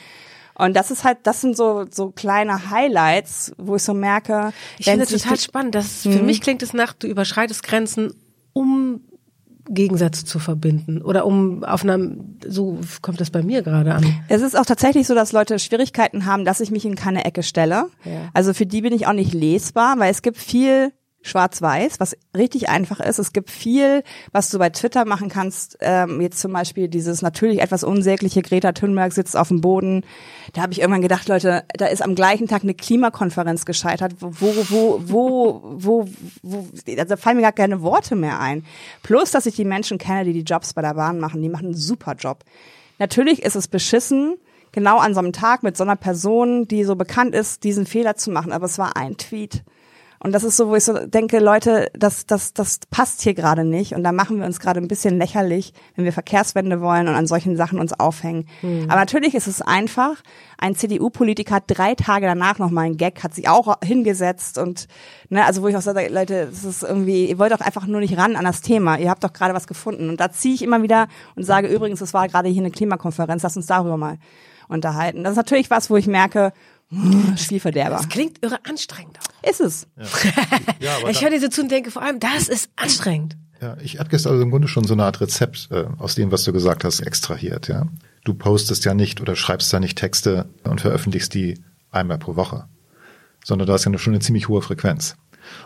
Und 0.57 0.75
das 0.77 0.91
ist 0.91 1.05
halt, 1.05 1.19
das 1.25 1.41
sind 1.41 1.57
so, 1.57 1.85
so 1.91 2.11
kleine 2.11 2.71
Highlights, 2.71 3.53
wo 3.59 3.77
ich 3.77 3.83
so 3.83 3.95
merke. 3.95 4.53
Ich 4.79 4.87
finde 4.87 5.05
es 5.05 5.11
total 5.11 5.39
spannend. 5.39 5.75
Das, 5.75 6.03
für 6.03 6.09
mhm. 6.09 6.27
mich 6.27 6.41
klingt 6.41 6.63
es 6.63 6.73
nach, 6.73 6.93
du 6.93 7.07
überschreitest 7.07 7.63
Grenzen, 7.63 8.13
um 8.53 9.01
Gegensätze 9.69 10.25
zu 10.27 10.39
verbinden 10.39 11.01
oder 11.01 11.25
um 11.25 11.65
auf 11.65 11.85
einer, 11.85 11.99
so 12.47 12.79
kommt 13.01 13.21
das 13.21 13.31
bei 13.31 13.43
mir 13.43 13.63
gerade 13.63 13.95
an. 13.95 14.05
Es 14.29 14.43
ist 14.43 14.59
auch 14.59 14.67
tatsächlich 14.67 15.07
so, 15.07 15.15
dass 15.15 15.33
Leute 15.33 15.59
Schwierigkeiten 15.59 16.27
haben, 16.27 16.45
dass 16.45 16.61
ich 16.61 16.71
mich 16.71 16.85
in 16.85 16.97
keine 16.97 17.25
Ecke 17.25 17.43
stelle. 17.43 17.87
Ja. 18.05 18.29
Also 18.35 18.53
für 18.53 18.67
die 18.67 18.83
bin 18.83 18.93
ich 18.93 19.07
auch 19.07 19.15
nicht 19.15 19.33
lesbar, 19.33 19.99
weil 19.99 20.11
es 20.11 20.21
gibt 20.21 20.37
viel 20.37 20.93
schwarz-weiß, 21.25 22.01
was 22.01 22.17
richtig 22.37 22.69
einfach 22.69 23.01
ist. 23.01 23.19
Es 23.19 23.33
gibt 23.33 23.51
viel, 23.51 24.05
was 24.33 24.51
du 24.51 24.59
bei 24.59 24.69
Twitter 24.69 25.07
machen 25.07 25.31
kannst. 25.31 25.79
Ähm, 25.81 26.21
jetzt 26.21 26.39
zum 26.39 26.53
Beispiel 26.53 26.87
dieses 26.87 27.23
natürlich 27.23 27.63
etwas 27.63 27.83
unsägliche 27.83 28.43
Greta 28.43 28.73
Thunberg 28.73 29.13
sitzt 29.13 29.37
auf 29.37 29.49
dem 29.49 29.63
Boden. 29.63 30.05
Da 30.53 30.63
habe 30.63 30.73
ich 30.73 30.81
irgendwann 30.81 31.01
gedacht, 31.01 31.27
Leute, 31.29 31.65
da 31.77 31.87
ist 31.87 32.03
am 32.03 32.15
gleichen 32.15 32.47
Tag 32.47 32.63
eine 32.63 32.75
Klimakonferenz 32.75 33.65
gescheitert. 33.65 34.17
Wo, 34.21 34.33
wo, 34.69 35.01
wo, 35.01 35.63
wo, 35.65 36.09
wo, 36.43 36.69
also 36.87 37.05
da 37.05 37.17
fallen 37.17 37.37
mir 37.37 37.43
gar 37.43 37.53
keine 37.53 37.81
Worte 37.81 38.17
mehr 38.17 38.39
ein. 38.39 38.65
Plus, 39.03 39.31
dass 39.31 39.47
ich 39.47 39.57
die 39.57 39.65
Menschen 39.65 39.97
kenne, 39.97 40.25
die 40.25 40.35
die 40.35 40.43
Jobs 40.43 40.75
bei 40.75 40.83
der 40.83 40.95
Bahn 40.95 41.19
machen. 41.19 41.41
Die 41.41 41.49
machen 41.49 41.67
einen 41.67 41.75
super 41.75 42.15
Job. 42.19 42.45
Natürlich 42.99 43.43
ist 43.43 43.57
es 43.57 43.67
beschissen, 43.67 44.37
genau 44.73 44.99
an 44.99 45.15
so 45.15 45.21
einem 45.21 45.33
Tag 45.33 45.63
mit 45.63 45.77
so 45.79 45.85
einer 45.85 45.97
Person, 45.97 46.69
die 46.69 46.85
so 46.85 46.97
bekannt 46.97 47.35
ist, 47.35 47.65
diesen 47.65 47.87
Fehler 47.87 48.17
zu 48.17 48.31
machen. 48.31 48.53
Aber 48.53 48.67
es 48.67 48.79
war 48.79 48.97
ein 48.99 49.17
Tweet. 49.17 49.65
Und 50.25 50.33
das 50.33 50.43
ist 50.43 50.57
so, 50.57 50.69
wo 50.69 50.75
ich 50.75 50.85
so 50.85 51.07
denke, 51.07 51.39
Leute, 51.39 51.91
das, 51.93 52.25
das, 52.25 52.55
das 52.55 52.81
passt 52.91 53.21
hier 53.21 53.35
gerade 53.35 53.63
nicht. 53.63 53.95
Und 53.95 54.05
da 54.05 54.11
machen 54.11 54.39
wir 54.39 54.47
uns 54.47 54.59
gerade 54.59 54.81
ein 54.81 54.89
bisschen 54.89 55.19
lächerlich, 55.19 55.75
wenn 55.97 56.07
wir 56.07 56.15
Verkehrswende 56.15 56.81
wollen 56.81 57.09
und 57.09 57.15
an 57.15 57.27
solchen 57.27 57.59
Sachen 57.59 57.79
uns 57.79 57.93
aufhängen. 57.93 58.47
Mhm. 58.63 58.85
Aber 58.85 59.01
natürlich 59.01 59.35
ist 59.35 59.49
es 59.49 59.61
einfach. 59.61 60.23
Ein 60.57 60.77
CDU-Politiker 60.77 61.57
hat 61.57 61.65
drei 61.67 61.95
Tage 61.95 62.25
danach 62.25 62.59
nochmal 62.59 62.87
einen 62.87 62.97
Gag, 62.97 63.23
hat 63.23 63.35
sich 63.35 63.51
auch 63.51 63.77
hingesetzt 63.85 64.57
und, 64.57 64.89
ne, 65.29 65.45
also 65.45 65.61
wo 65.61 65.69
ich 65.69 65.77
auch 65.77 65.83
sage, 65.83 66.09
Leute, 66.11 66.47
das 66.47 66.65
ist 66.65 66.83
irgendwie, 66.83 67.27
ihr 67.27 67.39
wollt 67.39 67.53
doch 67.53 67.61
einfach 67.61 67.87
nur 67.87 68.01
nicht 68.01 68.17
ran 68.17 68.35
an 68.35 68.47
das 68.47 68.63
Thema. 68.63 68.97
Ihr 68.97 69.11
habt 69.11 69.23
doch 69.25 69.33
gerade 69.35 69.53
was 69.53 69.67
gefunden. 69.67 70.09
Und 70.09 70.21
da 70.21 70.33
ziehe 70.33 70.55
ich 70.55 70.63
immer 70.63 70.83
wieder 70.83 71.09
und 71.37 71.43
sage, 71.43 71.69
übrigens, 71.69 72.01
es 72.01 72.15
war 72.15 72.29
gerade 72.29 72.49
hier 72.49 72.63
eine 72.63 72.71
Klimakonferenz, 72.71 73.43
lass 73.43 73.59
uns 73.59 73.67
darüber 73.67 73.99
mal 73.99 74.17
unterhalten. 74.69 75.23
Das 75.23 75.33
ist 75.33 75.37
natürlich 75.37 75.69
was, 75.69 75.91
wo 75.91 75.99
ich 75.99 76.07
merke, 76.07 76.55
Spielverderber. 77.37 77.97
Das 77.97 78.09
klingt 78.09 78.43
irre 78.43 78.59
anstrengend. 78.65 79.19
Auch. 79.19 79.34
Ist 79.49 79.61
es. 79.61 79.87
Ja. 79.97 80.05
ja 81.03 81.09
ich 81.09 81.23
höre 81.23 81.31
dir 81.31 81.41
so 81.41 81.49
zu 81.49 81.63
und 81.63 81.71
denke 81.71 81.91
vor 81.91 82.03
allem, 82.03 82.21
das 82.21 82.49
ist 82.49 82.71
anstrengend. 82.77 83.37
Ja, 83.61 83.77
ich 83.83 83.99
habe 83.99 84.09
gestern 84.11 84.33
also 84.33 84.43
im 84.43 84.51
Grunde 84.51 84.69
schon 84.69 84.85
so 84.85 84.95
eine 84.95 85.05
Art 85.05 85.21
Rezept 85.21 85.69
äh, 85.71 85.85
aus 85.99 86.15
dem, 86.15 86.33
was 86.33 86.45
du 86.45 86.53
gesagt 86.53 86.85
hast, 86.85 87.01
extrahiert. 87.01 87.69
Ja, 87.69 87.87
Du 88.25 88.33
postest 88.33 88.87
ja 88.87 88.95
nicht 88.95 89.21
oder 89.21 89.37
schreibst 89.37 89.73
da 89.73 89.79
nicht 89.79 89.99
Texte 89.99 90.47
und 90.65 90.81
veröffentlichst 90.81 91.35
die 91.35 91.63
einmal 91.91 92.19
pro 92.19 92.37
Woche, 92.37 92.65
sondern 93.45 93.67
du 93.67 93.75
hast 93.75 93.85
ja 93.85 93.97
schon 93.99 94.15
eine 94.15 94.23
ziemlich 94.23 94.49
hohe 94.49 94.63
Frequenz. 94.63 95.17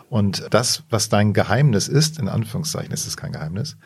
Und 0.09 0.45
das, 0.49 0.83
was 0.89 1.07
dein 1.07 1.33
Geheimnis 1.33 1.87
ist, 1.87 2.19
in 2.19 2.27
Anführungszeichen 2.27 2.91
ist 2.91 3.07
es 3.07 3.15
kein 3.15 3.31
Geheimnis, 3.31 3.77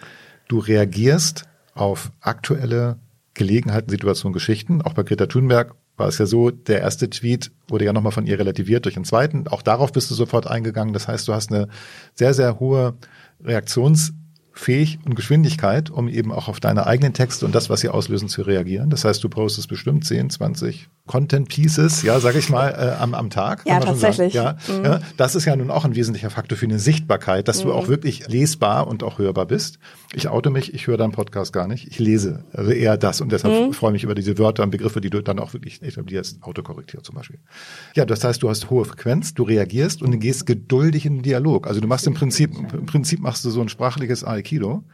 du 0.47 0.57
reagierst 0.57 1.45
auf 1.75 2.11
aktuelle 2.19 2.97
Gelegenheiten, 3.35 3.91
Situationen, 3.91 4.33
Geschichten. 4.33 4.81
Auch 4.81 4.93
bei 4.93 5.03
Greta 5.03 5.27
Thunberg 5.27 5.75
war 5.97 6.07
es 6.07 6.17
ja 6.17 6.25
so, 6.25 6.49
der 6.51 6.81
erste 6.81 7.09
Tweet 7.09 7.51
wurde 7.67 7.85
ja 7.85 7.93
nochmal 7.93 8.11
von 8.11 8.25
ihr 8.25 8.39
relativiert 8.39 8.85
durch 8.85 8.95
den 8.95 9.05
zweiten. 9.05 9.47
Auch 9.47 9.61
darauf 9.61 9.91
bist 9.91 10.09
du 10.09 10.15
sofort 10.15 10.47
eingegangen. 10.47 10.93
Das 10.93 11.07
heißt, 11.07 11.27
du 11.27 11.33
hast 11.33 11.51
eine 11.51 11.67
sehr, 12.15 12.33
sehr 12.33 12.59
hohe 12.59 12.95
Reaktions- 13.43 14.13
fähig 14.53 14.99
und 15.03 15.15
Geschwindigkeit, 15.15 15.89
um 15.89 16.07
eben 16.07 16.31
auch 16.31 16.47
auf 16.47 16.59
deine 16.59 16.85
eigenen 16.85 17.13
Texte 17.13 17.45
und 17.45 17.55
das, 17.55 17.69
was 17.69 17.81
sie 17.81 17.89
auslösen, 17.89 18.29
zu 18.29 18.43
reagieren. 18.43 18.89
Das 18.89 19.03
heißt, 19.03 19.23
du 19.23 19.29
postest 19.29 19.67
bestimmt 19.67 20.05
10, 20.05 20.29
20 20.29 20.89
Content 21.05 21.49
Pieces, 21.49 22.01
ja, 22.01 22.21
sage 22.21 22.39
ich 22.39 22.49
mal, 22.49 22.69
äh, 22.69 23.01
am, 23.01 23.13
am 23.13 23.29
Tag. 23.29 23.63
Ja, 23.65 23.81
tatsächlich. 23.81 24.33
Ja, 24.33 24.55
mhm. 24.69 24.85
ja, 24.85 25.01
das 25.17 25.35
ist 25.35 25.43
ja 25.43 25.53
nun 25.53 25.69
auch 25.69 25.83
ein 25.83 25.95
wesentlicher 25.95 26.29
Faktor 26.29 26.57
für 26.57 26.65
eine 26.65 26.79
Sichtbarkeit, 26.79 27.49
dass 27.49 27.59
mhm. 27.59 27.67
du 27.67 27.73
auch 27.73 27.89
wirklich 27.89 28.29
lesbar 28.29 28.87
und 28.87 29.03
auch 29.03 29.17
hörbar 29.17 29.45
bist. 29.45 29.79
Ich 30.13 30.29
oute 30.29 30.49
mich, 30.49 30.73
ich 30.73 30.87
höre 30.87 30.95
deinen 30.95 31.11
Podcast 31.11 31.51
gar 31.51 31.67
nicht. 31.67 31.87
Ich 31.87 31.99
lese 31.99 32.45
also 32.53 32.71
eher 32.71 32.95
das 32.95 33.19
und 33.19 33.33
deshalb 33.33 33.67
mhm. 33.67 33.73
freue 33.73 33.91
mich 33.91 34.05
über 34.05 34.15
diese 34.15 34.37
Wörter 34.37 34.63
und 34.63 34.71
Begriffe, 34.71 35.01
die 35.01 35.09
du 35.09 35.21
dann 35.21 35.39
auch 35.39 35.51
wirklich 35.51 35.81
etablierst. 35.81 36.41
Autokorrektiert 36.41 37.05
zum 37.05 37.15
Beispiel. 37.15 37.39
Ja, 37.95 38.05
das 38.05 38.23
heißt, 38.23 38.41
du 38.41 38.49
hast 38.49 38.69
hohe 38.69 38.85
Frequenz, 38.85 39.33
du 39.33 39.43
reagierst 39.43 40.01
und 40.01 40.11
du 40.11 40.17
gehst 40.17 40.45
geduldig 40.45 41.05
in 41.05 41.15
den 41.15 41.23
Dialog. 41.23 41.67
Also 41.67 41.81
du 41.81 41.87
machst 41.87 42.07
im 42.07 42.13
Prinzip, 42.13 42.51
im 42.55 42.85
Prinzip 42.85 43.19
machst 43.19 43.43
du 43.43 43.49
so 43.49 43.59
ein 43.59 43.67
sprachliches 43.67 44.23
Aikido. 44.23 44.85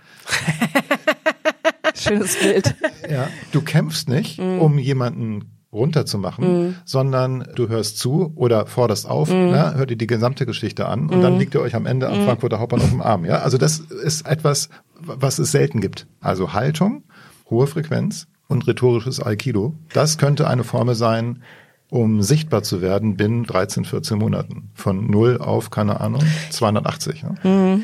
Schönes 1.93 2.35
Bild. 2.37 2.73
Ja, 3.07 3.27
du 3.51 3.61
kämpfst 3.61 4.09
nicht, 4.09 4.39
mm. 4.39 4.59
um 4.59 4.79
jemanden 4.79 5.58
runterzumachen, 5.71 6.69
mm. 6.69 6.75
sondern 6.85 7.47
du 7.55 7.67
hörst 7.67 7.99
zu 7.99 8.33
oder 8.35 8.65
forderst 8.65 9.07
auf, 9.07 9.29
mm. 9.29 9.33
ne, 9.33 9.73
hör 9.75 9.85
dir 9.85 9.97
die 9.97 10.07
gesamte 10.07 10.45
Geschichte 10.45 10.87
an 10.87 11.09
und 11.09 11.19
mm. 11.19 11.21
dann 11.21 11.37
liegt 11.37 11.53
ihr 11.53 11.61
euch 11.61 11.75
am 11.75 11.85
Ende 11.85 12.09
am 12.09 12.21
mm. 12.21 12.25
Frankfurter 12.25 12.59
Hauptbahnhof 12.59 12.91
im 12.91 13.01
Arm. 13.01 13.25
Ja, 13.25 13.39
also 13.39 13.57
das 13.57 13.79
ist 13.79 14.27
etwas, 14.27 14.69
was 14.99 15.37
es 15.37 15.51
selten 15.51 15.79
gibt. 15.79 16.07
Also 16.21 16.53
Haltung, 16.53 17.03
hohe 17.49 17.67
Frequenz 17.67 18.27
und 18.47 18.67
rhetorisches 18.67 19.23
Aikido. 19.23 19.75
Das 19.93 20.17
könnte 20.17 20.47
eine 20.47 20.63
Formel 20.63 20.95
sein, 20.95 21.43
um 21.89 22.21
sichtbar 22.21 22.63
zu 22.63 22.81
werden 22.81 23.15
binnen 23.15 23.43
13, 23.43 23.85
14 23.85 24.17
Monaten. 24.17 24.71
Von 24.73 25.09
null 25.09 25.37
auf, 25.37 25.69
keine 25.69 26.01
Ahnung, 26.01 26.23
280. 26.49 27.23
Ja? 27.23 27.49
Mm. 27.49 27.83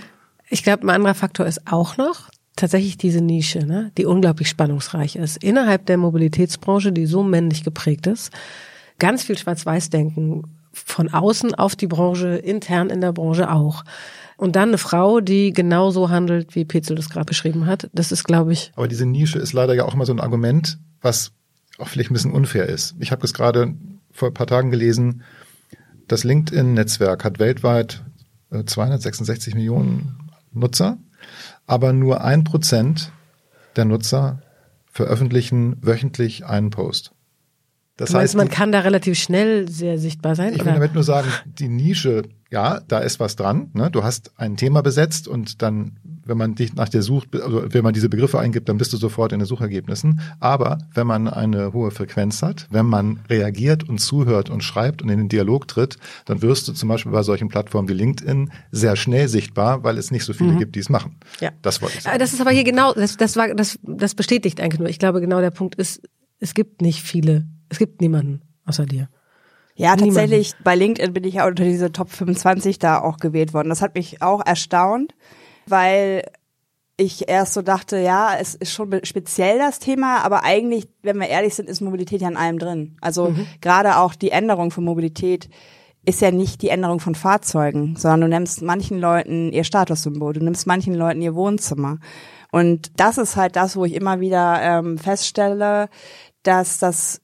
Ich 0.49 0.63
glaube, 0.63 0.83
ein 0.83 0.89
anderer 0.89 1.15
Faktor 1.15 1.45
ist 1.45 1.71
auch 1.71 1.97
noch 1.97 2.29
tatsächlich 2.55 2.97
diese 2.97 3.21
Nische, 3.21 3.65
ne, 3.65 3.91
die 3.97 4.05
unglaublich 4.05 4.49
spannungsreich 4.49 5.15
ist. 5.15 5.43
Innerhalb 5.43 5.85
der 5.85 5.97
Mobilitätsbranche, 5.97 6.91
die 6.91 7.05
so 7.05 7.23
männlich 7.23 7.63
geprägt 7.63 8.07
ist, 8.07 8.31
ganz 8.99 9.23
viel 9.23 9.37
Schwarz-Weiß-Denken 9.37 10.43
von 10.71 11.09
außen 11.09 11.55
auf 11.55 11.75
die 11.75 11.87
Branche, 11.87 12.35
intern 12.35 12.89
in 12.89 13.01
der 13.01 13.13
Branche 13.13 13.51
auch. 13.51 13.83
Und 14.37 14.57
dann 14.57 14.69
eine 14.69 14.77
Frau, 14.77 15.21
die 15.21 15.53
genauso 15.53 16.09
handelt, 16.09 16.55
wie 16.55 16.65
Petzel 16.65 16.95
das 16.95 17.09
gerade 17.09 17.25
beschrieben 17.25 17.65
hat. 17.65 17.89
Das 17.93 18.11
ist, 18.11 18.25
glaube 18.25 18.51
ich. 18.51 18.71
Aber 18.75 18.87
diese 18.87 19.05
Nische 19.05 19.39
ist 19.39 19.53
leider 19.53 19.73
ja 19.73 19.85
auch 19.85 19.93
immer 19.93 20.05
so 20.05 20.13
ein 20.13 20.19
Argument, 20.19 20.77
was 21.01 21.31
auch 21.77 21.87
vielleicht 21.87 22.11
ein 22.11 22.13
bisschen 22.13 22.33
unfair 22.33 22.67
ist. 22.67 22.95
Ich 22.99 23.11
habe 23.11 23.21
das 23.21 23.33
gerade 23.33 23.73
vor 24.11 24.29
ein 24.29 24.33
paar 24.33 24.47
Tagen 24.47 24.71
gelesen. 24.71 25.23
Das 26.07 26.23
LinkedIn-Netzwerk 26.23 27.23
hat 27.23 27.39
weltweit 27.39 28.03
266 28.65 29.53
äh, 29.53 29.57
Millionen 29.57 30.17
Nutzer, 30.53 30.97
aber 31.67 31.93
nur 31.93 32.21
ein 32.21 32.43
Prozent 32.43 33.11
der 33.75 33.85
Nutzer 33.85 34.41
veröffentlichen 34.91 35.77
wöchentlich 35.81 36.45
einen 36.45 36.69
Post. 36.69 37.14
Das 37.97 38.11
du 38.11 38.17
heißt, 38.17 38.35
man 38.35 38.49
kann 38.49 38.71
da 38.71 38.79
relativ 38.79 39.17
schnell 39.17 39.69
sehr 39.69 39.97
sichtbar 39.97 40.35
sein. 40.35 40.53
Ich 40.53 40.65
will 40.65 40.73
damit 40.73 40.93
nur 40.93 41.03
sagen, 41.03 41.29
die 41.45 41.69
Nische 41.69 42.23
ja, 42.55 42.79
da 42.87 42.99
ist 42.99 43.19
was 43.19 43.35
dran. 43.35 43.69
Ne? 43.73 43.91
Du 43.91 44.03
hast 44.03 44.31
ein 44.37 44.55
Thema 44.55 44.81
besetzt 44.81 45.27
und 45.27 45.61
dann, 45.61 45.97
wenn 46.23 46.37
man 46.37 46.55
dich 46.55 46.73
nach 46.73 46.87
der 46.87 47.01
Such, 47.01 47.25
also 47.33 47.73
wenn 47.73 47.83
man 47.83 47.93
diese 47.93 48.07
Begriffe 48.07 48.39
eingibt, 48.39 48.69
dann 48.69 48.77
bist 48.77 48.93
du 48.93 48.97
sofort 48.97 49.33
in 49.33 49.39
den 49.39 49.45
Suchergebnissen. 49.45 50.21
Aber 50.39 50.77
wenn 50.93 51.05
man 51.05 51.27
eine 51.27 51.73
hohe 51.73 51.91
Frequenz 51.91 52.41
hat, 52.43 52.67
wenn 52.69 52.85
man 52.85 53.19
reagiert 53.29 53.89
und 53.89 53.99
zuhört 53.99 54.49
und 54.49 54.63
schreibt 54.63 55.01
und 55.01 55.09
in 55.09 55.17
den 55.17 55.27
Dialog 55.27 55.67
tritt, 55.67 55.97
dann 56.25 56.41
wirst 56.41 56.67
du 56.69 56.71
zum 56.71 56.87
Beispiel 56.87 57.11
bei 57.11 57.23
solchen 57.23 57.49
Plattformen 57.49 57.89
wie 57.89 57.93
LinkedIn 57.93 58.51
sehr 58.71 58.95
schnell 58.95 59.27
sichtbar, 59.27 59.83
weil 59.83 59.97
es 59.97 60.09
nicht 60.11 60.23
so 60.23 60.31
viele 60.31 60.53
mhm. 60.53 60.59
gibt, 60.59 60.75
die 60.75 60.79
es 60.79 60.89
machen. 60.89 61.17
Ja. 61.41 61.51
Das 61.61 61.81
wollte 61.81 61.97
ich 61.97 62.03
sagen. 62.03 62.19
Das 62.19 62.31
ist 62.31 62.39
aber 62.39 62.51
hier 62.51 62.63
genau, 62.63 62.93
das, 62.93 63.17
das 63.17 63.35
war, 63.35 63.53
das, 63.53 63.79
das 63.83 64.15
bestätigt 64.15 64.61
eigentlich 64.61 64.79
nur. 64.79 64.87
Ich 64.87 64.99
glaube, 64.99 65.19
genau 65.19 65.41
der 65.41 65.51
Punkt 65.51 65.75
ist, 65.75 66.01
es 66.39 66.53
gibt 66.53 66.81
nicht 66.81 67.01
viele, 67.01 67.47
es 67.69 67.77
gibt 67.79 68.01
niemanden 68.01 68.41
außer 68.65 68.85
dir. 68.85 69.09
Ja, 69.75 69.95
tatsächlich, 69.95 70.49
Niemanden. 70.51 70.63
bei 70.63 70.75
LinkedIn 70.75 71.13
bin 71.13 71.23
ich 71.25 71.33
ja 71.35 71.47
unter 71.47 71.63
diese 71.63 71.91
Top 71.91 72.09
25 72.09 72.79
da 72.79 73.01
auch 73.01 73.17
gewählt 73.17 73.53
worden. 73.53 73.69
Das 73.69 73.81
hat 73.81 73.95
mich 73.95 74.21
auch 74.21 74.45
erstaunt, 74.45 75.13
weil 75.67 76.23
ich 76.97 77.27
erst 77.27 77.53
so 77.53 77.61
dachte, 77.61 77.97
ja, 77.97 78.37
es 78.39 78.55
ist 78.55 78.71
schon 78.71 79.03
speziell 79.03 79.57
das 79.57 79.79
Thema, 79.79 80.23
aber 80.23 80.43
eigentlich, 80.43 80.87
wenn 81.01 81.19
wir 81.19 81.27
ehrlich 81.27 81.53
sind, 81.55 81.67
ist 81.67 81.81
Mobilität 81.81 82.21
ja 82.21 82.29
in 82.29 82.37
allem 82.37 82.57
drin. 82.57 82.97
Also 83.01 83.31
mhm. 83.31 83.47
gerade 83.59 83.97
auch 83.97 84.15
die 84.15 84.31
Änderung 84.31 84.71
von 84.71 84.85
Mobilität 84.85 85.49
ist 86.05 86.21
ja 86.21 86.31
nicht 86.31 86.61
die 86.61 86.69
Änderung 86.69 87.01
von 87.01 87.15
Fahrzeugen, 87.15 87.97
sondern 87.97 88.21
du 88.21 88.27
nimmst 88.29 88.61
manchen 88.61 88.99
Leuten 88.99 89.51
ihr 89.51 89.65
Statussymbol, 89.65 90.33
du 90.33 90.43
nimmst 90.43 90.67
manchen 90.67 90.93
Leuten 90.93 91.21
ihr 91.21 91.35
Wohnzimmer. 91.35 91.97
Und 92.51 92.91
das 92.97 93.17
ist 93.17 93.35
halt 93.35 93.57
das, 93.57 93.75
wo 93.75 93.83
ich 93.83 93.93
immer 93.93 94.21
wieder 94.21 94.61
ähm, 94.61 94.97
feststelle, 94.97 95.89
dass 96.43 96.77
das 96.77 97.21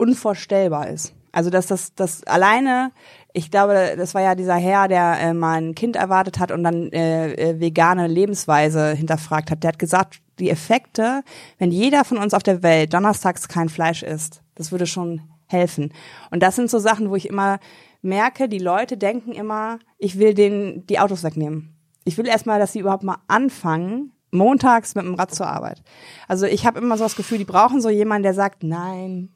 unvorstellbar 0.00 0.88
ist. 0.88 1.14
Also 1.32 1.50
dass 1.50 1.66
das, 1.66 1.94
das 1.94 2.24
alleine, 2.24 2.90
ich 3.32 3.50
glaube, 3.50 3.94
das 3.96 4.14
war 4.14 4.22
ja 4.22 4.34
dieser 4.34 4.56
Herr, 4.56 4.88
der 4.88 5.20
äh, 5.20 5.34
mal 5.34 5.60
ein 5.60 5.74
Kind 5.74 5.94
erwartet 5.94 6.40
hat 6.40 6.50
und 6.50 6.64
dann 6.64 6.90
äh, 6.90 7.32
äh, 7.34 7.60
vegane 7.60 8.08
Lebensweise 8.08 8.94
hinterfragt 8.94 9.50
hat. 9.50 9.62
Der 9.62 9.68
hat 9.68 9.78
gesagt, 9.78 10.20
die 10.40 10.50
Effekte, 10.50 11.22
wenn 11.58 11.70
jeder 11.70 12.04
von 12.04 12.18
uns 12.18 12.34
auf 12.34 12.42
der 12.42 12.62
Welt 12.62 12.92
donnerstags 12.92 13.46
kein 13.46 13.68
Fleisch 13.68 14.02
isst, 14.02 14.42
das 14.56 14.72
würde 14.72 14.86
schon 14.86 15.20
helfen. 15.46 15.92
Und 16.30 16.42
das 16.42 16.56
sind 16.56 16.70
so 16.70 16.78
Sachen, 16.78 17.10
wo 17.10 17.16
ich 17.16 17.28
immer 17.28 17.58
merke, 18.02 18.48
die 18.48 18.58
Leute 18.58 18.96
denken 18.96 19.32
immer, 19.32 19.78
ich 19.98 20.18
will 20.18 20.34
denen 20.34 20.86
die 20.86 20.98
Autos 20.98 21.22
wegnehmen. 21.22 21.76
Ich 22.04 22.16
will 22.18 22.26
erstmal, 22.26 22.58
dass 22.58 22.72
sie 22.72 22.80
überhaupt 22.80 23.04
mal 23.04 23.18
anfangen, 23.28 24.12
montags 24.32 24.94
mit 24.94 25.04
dem 25.04 25.14
Rad 25.14 25.34
zur 25.34 25.46
Arbeit. 25.46 25.82
Also 26.26 26.46
ich 26.46 26.66
habe 26.66 26.80
immer 26.80 26.96
so 26.96 27.04
das 27.04 27.16
Gefühl, 27.16 27.38
die 27.38 27.44
brauchen 27.44 27.80
so 27.80 27.90
jemanden, 27.90 28.22
der 28.22 28.34
sagt, 28.34 28.62
nein, 28.62 29.30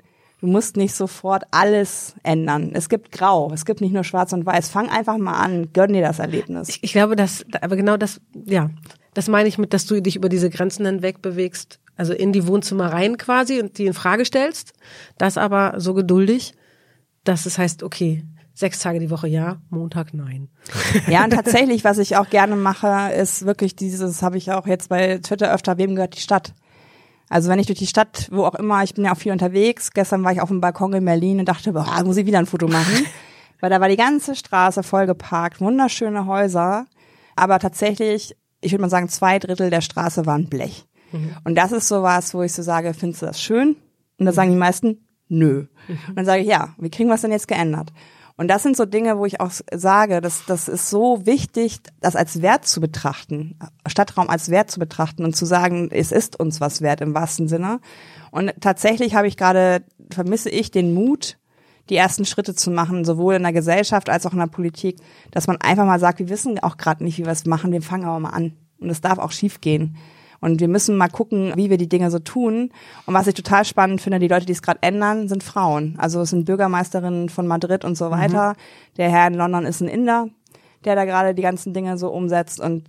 Du 0.44 0.50
musst 0.50 0.76
nicht 0.76 0.94
sofort 0.94 1.44
alles 1.52 2.16
ändern. 2.22 2.72
Es 2.74 2.90
gibt 2.90 3.12
Grau. 3.12 3.50
Es 3.54 3.64
gibt 3.64 3.80
nicht 3.80 3.94
nur 3.94 4.04
Schwarz 4.04 4.34
und 4.34 4.44
Weiß. 4.44 4.68
Fang 4.68 4.90
einfach 4.90 5.16
mal 5.16 5.32
an. 5.32 5.72
Gönn 5.72 5.94
dir 5.94 6.02
das 6.02 6.18
Erlebnis. 6.18 6.68
Ich, 6.68 6.84
ich 6.84 6.92
glaube, 6.92 7.16
dass, 7.16 7.46
aber 7.62 7.76
genau 7.76 7.96
das, 7.96 8.20
ja, 8.44 8.68
das 9.14 9.28
meine 9.28 9.48
ich 9.48 9.56
mit, 9.56 9.72
dass 9.72 9.86
du 9.86 10.02
dich 10.02 10.16
über 10.16 10.28
diese 10.28 10.50
Grenzen 10.50 10.84
hinweg 10.84 11.22
bewegst. 11.22 11.80
Also 11.96 12.12
in 12.12 12.34
die 12.34 12.46
Wohnzimmer 12.46 12.92
rein 12.92 13.16
quasi 13.16 13.58
und 13.58 13.78
die 13.78 13.86
in 13.86 13.94
Frage 13.94 14.26
stellst. 14.26 14.74
Das 15.16 15.38
aber 15.38 15.80
so 15.80 15.94
geduldig, 15.94 16.52
dass 17.24 17.46
es 17.46 17.56
heißt, 17.56 17.82
okay, 17.82 18.22
sechs 18.52 18.80
Tage 18.80 19.00
die 19.00 19.08
Woche 19.08 19.28
ja, 19.28 19.62
Montag 19.70 20.12
nein. 20.12 20.50
Ja, 21.08 21.24
und 21.24 21.30
tatsächlich, 21.30 21.84
was 21.84 21.96
ich 21.96 22.18
auch 22.18 22.28
gerne 22.28 22.54
mache, 22.54 23.14
ist 23.14 23.46
wirklich 23.46 23.76
dieses, 23.76 24.20
habe 24.20 24.36
ich 24.36 24.52
auch 24.52 24.66
jetzt 24.66 24.90
bei 24.90 25.16
Twitter 25.22 25.54
öfter, 25.54 25.78
wem 25.78 25.94
gehört 25.94 26.16
die 26.16 26.20
Stadt? 26.20 26.52
Also 27.28 27.48
wenn 27.48 27.58
ich 27.58 27.66
durch 27.66 27.78
die 27.78 27.86
Stadt, 27.86 28.28
wo 28.30 28.44
auch 28.44 28.54
immer, 28.54 28.82
ich 28.84 28.94
bin 28.94 29.04
ja 29.04 29.12
auch 29.12 29.18
viel 29.18 29.32
unterwegs. 29.32 29.92
Gestern 29.92 30.22
war 30.24 30.32
ich 30.32 30.40
auf 30.40 30.48
dem 30.48 30.60
Balkon 30.60 30.92
in 30.92 31.04
Berlin 31.04 31.40
und 31.40 31.48
dachte, 31.48 31.72
boah, 31.72 32.02
muss 32.04 32.16
ich 32.16 32.26
wieder 32.26 32.38
ein 32.38 32.46
Foto 32.46 32.68
machen. 32.68 33.06
Weil 33.60 33.70
da 33.70 33.80
war 33.80 33.88
die 33.88 33.96
ganze 33.96 34.34
Straße 34.34 34.82
vollgeparkt, 34.82 35.60
wunderschöne 35.60 36.26
Häuser. 36.26 36.86
Aber 37.34 37.58
tatsächlich, 37.58 38.36
ich 38.60 38.72
würde 38.72 38.82
mal 38.82 38.90
sagen, 38.90 39.08
zwei 39.08 39.38
Drittel 39.38 39.70
der 39.70 39.80
Straße 39.80 40.26
waren 40.26 40.48
Blech. 40.48 40.86
Mhm. 41.12 41.36
Und 41.44 41.54
das 41.54 41.72
ist 41.72 41.88
sowas, 41.88 42.34
wo 42.34 42.42
ich 42.42 42.52
so 42.52 42.62
sage, 42.62 42.92
findest 42.92 43.22
du 43.22 43.26
das 43.26 43.40
schön? 43.40 43.76
Und 44.18 44.26
da 44.26 44.32
sagen 44.32 44.50
die 44.50 44.56
meisten, 44.56 45.06
nö. 45.28 45.66
Mhm. 45.88 45.98
Und 46.08 46.16
dann 46.16 46.26
sage 46.26 46.42
ich, 46.42 46.48
ja, 46.48 46.74
wie 46.78 46.90
kriegen 46.90 47.08
wir 47.08 47.14
es 47.14 47.22
denn 47.22 47.32
jetzt 47.32 47.48
geändert? 47.48 47.90
Und 48.36 48.48
das 48.48 48.64
sind 48.64 48.76
so 48.76 48.84
Dinge, 48.84 49.16
wo 49.18 49.26
ich 49.26 49.40
auch 49.40 49.52
sage, 49.72 50.20
dass 50.20 50.44
das 50.46 50.68
ist 50.68 50.90
so 50.90 51.24
wichtig, 51.24 51.78
das 52.00 52.16
als 52.16 52.42
Wert 52.42 52.66
zu 52.66 52.80
betrachten, 52.80 53.56
Stadtraum 53.86 54.28
als 54.28 54.50
Wert 54.50 54.72
zu 54.72 54.80
betrachten 54.80 55.24
und 55.24 55.36
zu 55.36 55.46
sagen, 55.46 55.88
es 55.92 56.10
ist 56.10 56.40
uns 56.40 56.60
was 56.60 56.80
wert 56.80 57.00
im 57.00 57.14
wahrsten 57.14 57.46
Sinne. 57.46 57.80
Und 58.32 58.52
tatsächlich 58.60 59.14
habe 59.14 59.28
ich 59.28 59.36
gerade, 59.36 59.84
vermisse 60.10 60.50
ich 60.50 60.72
den 60.72 60.94
Mut, 60.94 61.38
die 61.90 61.96
ersten 61.96 62.24
Schritte 62.24 62.54
zu 62.54 62.72
machen, 62.72 63.04
sowohl 63.04 63.34
in 63.34 63.42
der 63.42 63.52
Gesellschaft 63.52 64.10
als 64.10 64.26
auch 64.26 64.32
in 64.32 64.38
der 64.38 64.46
Politik, 64.46 64.96
dass 65.30 65.46
man 65.46 65.60
einfach 65.60 65.84
mal 65.84 66.00
sagt, 66.00 66.18
wir 66.18 66.28
wissen 66.28 66.58
auch 66.58 66.76
gerade 66.76 67.04
nicht, 67.04 67.18
wie 67.18 67.24
wir 67.24 67.32
es 67.32 67.44
machen, 67.44 67.72
wir 67.72 67.82
fangen 67.82 68.04
aber 68.04 68.18
mal 68.18 68.30
an. 68.30 68.56
Und 68.80 68.90
es 68.90 69.00
darf 69.00 69.18
auch 69.18 69.30
schief 69.30 69.60
gehen. 69.60 69.96
Und 70.44 70.60
wir 70.60 70.68
müssen 70.68 70.98
mal 70.98 71.08
gucken, 71.08 71.54
wie 71.56 71.70
wir 71.70 71.78
die 71.78 71.88
Dinge 71.88 72.10
so 72.10 72.18
tun. 72.18 72.70
Und 73.06 73.14
was 73.14 73.26
ich 73.26 73.32
total 73.32 73.64
spannend 73.64 74.02
finde, 74.02 74.18
die 74.18 74.28
Leute, 74.28 74.44
die 74.44 74.52
es 74.52 74.60
gerade 74.60 74.82
ändern, 74.82 75.26
sind 75.26 75.42
Frauen. 75.42 75.94
Also 75.96 76.20
es 76.20 76.28
sind 76.28 76.44
Bürgermeisterinnen 76.44 77.30
von 77.30 77.46
Madrid 77.46 77.82
und 77.82 77.96
so 77.96 78.10
weiter. 78.10 78.50
Mhm. 78.50 78.96
Der 78.98 79.10
Herr 79.10 79.26
in 79.26 79.32
London 79.32 79.64
ist 79.64 79.80
ein 79.80 79.88
Inder, 79.88 80.28
der 80.84 80.96
da 80.96 81.06
gerade 81.06 81.34
die 81.34 81.40
ganzen 81.40 81.72
Dinge 81.72 81.96
so 81.96 82.10
umsetzt. 82.10 82.60
Und 82.60 82.84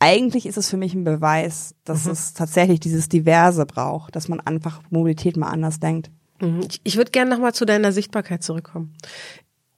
eigentlich 0.00 0.46
ist 0.46 0.56
es 0.56 0.68
für 0.68 0.76
mich 0.76 0.94
ein 0.94 1.04
Beweis, 1.04 1.76
dass 1.84 2.06
mhm. 2.06 2.10
es 2.10 2.34
tatsächlich 2.34 2.80
dieses 2.80 3.08
Diverse 3.08 3.66
braucht, 3.66 4.16
dass 4.16 4.26
man 4.26 4.40
einfach 4.40 4.82
Mobilität 4.90 5.36
mal 5.36 5.50
anders 5.50 5.78
denkt. 5.78 6.10
Mhm. 6.40 6.66
Ich 6.82 6.96
würde 6.96 7.12
gerne 7.12 7.30
nochmal 7.30 7.54
zu 7.54 7.66
deiner 7.66 7.92
Sichtbarkeit 7.92 8.42
zurückkommen. 8.42 8.94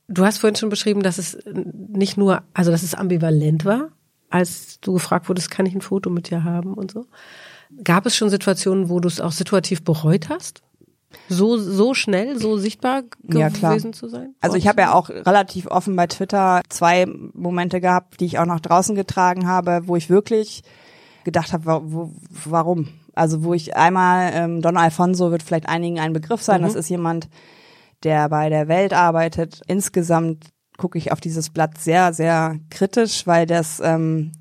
Du 0.09 0.25
hast 0.25 0.39
vorhin 0.39 0.57
schon 0.57 0.71
beschrieben, 0.71 1.03
dass 1.03 1.19
es 1.19 1.37
nicht 1.45 2.17
nur, 2.17 2.43
also 2.55 2.71
dass 2.71 2.83
es 2.83 2.95
ambivalent 2.95 3.67
war, 3.67 3.91
als 4.31 4.81
du 4.81 4.95
gefragt 4.95 5.29
wurdest, 5.29 5.51
kann 5.51 5.67
ich 5.67 5.75
ein 5.75 5.81
Foto 5.81 6.11
mit 6.11 6.31
dir 6.31 6.45
haben 6.45 6.75
und 6.75 6.91
so. 6.91 7.07
Gab 7.85 8.07
es 8.07 8.17
schon 8.17 8.31
Situationen, 8.31 8.89
wo 8.89 9.01
du 9.01 9.09
es 9.09 9.21
auch 9.21 9.33
situativ 9.33 9.83
bereut 9.83 10.29
hast? 10.29 10.63
So, 11.29 11.57
so 11.57 11.95
schnell, 11.95 12.39
so 12.39 12.59
sichtbar 12.59 13.03
ja, 13.23 13.49
gewesen 13.49 13.93
zu 13.93 14.09
sein? 14.09 14.35
Also 14.41 14.57
ich 14.57 14.69
habe 14.69 14.83
ja 14.83 14.93
auch 14.93 15.09
relativ 15.09 15.67
offen 15.67 15.97
bei 15.97 16.07
Twitter 16.07 16.61
zwei 16.69 17.07
Momente 17.07 17.81
gehabt, 17.81 18.21
die 18.21 18.27
ich 18.27 18.39
auch 18.39 18.47
nach 18.47 18.61
draußen 18.61 18.95
getragen 18.95 19.47
habe, 19.47 19.83
wo 19.85 19.97
ich 19.97 20.11
wirklich 20.11 20.63
gedacht 21.25 21.53
habe, 21.53 21.83
wo, 21.85 22.13
warum? 22.45 22.89
Also 23.15 23.43
wo 23.43 23.55
ich 23.55 23.75
einmal, 23.77 24.31
ähm, 24.35 24.63
Don 24.63 24.77
Alfonso 24.77 25.31
wird 25.31 25.43
vielleicht 25.43 25.69
einigen 25.69 25.99
ein 25.99 26.13
Begriff 26.13 26.43
sein, 26.43 26.61
mhm. 26.61 26.67
das 26.67 26.75
ist 26.75 26.89
jemand, 26.89 27.29
der 28.05 28.29
bei 28.29 28.49
der 28.49 28.69
Welt 28.69 28.93
arbeitet, 28.93 29.63
insgesamt 29.67 30.47
gucke 30.79 30.97
ich 30.97 31.13
auf 31.13 31.21
dieses 31.21 31.51
Blatt 31.51 31.77
sehr, 31.77 32.15
sehr 32.15 32.57
kritisch, 32.71 33.27
weil 33.27 33.45
das 33.45 33.81
ähm, 33.85 34.33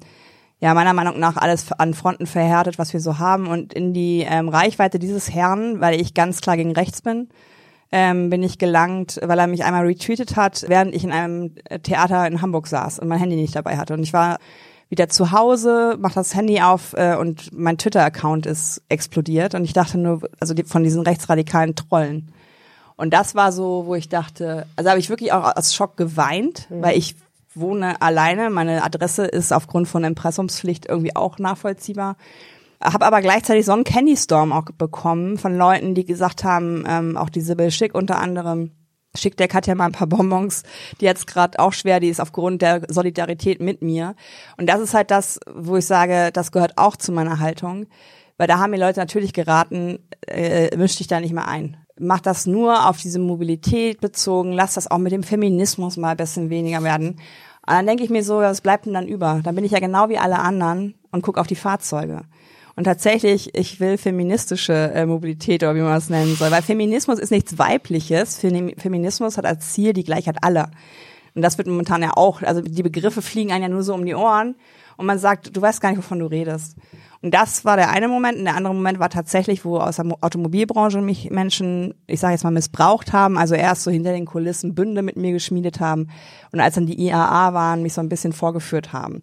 ja 0.62 0.74
meiner 0.74 0.94
Meinung 0.94 1.20
nach 1.20 1.36
alles 1.36 1.74
an 1.74 1.94
Fronten 1.94 2.28
verhärtet, 2.28 2.80
was 2.80 2.94
wir 2.94 3.02
so 3.02 3.20
haben. 3.20 3.48
Und 3.48 3.74
in 3.74 3.94
die 3.94 4.26
ähm, 4.28 4.48
Reichweite 4.48 5.00
dieses 5.00 5.34
Herrn, 5.34 5.82
weil 5.82 6.00
ich 6.00 6.14
ganz 6.14 6.40
klar 6.40 6.56
gegen 6.56 6.72
rechts 6.72 7.02
bin, 7.02 7.28
ähm, 7.92 8.30
bin 8.30 8.44
ich 8.44 8.58
gelangt, 8.58 9.20
weil 9.24 9.40
er 9.40 9.48
mich 9.48 9.66
einmal 9.66 9.86
retweetet 9.86 10.36
hat, 10.36 10.66
während 10.68 10.94
ich 10.94 11.04
in 11.04 11.12
einem 11.12 11.56
Theater 11.84 12.28
in 12.28 12.42
Hamburg 12.42 12.68
saß 12.68 13.00
und 13.00 13.08
mein 13.08 13.20
Handy 13.20 13.36
nicht 13.36 13.56
dabei 13.56 13.78
hatte. 13.78 13.94
Und 13.94 14.04
ich 14.04 14.14
war 14.14 14.38
wieder 14.90 15.10
zu 15.10 15.32
Hause, 15.32 15.98
mach 16.00 16.14
das 16.14 16.36
Handy 16.36 16.62
auf 16.62 16.94
äh, 16.94 17.16
und 17.16 17.52
mein 17.58 17.78
Twitter-Account 17.78 18.46
ist 18.46 18.82
explodiert. 18.90 19.56
Und 19.56 19.64
ich 19.64 19.74
dachte 19.74 19.98
nur, 19.98 20.30
also 20.40 20.54
die, 20.54 20.64
von 20.64 20.84
diesen 20.84 21.02
rechtsradikalen 21.02 21.76
Trollen. 21.76 22.32
Und 22.98 23.14
das 23.14 23.36
war 23.36 23.52
so, 23.52 23.86
wo 23.86 23.96
ich 23.96 24.10
dachte, 24.10 24.66
also 24.76 24.90
habe 24.90 25.00
ich 25.00 25.10
wirklich 25.10 25.32
auch 25.32 25.56
aus 25.56 25.74
Schock 25.74 25.96
geweint, 25.98 26.68
mhm. 26.70 26.82
weil 26.82 26.98
ich 26.98 27.16
wohne 27.54 28.02
alleine. 28.02 28.50
Meine 28.50 28.84
Adresse 28.84 29.26
ist 29.26 29.54
aufgrund 29.54 29.88
von 29.88 30.04
Impressumspflicht 30.04 30.88
irgendwie 30.88 31.16
auch 31.16 31.38
nachvollziehbar. 31.38 32.18
Habe 32.84 33.06
aber 33.06 33.22
gleichzeitig 33.22 33.66
so 33.66 33.72
einen 33.72 33.84
Candy 33.84 34.18
Storm 34.18 34.52
auch 34.52 34.66
bekommen 34.78 35.38
von 35.38 35.58
Leuten, 35.58 35.96
die 35.96 36.06
gesagt 36.06 36.44
haben, 36.44 36.84
ähm, 36.88 37.18
auch 37.18 37.30
die 37.30 37.42
Sibyl 37.42 37.72
Schick 37.72 37.96
unter 37.96 38.20
anderem, 38.20 38.72
schickt 39.16 39.40
der 39.40 39.48
Katja 39.48 39.74
mal 39.74 39.86
ein 39.86 39.92
paar 39.94 40.08
Bonbons, 40.08 40.64
die 41.00 41.06
jetzt 41.06 41.26
gerade 41.26 41.60
auch 41.60 41.74
schwer, 41.74 42.00
die 42.00 42.10
ist 42.10 42.20
aufgrund 42.20 42.62
der 42.62 42.84
Solidarität 42.88 43.62
mit 43.62 43.82
mir. 43.82 44.16
Und 44.58 44.68
das 44.68 44.80
ist 44.80 44.94
halt 44.94 45.10
das, 45.10 45.40
wo 45.52 45.78
ich 45.78 45.86
sage, 45.86 46.32
das 46.32 46.52
gehört 46.52 46.78
auch 46.78 46.96
zu 46.96 47.12
meiner 47.12 47.40
Haltung. 47.40 47.88
Weil 48.38 48.48
da 48.48 48.60
haben 48.60 48.70
mir 48.70 48.80
Leute 48.80 49.00
natürlich 49.00 49.34
geraten, 49.34 49.98
äh, 50.28 50.76
misch 50.78 50.98
dich 50.98 51.08
da 51.08 51.20
nicht 51.20 51.34
mehr 51.34 51.48
ein 51.48 51.78
mach 52.00 52.20
das 52.20 52.46
nur 52.46 52.88
auf 52.88 52.98
diese 52.98 53.20
Mobilität 53.20 54.02
bezogen, 54.02 54.54
lass 54.54 54.76
das 54.76 54.90
auch 54.90 54.98
mit 54.98 55.12
dem 55.12 55.24
Feminismus 55.24 55.98
mal 55.98 56.12
ein 56.12 56.18
bisschen 56.18 56.50
weniger 56.50 56.84
werden. 56.84 57.10
Und 57.10 57.74
dann 57.74 57.86
denke 57.86 58.04
ich 58.04 58.10
mir 58.10 58.24
so, 58.24 58.38
was 58.38 58.62
bleibt 58.62 58.86
denn 58.86 58.94
dann 58.94 59.08
über? 59.08 59.42
Dann 59.44 59.56
bin 59.56 59.66
ich 59.66 59.72
ja 59.72 59.80
genau 59.80 60.10
wie 60.10 60.18
alle 60.18 60.40
anderen 60.40 60.96
und 61.12 61.22
gucke 61.22 61.42
auf 61.42 61.48
die 61.48 61.56
Fahrzeuge. 61.56 62.22
Und 62.78 62.84
tatsächlich, 62.84 63.56
ich 63.56 63.80
will 63.80 63.98
feministische 63.98 64.92
äh, 64.94 65.06
Mobilität 65.06 65.64
oder 65.64 65.76
wie 65.76 65.82
man 65.82 65.98
es 65.98 66.10
nennen 66.10 66.36
soll, 66.36 66.52
weil 66.52 66.62
Feminismus 66.62 67.18
ist 67.18 67.32
nichts 67.32 67.58
Weibliches. 67.58 68.38
Feminismus 68.38 69.38
hat 69.38 69.46
als 69.46 69.74
Ziel 69.74 69.94
die 69.94 70.04
Gleichheit 70.04 70.44
aller. 70.44 70.70
Und 71.34 71.42
das 71.42 71.58
wird 71.58 71.68
momentan 71.68 72.04
ja 72.04 72.12
auch, 72.16 72.44
also 72.44 72.62
die 72.62 72.84
Begriffe 72.84 73.22
fliegen 73.22 73.52
einem 73.52 73.64
ja 73.64 73.70
nur 73.70 73.84
so 73.84 73.94
um 73.94 74.06
die 74.06 74.16
Ohren. 74.16 74.56
und 74.96 75.06
man 75.06 75.20
sagt, 75.20 75.56
du 75.56 75.62
weißt 75.62 75.82
gar 75.82 75.90
nicht, 75.90 75.98
wovon 75.98 76.20
du 76.20 76.28
redest. 76.28 76.76
Und 77.22 77.34
das 77.34 77.66
war 77.66 77.78
der 77.78 77.90
eine 77.90 78.08
Moment. 78.08 78.38
Und 78.38 78.46
der 78.46 78.56
andere 78.56 78.74
Moment 78.76 79.00
war 79.00 79.10
tatsächlich, 79.10 79.66
wo 79.66 79.78
aus 79.78 79.96
der 79.96 80.06
Automobilbranche 80.22 81.02
mich 81.02 81.32
Menschen, 81.32 81.94
ich 82.06 82.20
sage 82.20 82.34
jetzt 82.34 82.44
mal, 82.44 82.52
missbraucht 82.52 83.12
haben. 83.14 83.38
Also 83.38 83.56
erst 83.56 83.84
so 83.84 83.92
hinter 83.92 84.12
den 84.12 84.26
Kulissen 84.26 84.76
Bünde 84.76 85.02
mit 85.02 85.18
mir 85.18 85.32
geschmiedet 85.32 85.80
haben 85.80 86.10
und 86.52 86.60
als 86.60 86.76
dann 86.76 86.86
die 86.86 87.00
IAA 87.02 87.54
waren, 87.54 87.82
mich 87.82 87.94
so 87.94 88.02
ein 88.02 88.10
bisschen 88.10 88.34
vorgeführt 88.34 88.94
haben. 88.94 89.22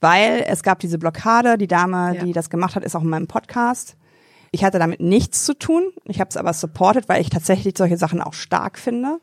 Weil 0.00 0.44
es 0.46 0.62
gab 0.62 0.78
diese 0.80 0.98
Blockade, 0.98 1.58
die 1.58 1.66
Dame, 1.66 2.14
Ja. 2.14 2.24
die 2.24 2.32
das 2.32 2.50
gemacht 2.50 2.76
hat, 2.76 2.84
ist 2.84 2.94
auch 2.94 3.02
in 3.02 3.08
meinem 3.08 3.26
Podcast. 3.26 3.96
Ich 4.52 4.62
hatte 4.64 4.78
damit 4.78 5.00
nichts 5.00 5.44
zu 5.44 5.54
tun. 5.58 5.82
Ich 6.04 6.20
habe 6.20 6.28
es 6.28 6.36
aber 6.36 6.52
supported, 6.52 7.08
weil 7.08 7.20
ich 7.20 7.30
tatsächlich 7.30 7.74
solche 7.76 7.96
Sachen 7.96 8.20
auch 8.20 8.34
stark 8.34 8.78
finde. 8.78 9.18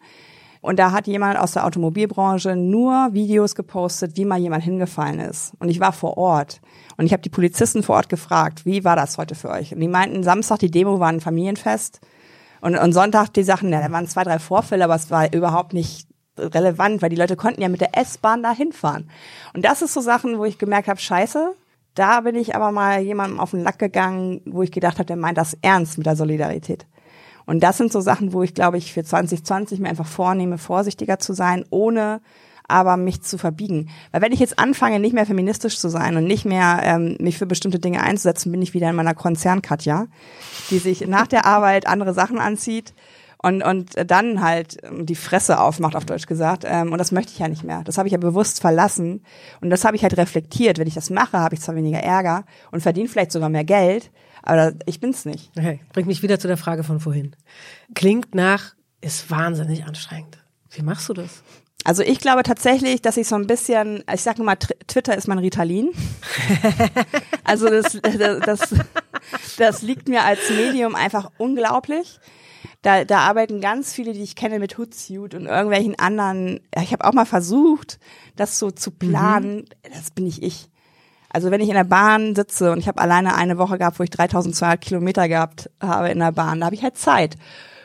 Und 0.62 0.78
da 0.78 0.92
hat 0.92 1.08
jemand 1.08 1.40
aus 1.40 1.54
der 1.54 1.66
Automobilbranche 1.66 2.56
nur 2.56 3.10
Videos 3.14 3.56
gepostet, 3.56 4.16
wie 4.16 4.26
mal 4.26 4.40
jemand 4.40 4.64
hingefallen 4.64 5.20
ist. 5.20 5.54
Und 5.60 5.70
ich 5.70 5.80
war 5.80 5.92
vor 5.92 6.18
Ort. 6.18 6.62
Und 6.98 7.08
ich 7.08 7.14
habe 7.14 7.24
die 7.24 7.30
Polizisten 7.30 7.82
vor 7.82 7.96
Ort 7.96 8.10
gefragt, 8.10 8.66
wie 8.66 8.84
war 8.84 8.96
das 8.96 9.18
heute 9.18 9.34
für 9.34 9.50
euch? 9.50 9.74
Und 9.74 9.80
die 9.80 9.88
meinten, 9.88 10.22
Samstag 10.22 10.60
die 10.60 10.70
Demo 10.70 11.00
war 11.00 11.10
ein 11.10 11.20
Familienfest. 11.20 12.00
Und, 12.62 12.78
und 12.78 12.94
Sonntag 12.94 13.34
die 13.34 13.44
Sachen, 13.44 13.72
ja, 13.72 13.82
da 13.82 13.92
waren 13.92 14.08
zwei, 14.08 14.24
drei 14.24 14.38
Vorfälle, 14.38 14.84
aber 14.84 14.96
es 14.96 15.10
war 15.10 15.34
überhaupt 15.34 15.74
nicht 15.74 16.08
relevant, 16.38 17.02
weil 17.02 17.10
die 17.10 17.16
Leute 17.16 17.36
konnten 17.36 17.62
ja 17.62 17.70
mit 17.70 17.82
der 17.82 17.98
S-Bahn 17.98 18.44
da 18.44 18.52
hinfahren. 18.54 19.10
Und 19.54 19.66
das 19.66 19.82
ist 19.82 19.94
so 19.94 20.02
Sachen, 20.02 20.38
wo 20.38 20.46
ich 20.46 20.60
gemerkt 20.60 20.88
habe, 20.88 21.00
scheiße, 21.00 21.56
da 21.96 22.22
bin 22.22 22.36
ich 22.36 22.56
aber 22.56 22.72
mal 22.72 23.02
jemandem 23.02 23.40
auf 23.40 23.52
den 23.52 23.64
Lack 23.64 23.80
gegangen, 23.80 24.42
wo 24.46 24.62
ich 24.62 24.72
gedacht 24.72 24.98
habe, 24.98 25.06
der 25.06 25.18
meint 25.18 25.38
das 25.38 25.58
ernst 25.62 25.98
mit 25.98 26.06
der 26.06 26.16
Solidarität. 26.16 26.86
Und 27.46 27.62
das 27.62 27.78
sind 27.78 27.92
so 27.92 28.02
Sachen, 28.02 28.34
wo 28.34 28.44
ich, 28.44 28.54
glaube 28.54 28.78
ich, 28.78 28.94
für 28.94 29.04
2020 29.04 29.80
mir 29.80 29.90
einfach 29.90 30.08
vornehme, 30.08 30.58
vorsichtiger 30.58 31.20
zu 31.20 31.34
sein, 31.34 31.66
ohne 31.70 32.22
aber 32.68 32.98
mich 32.98 33.22
zu 33.22 33.38
verbiegen. 33.38 33.90
Weil 34.12 34.22
wenn 34.22 34.32
ich 34.32 34.40
jetzt 34.40 34.58
anfange, 34.58 35.00
nicht 35.00 35.14
mehr 35.14 35.26
feministisch 35.26 35.78
zu 35.78 35.90
sein 35.90 36.16
und 36.16 36.24
nicht 36.24 36.46
mehr 36.46 36.80
ähm, 36.84 37.18
mich 37.20 37.38
für 37.38 37.46
bestimmte 37.46 37.80
Dinge 37.80 38.02
einzusetzen, 38.02 38.52
bin 38.52 38.62
ich 38.62 38.74
wieder 38.74 38.90
in 38.90 38.96
meiner 38.96 39.14
Konzernkatja, 39.14 40.08
die 40.70 40.80
sich 40.80 41.06
nach 41.08 41.28
der 41.28 41.46
Arbeit 41.46 41.88
andere 41.88 42.14
Sachen 42.14 42.40
anzieht 42.40 42.94
und, 43.44 43.64
und 43.64 43.92
dann 44.10 44.42
halt 44.42 44.78
die 45.02 45.16
Fresse 45.16 45.60
aufmacht, 45.60 45.96
auf 45.96 46.06
Deutsch 46.06 46.28
gesagt. 46.28 46.64
Ähm, 46.66 46.92
und 46.92 46.98
das 46.98 47.12
möchte 47.12 47.32
ich 47.34 47.40
ja 47.40 47.48
nicht 47.48 47.64
mehr. 47.64 47.82
Das 47.84 47.98
habe 47.98 48.08
ich 48.08 48.14
ja 48.14 48.20
bewusst 48.20 48.62
verlassen. 48.62 49.24
Und 49.62 49.70
das 49.70 49.84
habe 49.84 49.96
ich 49.96 50.04
halt 50.04 50.18
reflektiert. 50.18 50.78
Wenn 50.78 50.88
ich 50.88 50.94
das 50.94 51.10
mache, 51.10 51.40
habe 51.40 51.56
ich 51.56 51.62
zwar 51.62 51.76
weniger 51.76 52.00
Ärger 52.00 52.46
und 52.72 52.82
verdiene 52.82 53.10
vielleicht 53.10 53.32
sogar 53.32 53.50
mehr 53.50 53.64
Geld, 53.64 54.12
aber 54.44 54.74
ich 54.86 55.00
bin's 55.00 55.26
nicht. 55.26 55.52
Okay, 55.58 55.80
bringt 55.94 56.08
mich 56.08 56.24
wieder 56.24 56.40
zu 56.40 56.48
der 56.48 56.58
Frage 56.58 56.84
von 56.84 57.00
vorhin. 57.00 57.36
Klingt 57.94 58.36
nach, 58.36 58.76
ist 59.02 59.30
wahnsinnig 59.30 59.86
anstrengend. 59.86 60.38
Wie 60.70 60.82
machst 60.82 61.10
du 61.10 61.14
das? 61.14 61.44
Also 61.84 62.04
ich 62.04 62.20
glaube 62.20 62.44
tatsächlich, 62.44 63.02
dass 63.02 63.18
ich 63.18 63.28
so 63.28 63.36
ein 63.36 63.48
bisschen, 63.48 64.04
ich 64.14 64.22
sag 64.22 64.38
nur 64.38 64.46
mal, 64.46 64.56
Twitter 64.56 65.18
ist 65.18 65.28
mein 65.28 65.40
Ritalin. 65.40 65.92
also 67.44 67.70
das, 67.70 68.00
das, 68.02 68.76
das 69.58 69.82
liegt 69.82 70.08
mir 70.08 70.24
als 70.24 70.50
Medium 70.52 70.96
einfach 70.96 71.32
unglaublich. 71.38 72.20
Da, 72.84 73.04
da 73.04 73.20
arbeiten 73.20 73.62
ganz 73.62 73.94
viele, 73.94 74.14
die 74.14 74.22
ich 74.22 74.36
kenne, 74.36 74.60
mit 74.60 74.78
Hootsuite 74.78 75.38
und 75.38 75.46
irgendwelchen 75.46 75.98
anderen. 75.98 76.62
Ich 76.82 76.94
habe 76.94 77.06
auch 77.06 77.14
mal 77.14 77.26
versucht, 77.26 78.00
das 78.36 78.60
so 78.60 78.72
zu 78.72 78.92
planen. 78.92 79.66
Das 79.94 80.12
bin 80.12 80.26
nicht 80.26 80.44
ich. 80.44 80.71
Also 81.34 81.50
wenn 81.52 81.62
ich 81.62 81.70
in 81.70 81.76
der 81.76 81.84
Bahn 81.86 82.36
sitze 82.36 82.72
und 82.72 82.80
ich 82.80 82.88
habe 82.88 83.02
alleine 83.02 83.36
eine 83.36 83.58
Woche 83.58 83.78
gehabt, 83.78 84.00
wo 84.00 84.04
ich 84.04 84.10
3200 84.10 84.82
Kilometer 84.82 85.28
gehabt 85.28 85.70
habe 85.82 86.10
in 86.10 86.20
der 86.20 86.32
Bahn, 86.32 86.60
da 86.60 86.66
habe 86.66 86.76
ich 86.76 86.84
halt 86.84 86.98
Zeit. 86.98 87.38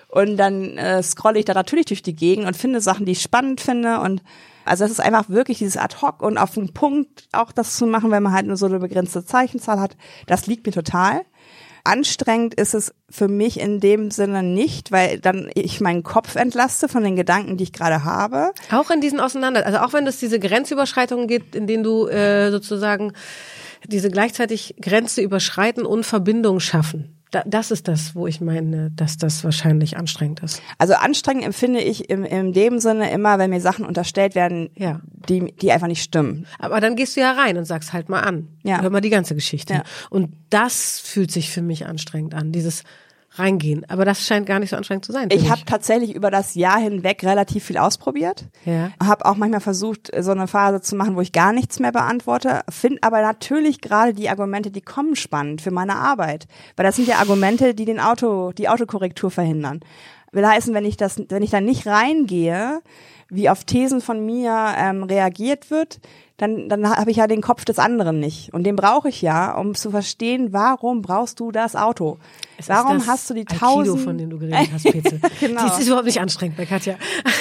Und 0.08 0.36
dann 0.36 0.78
äh, 0.78 1.02
scrolle 1.02 1.38
ich 1.38 1.44
da 1.44 1.54
natürlich 1.54 1.86
durch 1.86 2.02
die 2.02 2.16
Gegend 2.16 2.46
und 2.46 2.56
finde 2.56 2.80
Sachen, 2.80 3.06
die 3.06 3.12
ich 3.12 3.22
spannend 3.22 3.60
finde. 3.60 4.00
Und 4.00 4.22
also 4.64 4.84
das 4.84 4.90
ist 4.90 5.00
einfach 5.00 5.28
wirklich 5.28 5.58
dieses 5.58 5.76
Ad-Hoc 5.76 6.22
und 6.22 6.38
auf 6.38 6.54
den 6.54 6.72
Punkt 6.72 7.28
auch 7.32 7.52
das 7.52 7.76
zu 7.76 7.86
machen, 7.86 8.10
wenn 8.10 8.22
man 8.22 8.32
halt 8.32 8.46
nur 8.46 8.56
so 8.56 8.66
eine 8.66 8.80
begrenzte 8.80 9.24
Zeichenzahl 9.24 9.78
hat, 9.78 9.96
das 10.26 10.46
liegt 10.46 10.66
mir 10.66 10.72
total. 10.72 11.22
Anstrengend 11.86 12.54
ist 12.54 12.74
es 12.74 12.92
für 13.08 13.28
mich 13.28 13.60
in 13.60 13.80
dem 13.80 14.10
Sinne 14.10 14.42
nicht, 14.42 14.92
weil 14.92 15.18
dann 15.20 15.50
ich 15.54 15.80
meinen 15.80 16.02
Kopf 16.02 16.36
entlaste 16.36 16.88
von 16.88 17.04
den 17.04 17.16
Gedanken, 17.16 17.56
die 17.56 17.64
ich 17.64 17.72
gerade 17.72 18.04
habe. 18.04 18.52
Auch 18.72 18.90
in 18.90 19.00
diesen 19.00 19.20
Auseinander, 19.20 19.64
also 19.64 19.78
auch 19.78 19.92
wenn 19.92 20.06
es 20.06 20.18
diese 20.18 20.38
Grenzüberschreitungen 20.38 21.28
gibt, 21.28 21.54
in 21.54 21.66
denen 21.66 21.82
du 21.82 22.08
äh, 22.08 22.50
sozusagen 22.50 23.12
diese 23.84 24.10
gleichzeitig 24.10 24.76
Grenze 24.80 25.22
überschreiten 25.22 25.86
und 25.86 26.04
Verbindung 26.04 26.60
schaffen. 26.60 27.15
Da, 27.36 27.42
das 27.44 27.70
ist 27.70 27.86
das, 27.86 28.14
wo 28.14 28.26
ich 28.26 28.40
meine, 28.40 28.90
dass 28.92 29.18
das 29.18 29.44
wahrscheinlich 29.44 29.98
anstrengend 29.98 30.40
ist. 30.40 30.62
Also 30.78 30.94
anstrengend 30.94 31.44
empfinde 31.44 31.80
ich 31.80 32.08
im, 32.08 32.24
in 32.24 32.54
dem 32.54 32.78
Sinne 32.78 33.10
immer, 33.10 33.38
wenn 33.38 33.50
mir 33.50 33.60
Sachen 33.60 33.84
unterstellt 33.84 34.34
werden, 34.34 34.70
Ja. 34.74 35.00
die, 35.28 35.52
die 35.60 35.70
einfach 35.70 35.86
nicht 35.86 36.02
stimmen. 36.02 36.46
Aber 36.58 36.80
dann 36.80 36.96
gehst 36.96 37.14
du 37.14 37.20
ja 37.20 37.32
rein 37.32 37.58
und 37.58 37.66
sagst 37.66 37.92
halt 37.92 38.08
mal 38.08 38.20
an. 38.20 38.48
Ja. 38.62 38.80
Hör 38.80 38.88
mal 38.88 39.02
die 39.02 39.10
ganze 39.10 39.34
Geschichte. 39.34 39.74
Ja. 39.74 39.82
Und 40.08 40.32
das 40.48 40.98
fühlt 40.98 41.30
sich 41.30 41.50
für 41.50 41.60
mich 41.60 41.84
anstrengend 41.84 42.34
an, 42.34 42.52
dieses 42.52 42.84
Reingehen. 43.38 43.84
Aber 43.88 44.04
das 44.04 44.26
scheint 44.26 44.46
gar 44.46 44.58
nicht 44.58 44.70
so 44.70 44.76
anstrengend 44.76 45.04
zu 45.04 45.12
sein. 45.12 45.28
Ich 45.30 45.50
habe 45.50 45.62
tatsächlich 45.66 46.14
über 46.14 46.30
das 46.30 46.54
Jahr 46.54 46.78
hinweg 46.78 47.22
relativ 47.22 47.64
viel 47.64 47.78
ausprobiert. 47.78 48.44
Ja. 48.64 48.90
Habe 49.02 49.26
auch 49.26 49.36
manchmal 49.36 49.60
versucht, 49.60 50.10
so 50.18 50.30
eine 50.30 50.46
Phase 50.46 50.80
zu 50.80 50.96
machen, 50.96 51.16
wo 51.16 51.20
ich 51.20 51.32
gar 51.32 51.52
nichts 51.52 51.78
mehr 51.78 51.92
beantworte. 51.92 52.60
Finde 52.70 53.02
aber 53.02 53.22
natürlich 53.22 53.80
gerade 53.80 54.14
die 54.14 54.28
Argumente, 54.28 54.70
die 54.70 54.80
kommen, 54.80 55.16
spannend 55.16 55.60
für 55.60 55.70
meine 55.70 55.96
Arbeit. 55.96 56.46
Weil 56.76 56.86
das 56.86 56.96
sind 56.96 57.08
ja 57.08 57.16
Argumente, 57.16 57.74
die 57.74 57.84
den 57.84 58.00
Auto, 58.00 58.52
die 58.52 58.68
Autokorrektur 58.68 59.30
verhindern. 59.30 59.80
Will 60.32 60.46
heißen, 60.46 60.74
wenn 60.74 60.84
ich 60.84 60.96
das, 60.96 61.22
wenn 61.28 61.42
ich 61.42 61.50
da 61.50 61.60
nicht 61.60 61.86
reingehe, 61.86 62.80
wie 63.28 63.48
auf 63.48 63.64
Thesen 63.64 64.00
von 64.00 64.24
mir 64.24 64.74
ähm, 64.76 65.02
reagiert 65.02 65.70
wird, 65.70 65.98
dann, 66.36 66.68
dann 66.68 66.88
habe 66.88 67.10
ich 67.10 67.16
ja 67.16 67.26
den 67.26 67.40
Kopf 67.40 67.64
des 67.64 67.78
anderen 67.78 68.20
nicht. 68.20 68.52
Und 68.52 68.64
den 68.64 68.76
brauche 68.76 69.08
ich 69.08 69.22
ja, 69.22 69.56
um 69.56 69.74
zu 69.74 69.90
verstehen, 69.90 70.52
warum 70.52 71.00
brauchst 71.00 71.40
du 71.40 71.50
das 71.50 71.74
Auto? 71.74 72.18
Es 72.58 72.68
warum 72.68 72.98
das 72.98 73.08
hast 73.08 73.30
du 73.30 73.34
die 73.34 73.46
tausend... 73.46 74.00
von 74.00 74.18
dem 74.18 74.28
du 74.28 74.38
geredet 74.38 74.68
hast, 74.72 74.84
Petze. 74.84 75.18
Genau. 75.40 75.66
Das 75.66 75.78
ist 75.78 75.86
überhaupt 75.86 76.06
nicht 76.06 76.20
anstrengend 76.20 76.56
bei 76.56 76.66
Katja. 76.66 76.96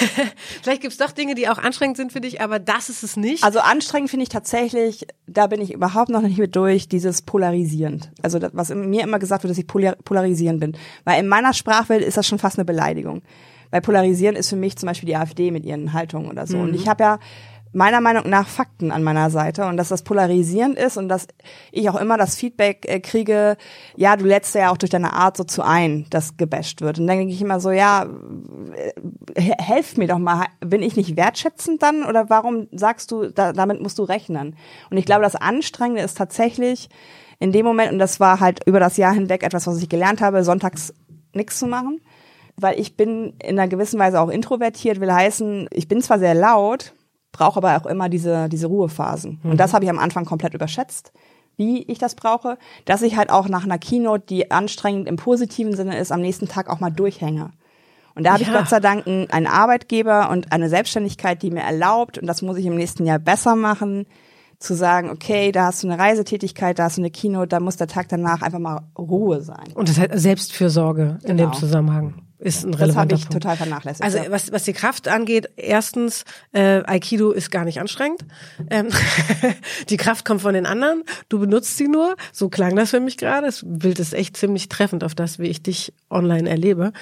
Vielleicht 0.62 0.82
gibt's 0.82 0.96
doch 0.96 1.10
Dinge, 1.10 1.34
die 1.34 1.48
auch 1.48 1.58
anstrengend 1.58 1.96
sind 1.98 2.12
für 2.12 2.20
dich, 2.20 2.40
aber 2.40 2.58
das 2.58 2.88
ist 2.88 3.02
es 3.02 3.16
nicht. 3.16 3.44
Also 3.44 3.60
anstrengend 3.60 4.10
finde 4.10 4.24
ich 4.24 4.28
tatsächlich, 4.30 5.06
da 5.26 5.46
bin 5.46 5.60
ich 5.60 5.72
überhaupt 5.72 6.08
noch 6.08 6.22
nicht 6.22 6.38
mit 6.38 6.56
durch, 6.56 6.88
dieses 6.88 7.20
polarisierend. 7.22 8.10
Also 8.22 8.38
das, 8.38 8.52
was 8.54 8.74
mir 8.74 9.02
immer 9.02 9.18
gesagt 9.18 9.42
wird, 9.42 9.50
dass 9.50 9.58
ich 9.58 9.66
polar 9.66 9.96
polarisierend 10.04 10.60
bin. 10.60 10.76
Weil 11.04 11.20
in 11.20 11.28
meiner 11.28 11.52
Sprachwelt 11.52 12.02
ist 12.02 12.16
das 12.16 12.26
schon 12.26 12.38
fast 12.38 12.58
eine 12.58 12.64
Beleidigung. 12.64 13.22
Weil 13.70 13.80
polarisieren 13.80 14.36
ist 14.36 14.48
für 14.48 14.56
mich 14.56 14.76
zum 14.76 14.86
Beispiel 14.86 15.08
die 15.08 15.16
AfD 15.16 15.50
mit 15.50 15.64
ihren 15.64 15.92
Haltungen 15.92 16.30
oder 16.30 16.46
so. 16.46 16.58
Und 16.58 16.74
ich 16.74 16.88
habe 16.88 17.02
ja 17.02 17.18
meiner 17.76 18.00
Meinung 18.00 18.28
nach 18.30 18.48
Fakten 18.48 18.90
an 18.90 19.02
meiner 19.02 19.28
Seite 19.28 19.66
und 19.66 19.76
dass 19.76 19.90
das 19.90 20.02
polarisierend 20.02 20.78
ist 20.78 20.96
und 20.96 21.10
dass 21.10 21.28
ich 21.72 21.90
auch 21.90 22.00
immer 22.00 22.16
das 22.16 22.34
Feedback 22.34 22.86
äh, 22.88 23.00
kriege, 23.00 23.58
ja, 23.96 24.16
du 24.16 24.24
lädst 24.24 24.54
ja 24.54 24.72
auch 24.72 24.78
durch 24.78 24.88
deine 24.88 25.12
Art 25.12 25.36
so 25.36 25.44
zu 25.44 25.62
ein, 25.62 26.06
dass 26.08 26.38
gebasht 26.38 26.80
wird. 26.80 26.98
Und 26.98 27.06
dann 27.06 27.18
denke 27.18 27.34
ich 27.34 27.42
immer 27.42 27.60
so, 27.60 27.70
ja, 27.70 28.06
äh, 29.34 29.42
helft 29.58 29.98
mir 29.98 30.08
doch 30.08 30.18
mal, 30.18 30.46
bin 30.60 30.82
ich 30.82 30.96
nicht 30.96 31.18
wertschätzend 31.18 31.82
dann 31.82 32.04
oder 32.04 32.30
warum 32.30 32.66
sagst 32.72 33.10
du, 33.10 33.30
da, 33.30 33.52
damit 33.52 33.82
musst 33.82 33.98
du 33.98 34.04
rechnen? 34.04 34.56
Und 34.90 34.96
ich 34.96 35.04
glaube, 35.04 35.22
das 35.22 35.36
Anstrengende 35.36 36.02
ist 36.02 36.16
tatsächlich 36.16 36.88
in 37.38 37.52
dem 37.52 37.66
Moment, 37.66 37.92
und 37.92 37.98
das 37.98 38.20
war 38.20 38.40
halt 38.40 38.66
über 38.66 38.80
das 38.80 38.96
Jahr 38.96 39.12
hinweg 39.12 39.42
etwas, 39.42 39.66
was 39.66 39.82
ich 39.82 39.90
gelernt 39.90 40.22
habe, 40.22 40.44
sonntags 40.44 40.94
nichts 41.34 41.58
zu 41.58 41.66
machen, 41.66 42.00
weil 42.56 42.80
ich 42.80 42.96
bin 42.96 43.34
in 43.42 43.58
einer 43.58 43.68
gewissen 43.68 44.00
Weise 44.00 44.18
auch 44.18 44.30
introvertiert, 44.30 44.98
will 44.98 45.12
heißen, 45.12 45.68
ich 45.70 45.88
bin 45.88 46.00
zwar 46.00 46.18
sehr 46.18 46.34
laut, 46.34 46.94
brauche 47.36 47.58
aber 47.58 47.76
auch 47.76 47.86
immer 47.86 48.08
diese, 48.08 48.48
diese 48.48 48.66
Ruhephasen. 48.66 49.40
Und 49.44 49.58
das 49.58 49.72
habe 49.74 49.84
ich 49.84 49.90
am 49.90 49.98
Anfang 49.98 50.24
komplett 50.24 50.54
überschätzt, 50.54 51.12
wie 51.56 51.82
ich 51.84 51.98
das 51.98 52.14
brauche, 52.14 52.58
dass 52.84 53.02
ich 53.02 53.16
halt 53.16 53.30
auch 53.30 53.48
nach 53.48 53.64
einer 53.64 53.78
Keynote, 53.78 54.24
die 54.28 54.50
anstrengend 54.50 55.08
im 55.08 55.16
positiven 55.16 55.74
Sinne 55.74 55.98
ist, 55.98 56.12
am 56.12 56.20
nächsten 56.20 56.48
Tag 56.48 56.68
auch 56.68 56.80
mal 56.80 56.90
durchhänge. 56.90 57.50
Und 58.14 58.24
da 58.24 58.32
habe 58.32 58.42
ich 58.42 58.48
Ja. 58.48 58.58
Gott 58.58 58.68
sei 58.68 58.80
Dank 58.80 59.06
einen 59.06 59.46
Arbeitgeber 59.46 60.30
und 60.30 60.52
eine 60.52 60.68
Selbstständigkeit, 60.68 61.42
die 61.42 61.50
mir 61.50 61.60
erlaubt, 61.62 62.18
und 62.18 62.26
das 62.26 62.40
muss 62.42 62.56
ich 62.56 62.66
im 62.66 62.76
nächsten 62.76 63.04
Jahr 63.06 63.18
besser 63.18 63.56
machen, 63.56 64.06
zu 64.58 64.72
sagen, 64.74 65.10
okay, 65.10 65.52
da 65.52 65.66
hast 65.66 65.82
du 65.82 65.88
eine 65.88 65.98
Reisetätigkeit, 65.98 66.78
da 66.78 66.84
hast 66.84 66.96
du 66.96 67.02
eine 67.02 67.10
Keynote, 67.10 67.48
da 67.48 67.60
muss 67.60 67.76
der 67.76 67.88
Tag 67.88 68.08
danach 68.08 68.40
einfach 68.40 68.58
mal 68.58 68.80
Ruhe 68.98 69.42
sein. 69.42 69.66
und 69.74 69.88
das 69.90 69.98
heißt 69.98 70.12
Selbstfürsorge 70.14 71.18
in 71.24 71.36
dem 71.36 71.50
Genau. 71.50 71.58
Zusammenhang 71.58 72.14
ist 72.38 72.64
ein 72.64 72.72
Das 72.72 72.80
habe 72.80 72.82
relevanter 72.90 73.16
ich 73.16 73.22
Punkt. 73.22 73.32
total 73.42 73.56
vernachlässigt. 73.56 74.02
Also 74.04 74.18
ja. 74.18 74.30
was, 74.30 74.52
was 74.52 74.64
die 74.64 74.72
Kraft 74.72 75.08
angeht, 75.08 75.48
erstens, 75.56 76.24
äh, 76.52 76.82
Aikido 76.84 77.30
ist 77.32 77.50
gar 77.50 77.64
nicht 77.64 77.80
anstrengend. 77.80 78.20
Ähm, 78.70 78.88
die 79.88 79.96
Kraft 79.96 80.24
kommt 80.24 80.42
von 80.42 80.54
den 80.54 80.66
anderen, 80.66 81.02
du 81.28 81.38
benutzt 81.38 81.76
sie 81.76 81.88
nur. 81.88 82.16
So 82.32 82.48
klang 82.48 82.76
das 82.76 82.90
für 82.90 83.00
mich 83.00 83.16
gerade. 83.16 83.46
Das 83.46 83.62
Bild 83.64 83.98
ist 83.98 84.12
echt 84.14 84.36
ziemlich 84.36 84.68
treffend 84.68 85.04
auf 85.04 85.14
das, 85.14 85.38
wie 85.38 85.46
ich 85.46 85.62
dich 85.62 85.92
online 86.10 86.48
erlebe. 86.48 86.92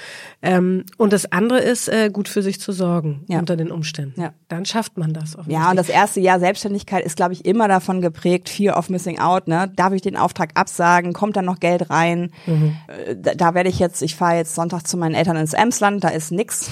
Ähm, 0.42 0.84
und 0.98 1.12
das 1.12 1.30
andere 1.32 1.60
ist, 1.60 1.88
äh, 1.88 2.10
gut 2.12 2.28
für 2.28 2.42
sich 2.42 2.60
zu 2.60 2.72
sorgen 2.72 3.24
Ja. 3.28 3.38
unter 3.38 3.56
den 3.56 3.70
Umständen. 3.70 4.20
Ja. 4.20 4.32
Dann 4.48 4.64
schafft 4.64 4.96
man 4.98 5.12
das. 5.12 5.36
Ja, 5.46 5.70
und 5.70 5.76
das 5.76 5.88
erste 5.88 6.20
Jahr 6.20 6.38
Selbstständigkeit 6.38 7.04
ist, 7.04 7.16
glaube 7.16 7.32
ich, 7.32 7.44
immer 7.44 7.68
davon 7.68 8.00
geprägt, 8.00 8.48
Fear 8.48 8.78
of 8.78 8.88
Missing 8.88 9.18
Out. 9.18 9.48
Ne? 9.48 9.72
Darf 9.74 9.92
ich 9.92 10.02
den 10.02 10.16
Auftrag 10.16 10.50
absagen? 10.54 11.12
Kommt 11.12 11.36
da 11.36 11.42
noch 11.42 11.60
Geld 11.60 11.90
rein? 11.90 12.30
Mhm. 12.46 12.76
Äh, 12.86 13.16
Da, 13.16 13.34
da 13.34 13.54
werde 13.54 13.68
ich 13.68 13.78
jetzt, 13.78 14.02
ich 14.02 14.14
fahre 14.16 14.36
jetzt 14.36 14.54
Sonntag 14.54 14.86
zu 14.86 14.96
meinen 14.96 15.14
Eltern 15.14 15.23
ins 15.32 15.52
Emsland, 15.52 16.04
da 16.04 16.08
ist 16.08 16.30
nix. 16.30 16.70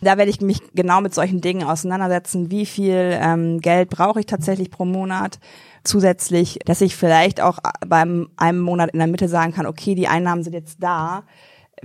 Da 0.00 0.18
werde 0.18 0.30
ich 0.30 0.40
mich 0.40 0.60
genau 0.74 1.00
mit 1.00 1.14
solchen 1.14 1.40
Dingen 1.40 1.66
auseinandersetzen. 1.66 2.50
Wie 2.50 2.66
viel 2.66 3.18
ähm, 3.20 3.60
Geld 3.60 3.90
brauche 3.90 4.20
ich 4.20 4.26
tatsächlich 4.26 4.70
pro 4.70 4.84
Monat? 4.84 5.38
Zusätzlich, 5.84 6.58
dass 6.64 6.80
ich 6.80 6.96
vielleicht 6.96 7.40
auch 7.40 7.58
beim 7.86 8.28
einem 8.36 8.60
Monat 8.60 8.90
in 8.90 8.98
der 8.98 9.08
Mitte 9.08 9.28
sagen 9.28 9.52
kann, 9.52 9.66
okay, 9.66 9.94
die 9.94 10.08
Einnahmen 10.08 10.42
sind 10.42 10.54
jetzt 10.54 10.82
da 10.82 11.24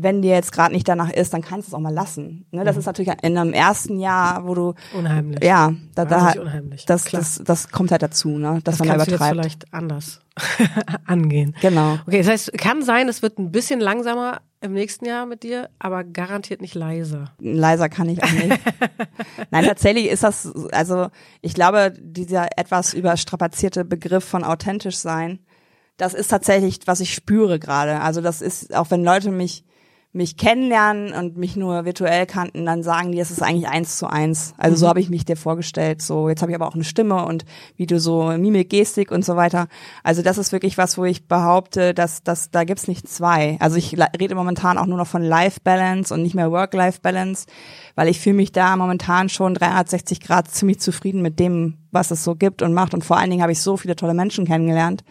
wenn 0.01 0.21
dir 0.21 0.33
jetzt 0.33 0.51
gerade 0.51 0.73
nicht 0.73 0.87
danach 0.87 1.11
ist, 1.11 1.33
dann 1.33 1.41
kannst 1.41 1.67
du 1.67 1.71
es 1.71 1.73
auch 1.73 1.79
mal 1.79 1.93
lassen. 1.93 2.45
Ne, 2.51 2.63
das 2.63 2.75
mhm. 2.75 2.79
ist 2.79 2.85
natürlich 2.85 3.11
in 3.21 3.37
einem 3.37 3.53
ersten 3.53 3.99
Jahr, 3.99 4.45
wo 4.47 4.53
du 4.53 4.73
unheimlich. 4.93 5.43
Ja, 5.43 5.73
da, 5.95 6.05
da 6.05 6.31
unheimlich. 6.39 6.85
Das, 6.85 7.05
das, 7.05 7.41
das 7.43 7.69
kommt 7.69 7.91
halt 7.91 8.01
dazu, 8.01 8.29
ne, 8.29 8.59
dass 8.63 8.77
das 8.77 8.79
man 8.79 8.87
da 8.87 8.95
übertreibt. 8.95 9.19
Du 9.19 9.23
jetzt 9.25 9.33
vielleicht 9.33 9.73
anders 9.73 10.21
angehen. 11.05 11.55
Genau. 11.61 11.97
Okay, 12.07 12.19
das 12.19 12.27
heißt, 12.27 12.57
kann 12.57 12.83
sein, 12.83 13.07
es 13.09 13.21
wird 13.21 13.39
ein 13.39 13.51
bisschen 13.51 13.79
langsamer 13.79 14.41
im 14.61 14.73
nächsten 14.73 15.05
Jahr 15.05 15.25
mit 15.25 15.43
dir, 15.43 15.69
aber 15.79 16.03
garantiert 16.03 16.61
nicht 16.61 16.75
leiser. 16.75 17.31
Leiser 17.39 17.89
kann 17.89 18.09
ich 18.09 18.23
auch 18.23 18.31
nicht. 18.31 18.59
Nein, 19.51 19.65
tatsächlich 19.65 20.07
ist 20.07 20.23
das, 20.23 20.53
also 20.71 21.07
ich 21.41 21.53
glaube, 21.53 21.93
dieser 21.97 22.57
etwas 22.57 22.93
überstrapazierte 22.93 23.85
Begriff 23.85 24.25
von 24.25 24.43
authentisch 24.43 24.97
sein, 24.97 25.39
das 25.97 26.13
ist 26.13 26.29
tatsächlich, 26.29 26.79
was 26.85 27.01
ich 27.01 27.13
spüre 27.13 27.59
gerade. 27.59 28.01
Also 28.01 28.21
das 28.21 28.41
ist, 28.41 28.73
auch 28.73 28.89
wenn 28.89 29.03
Leute 29.03 29.31
mich 29.31 29.65
mich 30.11 30.37
kennenlernen 30.37 31.13
und 31.13 31.37
mich 31.37 31.55
nur 31.55 31.85
virtuell 31.85 32.25
kannten, 32.25 32.65
dann 32.65 32.81
sagen 32.81 33.11
die, 33.11 33.19
es 33.19 33.29
ist 33.29 33.43
eigentlich 33.43 33.67
eins 33.67 33.97
zu 33.97 34.07
eins. 34.07 34.55
Also 34.57 34.75
mhm. 34.75 34.79
so 34.79 34.87
habe 34.87 34.99
ich 34.99 35.11
mich 35.11 35.23
dir 35.23 35.37
vorgestellt. 35.37 36.01
So, 36.01 36.29
jetzt 36.29 36.41
habe 36.41 36.51
ich 36.51 36.55
aber 36.55 36.67
auch 36.67 36.73
eine 36.73 36.83
Stimme 36.83 37.25
und 37.25 37.45
wie 37.75 37.85
du 37.85 37.99
so 37.99 38.23
Mimik, 38.23 38.71
Gestik 38.71 39.11
und 39.11 39.23
so 39.23 39.35
weiter. 39.35 39.67
Also 40.03 40.23
das 40.23 40.39
ist 40.39 40.51
wirklich 40.51 40.79
was, 40.79 40.97
wo 40.97 41.05
ich 41.05 41.27
behaupte, 41.27 41.93
dass, 41.93 42.23
dass 42.23 42.49
da 42.49 42.63
gibt's 42.63 42.87
nicht 42.87 43.07
zwei. 43.07 43.57
Also 43.59 43.77
ich 43.77 43.97
rede 44.19 44.33
momentan 44.33 44.79
auch 44.79 44.87
nur 44.87 44.97
noch 44.97 45.07
von 45.07 45.21
Life-Balance 45.21 46.11
und 46.11 46.23
nicht 46.23 46.33
mehr 46.33 46.51
Work-Life-Balance, 46.51 47.45
weil 47.93 48.07
ich 48.07 48.19
fühle 48.19 48.37
mich 48.37 48.51
da 48.51 48.75
momentan 48.77 49.29
schon 49.29 49.53
360 49.53 50.21
Grad 50.21 50.49
ziemlich 50.49 50.79
zufrieden 50.79 51.21
mit 51.21 51.39
dem, 51.39 51.77
was 51.91 52.09
es 52.09 52.23
so 52.23 52.35
gibt 52.35 52.63
und 52.63 52.73
macht. 52.73 52.95
Und 52.95 53.05
vor 53.05 53.17
allen 53.17 53.29
Dingen 53.29 53.43
habe 53.43 53.51
ich 53.51 53.61
so 53.61 53.77
viele 53.77 53.95
tolle 53.95 54.15
Menschen 54.15 54.45
kennengelernt 54.45 55.03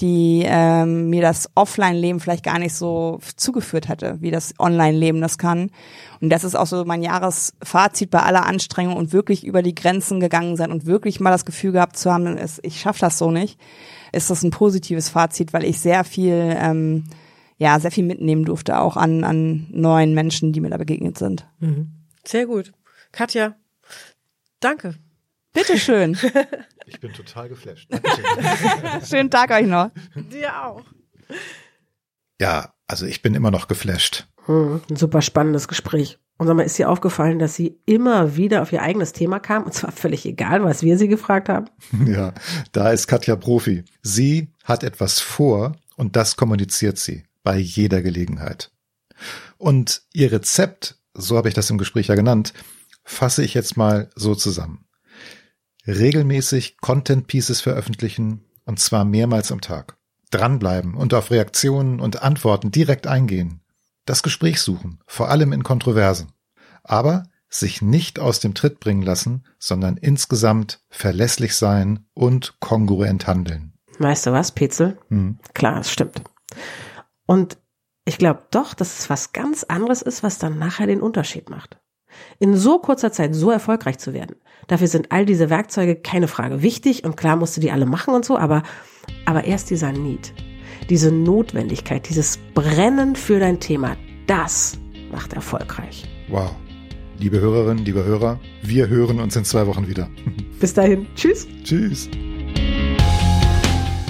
die 0.00 0.42
ähm, 0.46 1.10
mir 1.10 1.22
das 1.22 1.50
Offline-Leben 1.54 2.18
vielleicht 2.18 2.44
gar 2.44 2.58
nicht 2.58 2.74
so 2.74 3.20
zugeführt 3.36 3.88
hätte, 3.88 4.16
wie 4.20 4.30
das 4.30 4.54
Online-Leben 4.58 5.20
das 5.20 5.38
kann. 5.38 5.70
Und 6.20 6.30
das 6.30 6.44
ist 6.44 6.54
auch 6.54 6.66
so 6.66 6.84
mein 6.84 7.02
Jahresfazit 7.02 8.10
bei 8.10 8.20
aller 8.20 8.46
Anstrengung 8.46 8.96
und 8.96 9.12
wirklich 9.12 9.44
über 9.44 9.62
die 9.62 9.74
Grenzen 9.74 10.18
gegangen 10.18 10.56
sein 10.56 10.72
und 10.72 10.86
wirklich 10.86 11.20
mal 11.20 11.30
das 11.30 11.44
Gefühl 11.44 11.72
gehabt 11.72 11.96
zu 11.96 12.12
haben, 12.12 12.38
ich 12.62 12.80
schaffe 12.80 13.00
das 13.00 13.18
so 13.18 13.30
nicht, 13.30 13.60
ist 14.12 14.30
das 14.30 14.42
ein 14.42 14.50
positives 14.50 15.08
Fazit, 15.08 15.52
weil 15.52 15.64
ich 15.64 15.78
sehr 15.80 16.04
viel, 16.04 16.56
ähm, 16.58 17.04
ja, 17.58 17.78
sehr 17.78 17.90
viel 17.90 18.04
mitnehmen 18.04 18.44
durfte, 18.44 18.80
auch 18.80 18.96
an, 18.96 19.24
an 19.24 19.66
neuen 19.70 20.14
Menschen, 20.14 20.52
die 20.52 20.60
mir 20.60 20.70
da 20.70 20.78
begegnet 20.78 21.18
sind. 21.18 21.46
Mhm. 21.60 21.90
Sehr 22.24 22.46
gut. 22.46 22.72
Katja, 23.12 23.56
danke. 24.60 24.94
Bitteschön. 25.52 26.16
Ich 26.86 27.00
bin 27.00 27.12
total 27.12 27.48
geflasht. 27.48 27.88
Schönen 29.08 29.30
Tag 29.30 29.50
euch 29.50 29.66
noch. 29.66 29.90
Dir 30.14 30.66
auch. 30.66 30.84
Ja, 32.40 32.74
also 32.86 33.06
ich 33.06 33.22
bin 33.22 33.34
immer 33.34 33.50
noch 33.50 33.68
geflasht. 33.68 34.26
Hm, 34.46 34.80
ein 34.90 34.96
super 34.96 35.22
spannendes 35.22 35.68
Gespräch. 35.68 36.18
Und 36.38 36.46
sag 36.46 36.56
mal, 36.56 36.64
ist 36.64 36.78
dir 36.78 36.90
aufgefallen, 36.90 37.38
dass 37.38 37.54
sie 37.54 37.78
immer 37.86 38.36
wieder 38.36 38.62
auf 38.62 38.72
ihr 38.72 38.82
eigenes 38.82 39.12
Thema 39.12 39.38
kam? 39.38 39.62
Und 39.64 39.74
zwar 39.74 39.92
völlig 39.92 40.26
egal, 40.26 40.64
was 40.64 40.82
wir 40.82 40.98
sie 40.98 41.08
gefragt 41.08 41.48
haben? 41.48 41.66
Ja, 42.06 42.34
da 42.72 42.90
ist 42.90 43.06
Katja 43.06 43.36
Profi. 43.36 43.84
Sie 44.02 44.48
hat 44.64 44.82
etwas 44.82 45.20
vor 45.20 45.76
und 45.96 46.16
das 46.16 46.36
kommuniziert 46.36 46.98
sie 46.98 47.24
bei 47.44 47.56
jeder 47.56 48.02
Gelegenheit. 48.02 48.72
Und 49.56 50.02
ihr 50.12 50.32
Rezept, 50.32 50.96
so 51.14 51.36
habe 51.36 51.48
ich 51.48 51.54
das 51.54 51.70
im 51.70 51.78
Gespräch 51.78 52.08
ja 52.08 52.16
genannt, 52.16 52.52
fasse 53.04 53.44
ich 53.44 53.54
jetzt 53.54 53.76
mal 53.76 54.10
so 54.16 54.34
zusammen 54.34 54.81
regelmäßig 55.86 56.78
Content 56.78 57.26
Pieces 57.26 57.60
veröffentlichen 57.60 58.44
und 58.64 58.78
zwar 58.78 59.04
mehrmals 59.04 59.52
am 59.52 59.60
Tag. 59.60 59.96
Dranbleiben 60.30 60.94
und 60.94 61.14
auf 61.14 61.30
Reaktionen 61.30 62.00
und 62.00 62.22
Antworten 62.22 62.70
direkt 62.70 63.06
eingehen. 63.06 63.60
Das 64.06 64.22
Gespräch 64.22 64.60
suchen, 64.60 65.00
vor 65.06 65.28
allem 65.28 65.52
in 65.52 65.62
Kontroversen. 65.62 66.32
Aber 66.82 67.24
sich 67.48 67.82
nicht 67.82 68.18
aus 68.18 68.40
dem 68.40 68.54
Tritt 68.54 68.80
bringen 68.80 69.02
lassen, 69.02 69.44
sondern 69.58 69.96
insgesamt 69.98 70.82
verlässlich 70.88 71.54
sein 71.54 72.06
und 72.14 72.58
kongruent 72.60 73.26
handeln. 73.26 73.74
Weißt 73.98 74.26
du 74.26 74.32
was, 74.32 74.52
Petzel? 74.52 74.98
Hm. 75.08 75.38
Klar, 75.52 75.80
es 75.80 75.92
stimmt. 75.92 76.22
Und 77.26 77.58
ich 78.04 78.18
glaube 78.18 78.42
doch, 78.50 78.74
dass 78.74 78.98
es 78.98 79.10
was 79.10 79.32
ganz 79.32 79.64
anderes 79.64 80.02
ist, 80.02 80.22
was 80.22 80.38
dann 80.38 80.58
nachher 80.58 80.86
den 80.86 81.02
Unterschied 81.02 81.50
macht. 81.50 81.78
In 82.38 82.56
so 82.56 82.78
kurzer 82.78 83.12
Zeit 83.12 83.34
so 83.34 83.50
erfolgreich 83.50 83.98
zu 83.98 84.12
werden. 84.12 84.36
Dafür 84.66 84.86
sind 84.86 85.12
all 85.12 85.26
diese 85.26 85.50
Werkzeuge 85.50 85.96
keine 85.96 86.28
Frage 86.28 86.62
wichtig 86.62 87.04
und 87.04 87.16
klar 87.16 87.36
musst 87.36 87.56
du 87.56 87.60
die 87.60 87.70
alle 87.70 87.86
machen 87.86 88.14
und 88.14 88.24
so, 88.24 88.38
aber, 88.38 88.62
aber 89.26 89.44
erst 89.44 89.70
dieser 89.70 89.92
Need, 89.92 90.32
diese 90.88 91.12
Notwendigkeit, 91.12 92.08
dieses 92.08 92.38
Brennen 92.54 93.16
für 93.16 93.38
dein 93.38 93.60
Thema, 93.60 93.96
das 94.26 94.78
macht 95.10 95.32
erfolgreich. 95.32 96.08
Wow. 96.28 96.54
Liebe 97.18 97.40
Hörerinnen, 97.40 97.84
liebe 97.84 98.04
Hörer, 98.04 98.40
wir 98.62 98.88
hören 98.88 99.20
uns 99.20 99.36
in 99.36 99.44
zwei 99.44 99.66
Wochen 99.66 99.86
wieder. 99.86 100.08
Bis 100.60 100.74
dahin. 100.74 101.06
Tschüss. 101.14 101.46
Tschüss. 101.62 102.08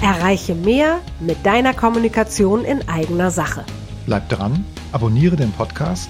Erreiche 0.01 0.55
mehr 0.55 0.99
mit 1.19 1.45
deiner 1.45 1.73
Kommunikation 1.73 2.65
in 2.65 2.87
eigener 2.89 3.31
Sache. 3.31 3.65
Bleib 4.05 4.27
dran, 4.29 4.65
abonniere 4.91 5.35
den 5.35 5.51
Podcast. 5.51 6.09